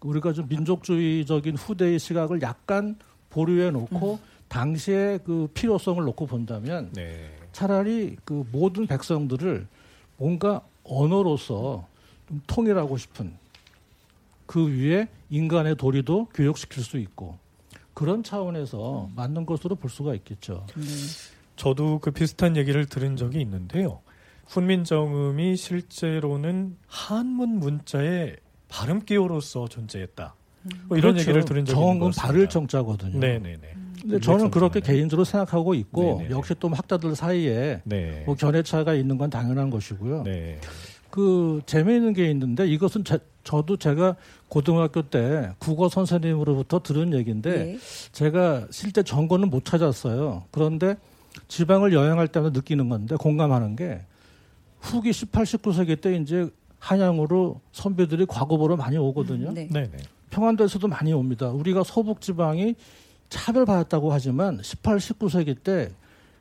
우리가 0.00 0.32
좀 0.32 0.46
민족주의적인 0.48 1.56
후대의 1.56 1.98
시각을 1.98 2.42
약간 2.42 2.96
보류해 3.30 3.70
놓고 3.70 4.14
음. 4.14 4.18
당시의 4.48 5.20
그 5.24 5.48
필요성을 5.54 6.02
놓고 6.04 6.26
본다면 6.26 6.90
네. 6.92 7.30
차라리 7.52 8.16
그 8.24 8.46
모든 8.52 8.86
백성들을 8.86 9.66
뭔가 10.16 10.62
언어로서 10.84 11.86
좀 12.28 12.40
통일하고 12.46 12.96
싶은 12.96 13.32
그 14.46 14.68
위에 14.68 15.08
인간의 15.30 15.76
도리도 15.76 16.28
교육시킬 16.34 16.82
수 16.82 16.98
있고 16.98 17.38
그런 17.94 18.22
차원에서 18.22 19.06
음. 19.06 19.12
맞는 19.14 19.46
것으로 19.46 19.74
볼 19.76 19.90
수가 19.90 20.14
있겠죠. 20.14 20.66
네. 20.76 20.82
저도 21.60 21.98
그 21.98 22.10
비슷한 22.10 22.56
얘기를 22.56 22.86
들은 22.86 23.16
적이 23.16 23.42
있는데요. 23.42 24.00
훈민정음이 24.46 25.56
실제로는 25.56 26.74
한문 26.86 27.58
문자의 27.58 28.36
발음 28.68 29.04
기호로서 29.04 29.68
존재했다. 29.68 30.34
뭐 30.88 30.96
이런 30.96 31.12
그렇죠. 31.12 31.20
얘기를 31.20 31.44
들은 31.44 31.66
적이 31.66 31.92
있는 31.92 32.10
발을 32.12 32.48
정자거든요. 32.48 33.18
네네네. 33.18 33.60
근데 34.00 34.20
저는 34.20 34.50
그렇게 34.50 34.80
개인적으로 34.80 35.26
생각하고 35.26 35.74
있고 35.74 36.02
네네네. 36.02 36.30
역시 36.30 36.54
또 36.58 36.70
학자들 36.70 37.14
사이에 37.14 37.82
네. 37.84 38.22
뭐 38.24 38.36
견해 38.36 38.62
차가 38.62 38.94
있는 38.94 39.18
건 39.18 39.28
당연한 39.28 39.68
것이고요. 39.68 40.22
네. 40.22 40.58
그 41.10 41.60
재미있는 41.66 42.14
게 42.14 42.30
있는데 42.30 42.66
이것은 42.68 43.04
제, 43.04 43.18
저도 43.44 43.76
제가 43.76 44.16
고등학교 44.48 45.02
때 45.02 45.50
국어 45.58 45.90
선생님으로부터 45.90 46.82
들은 46.82 47.12
얘기인데 47.12 47.50
네. 47.50 47.78
제가 48.12 48.68
실제 48.70 49.02
정거는 49.02 49.50
못 49.50 49.66
찾았어요. 49.66 50.44
그런데 50.52 50.96
지방을 51.48 51.92
여행할 51.92 52.28
때마다 52.28 52.52
느끼는 52.52 52.88
건데 52.88 53.16
공감하는 53.16 53.76
게 53.76 54.00
후기 54.80 55.12
18, 55.12 55.44
19세기 55.44 56.00
때 56.00 56.16
이제 56.16 56.48
한양으로 56.78 57.60
선배들이 57.72 58.26
과거보러 58.26 58.76
많이 58.76 58.96
오거든요. 58.96 59.52
네. 59.52 59.68
네. 59.70 59.90
평안도에서도 60.30 60.86
많이 60.88 61.12
옵니다. 61.12 61.48
우리가 61.48 61.84
서북 61.84 62.20
지방이 62.20 62.74
차별받았다고 63.28 64.12
하지만 64.12 64.60
18, 64.62 64.98
19세기 64.98 65.62
때 65.62 65.90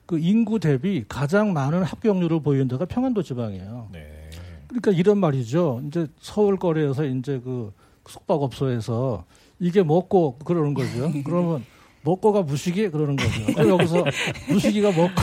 그 0.09 0.17
인구 0.17 0.59
대비 0.59 1.05
가장 1.07 1.53
많은 1.53 1.83
합격률을 1.83 2.41
보이는 2.41 2.67
데가 2.67 2.85
평안도 2.85 3.21
지방이에요. 3.21 3.89
네. 3.91 4.31
그러니까 4.67 4.89
이런 4.89 5.19
말이죠. 5.19 5.83
이제 5.85 6.07
서울 6.19 6.57
거리에서 6.57 7.05
이제 7.05 7.39
그 7.43 7.71
숙박업소에서 8.07 9.23
이게 9.59 9.83
먹고 9.83 10.39
그러는 10.39 10.73
거죠. 10.73 11.11
그러면 11.23 11.63
먹고가 12.03 12.41
무식이 12.43 12.89
그러는 12.89 13.15
거죠. 13.15 13.67
여기서 13.69 14.03
무식이가 14.49 14.91
먹고 14.91 15.13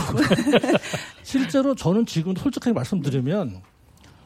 실제로 1.23 1.75
저는 1.75 2.07
지금 2.07 2.35
솔직하게 2.35 2.73
말씀드리면 2.75 3.63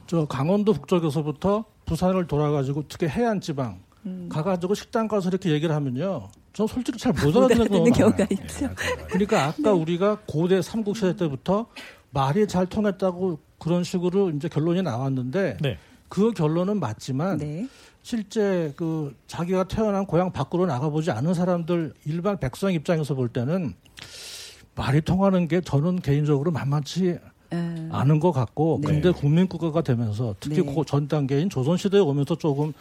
저 0.06 0.26
강원도 0.26 0.72
북쪽에서부터 0.72 1.64
부산을 1.86 2.26
돌아가지고 2.26 2.84
특히 2.88 3.06
해안 3.08 3.40
지방 3.40 3.80
음. 4.06 4.28
가가지고 4.30 4.74
식당 4.74 5.06
가서 5.08 5.28
이렇게 5.28 5.50
얘기를 5.50 5.74
하면요. 5.74 6.28
전 6.52 6.66
솔직히 6.66 6.98
잘 6.98 7.12
못 7.12 7.36
알아듣는 7.36 7.92
경우가 7.92 8.26
있죠. 8.30 8.70
그러니까 9.08 9.44
아까 9.44 9.56
네. 9.62 9.70
우리가 9.70 10.18
고대 10.26 10.60
삼국 10.62 10.96
시대 10.96 11.14
때부터 11.14 11.66
말이 12.10 12.48
잘 12.48 12.66
통했다고 12.66 13.38
그런 13.58 13.84
식으로 13.84 14.30
이제 14.30 14.48
결론이 14.48 14.82
나왔는데 14.82 15.58
네. 15.60 15.78
그 16.08 16.32
결론은 16.32 16.80
맞지만 16.80 17.38
네. 17.38 17.68
실제 18.02 18.72
그 18.76 19.14
자기가 19.26 19.64
태어난 19.64 20.06
고향 20.06 20.32
밖으로 20.32 20.66
나가보지 20.66 21.10
않은 21.10 21.34
사람들 21.34 21.94
일반 22.06 22.38
백성 22.38 22.72
입장에서 22.72 23.14
볼 23.14 23.28
때는 23.28 23.74
말이 24.74 25.00
통하는 25.02 25.48
게 25.48 25.60
저는 25.60 26.00
개인적으로 26.00 26.50
만만치 26.50 27.18
음. 27.52 27.88
않은 27.92 28.20
것 28.20 28.32
같고 28.32 28.80
네. 28.82 28.92
근데 28.92 29.10
국민국가가 29.10 29.82
되면서 29.82 30.34
특히 30.40 30.62
네. 30.62 30.82
전 30.86 31.08
단계인 31.08 31.50
조선시대에 31.50 32.00
오면서 32.00 32.36
조금 32.36 32.72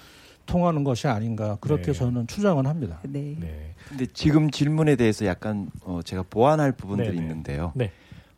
통하는 0.45 0.83
것이 0.83 1.07
아닌가 1.07 1.57
그렇게 1.59 1.91
네. 1.91 1.93
저는 1.93 2.27
추정은 2.27 2.65
합니다. 2.65 2.99
네. 3.03 3.35
네. 3.39 3.73
근데 3.87 4.05
지금 4.13 4.49
질문에 4.49 4.95
대해서 4.95 5.25
약간 5.25 5.69
어 5.83 6.01
제가 6.03 6.23
보완할 6.29 6.71
부분들이 6.71 7.11
네, 7.11 7.15
네. 7.15 7.21
있는데요. 7.21 7.71
네. 7.75 7.91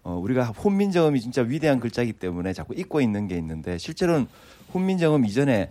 어 0.03 0.15
우리가 0.15 0.45
혼민정음이 0.45 1.21
진짜 1.21 1.41
위대한 1.41 1.79
글자이기 1.79 2.13
때문에 2.13 2.53
자꾸 2.53 2.73
잊고 2.75 3.01
있는 3.01 3.27
게 3.27 3.37
있는데 3.37 3.77
실제로는 3.77 4.27
혼민정음 4.73 5.25
이전에 5.25 5.69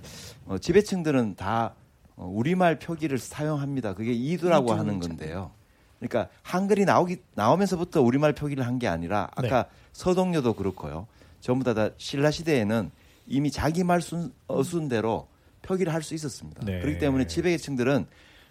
어 0.51 0.59
지배층들은 0.59 1.37
다 1.37 1.75
어, 2.17 2.27
우리말 2.27 2.81
표기를 2.81 3.19
사용합니다. 3.19 3.95
그게 3.95 4.13
이두라고 4.13 4.73
하는 4.73 4.99
건데요. 4.99 5.53
그러니까 6.01 6.29
한글이 6.43 6.85
나오기 6.87 7.19
나오면서부터 7.35 8.03
우리말 8.03 8.33
표기를 8.35 8.67
한 8.67 8.79
게 8.81 8.89
아니라 8.89 9.29
아까 9.37 9.63
네. 9.63 9.69
서동료도 9.93 10.55
그렇고요. 10.55 11.07
전부 11.41 11.63
다, 11.65 11.73
다 11.75 11.91
신라 11.99 12.31
시대에는 12.33 12.91
이미 13.29 13.51
자기 13.53 13.85
말 13.85 14.01
순, 14.03 14.33
어순대로 14.49 15.29
표기를 15.63 15.95
할 15.95 16.03
수 16.03 16.15
있었습니다. 16.15 16.65
네. 16.65 16.81
그렇기 16.81 16.99
때문에 16.99 17.27
지배계층들은 17.29 18.07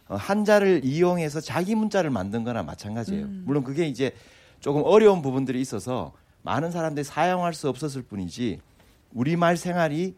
어, 0.07 0.15
한자를 0.15 0.85
이용해서 0.85 1.41
자기 1.41 1.75
문자를 1.75 2.11
만든 2.11 2.45
거나 2.45 2.63
마찬가지예요. 2.63 3.25
음. 3.25 3.43
물론 3.45 3.63
그게 3.65 3.87
이제 3.87 4.13
조금 4.61 4.83
어려운 4.85 5.21
부분들이 5.21 5.59
있어서 5.59 6.13
많은 6.43 6.71
사람들이 6.71 7.03
사용할 7.03 7.53
수 7.53 7.67
없었을 7.67 8.03
뿐이지 8.03 8.61
우리말 9.13 9.57
생활이 9.57 10.15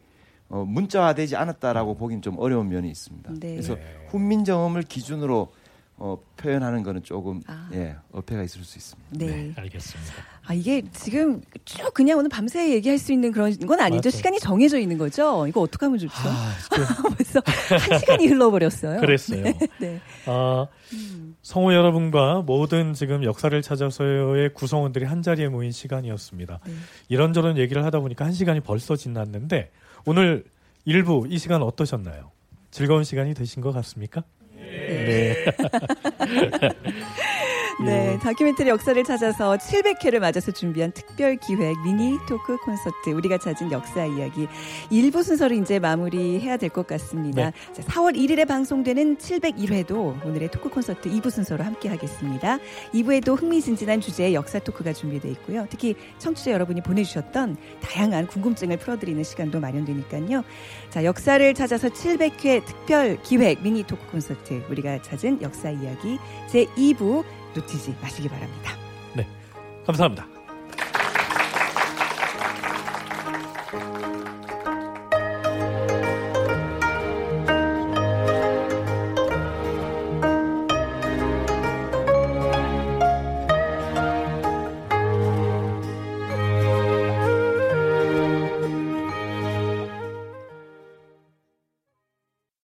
어, 0.52 0.66
문자화되지 0.66 1.38
않았다라고 1.38 1.96
보기는 1.96 2.22
좀 2.22 2.38
어려운 2.38 2.68
면이 2.70 2.90
있습니다. 2.90 3.34
네. 3.40 3.52
그래서 3.52 3.78
훈민정음을 4.10 4.84
기준으로 4.84 5.50
어, 5.96 6.18
표현하는 6.36 6.82
거는 6.82 7.04
조금 7.04 7.42
아. 7.46 7.70
예 7.74 7.96
어폐가 8.12 8.42
있을 8.44 8.64
수 8.64 8.78
있습니다. 8.78 9.10
네. 9.12 9.26
네. 9.28 9.54
알겠습니다. 9.56 10.14
아 10.48 10.54
이게 10.54 10.82
지금 10.92 11.42
쭉 11.64 11.94
그냥 11.94 12.18
오늘 12.18 12.28
밤새 12.28 12.74
얘기할 12.74 12.98
수 12.98 13.14
있는 13.14 13.32
그런 13.32 13.56
건 13.60 13.80
아니죠. 13.80 14.08
맞아. 14.08 14.18
시간이 14.18 14.40
정해져 14.40 14.80
있는 14.80 14.98
거죠. 14.98 15.46
이거 15.48 15.62
어떻게 15.62 15.86
하면 15.86 16.00
좋죠? 16.00 16.14
아, 16.16 16.56
벌써 17.16 17.42
한 17.46 18.00
시간이 18.00 18.28
흘러버렸어요. 18.28 19.00
그랬어요. 19.00 19.44
네. 19.44 19.54
네. 19.80 20.02
아, 20.26 20.66
음. 20.94 21.36
성우 21.44 21.72
여러분과 21.72 22.42
모든 22.42 22.94
지금 22.94 23.24
역사를 23.24 23.62
찾아서의 23.62 24.54
구성원들이 24.56 25.06
한 25.06 25.22
자리에 25.22 25.50
모인 25.50 25.72
시간이었습니다. 25.72 26.60
네. 26.66 26.74
이런저런 27.10 27.58
얘기를 27.58 27.86
하다 27.86 28.00
보니까 28.00 28.26
한 28.26 28.34
시간이 28.34 28.62
벌써 28.62 28.96
지났는데 28.96 29.70
오늘 30.06 30.44
일부 30.86 31.26
이 31.30 31.38
시간 31.38 31.62
어떠셨나요? 31.62 32.32
즐거운 32.72 33.04
시간이 33.04 33.34
되신 33.34 33.62
것 33.62 33.72
같습니까? 33.72 34.24
네. 34.56 35.06
네, 35.06 35.46
다큐멘터리 38.22 38.70
역사를 38.70 39.02
찾아서 39.04 39.58
700회를 39.58 40.20
맞아서 40.20 40.52
준비한 40.52 40.92
특별 40.92 41.36
기획 41.38 41.80
미니 41.84 42.18
토크 42.28 42.58
콘서트 42.58 43.10
우리가 43.10 43.38
찾은 43.38 43.72
역사 43.72 44.06
이야기 44.06 44.48
1부 44.92 45.24
순서를 45.24 45.58
이제 45.58 45.80
마무리해야 45.80 46.58
될 46.58 46.72
것 46.72 46.88
같습니다. 46.88 47.52
네. 47.52 47.74
자, 47.74 47.82
4월 47.84 48.16
1일에 48.16 48.48
방송되는 48.48 49.18
701회도 49.18 50.26
오늘의 50.26 50.52
토크 50.52 50.70
콘서트 50.70 51.10
2부 51.10 51.30
순서로 51.30 51.64
함께 51.64 51.90
하겠습니다. 51.90 52.60
2부에도 52.94 53.38
흥미진진한 53.42 54.00
주제의 54.00 54.34
역사 54.34 54.60
토크가 54.60 54.94
준비되어 54.94 55.32
있고요. 55.32 55.68
특히 55.70 55.96
청취자 56.20 56.52
여러분이 56.52 56.82
보내주셨던 56.82 57.58
다양한 57.82 58.28
궁금증을 58.28 58.78
풀어드리는 58.78 59.22
시간도 59.24 59.60
마련되니까요. 59.60 60.44
자, 60.90 61.04
역사를 61.04 61.54
찾아서 61.54 61.90
700회 61.90 62.64
특별 62.66 63.22
기획 63.22 63.62
미니 63.64 63.84
토크 63.84 64.06
콘서트 64.12 64.64
우리가 64.70 65.02
찾은 65.02 65.42
역사 65.42 65.70
이야기 65.72 66.18
제2부 66.50 67.24
놓치지 67.54 67.96
마시기 68.02 68.28
바랍니다. 68.30 68.72
네. 69.16 69.28
감사합니다. 69.86 70.31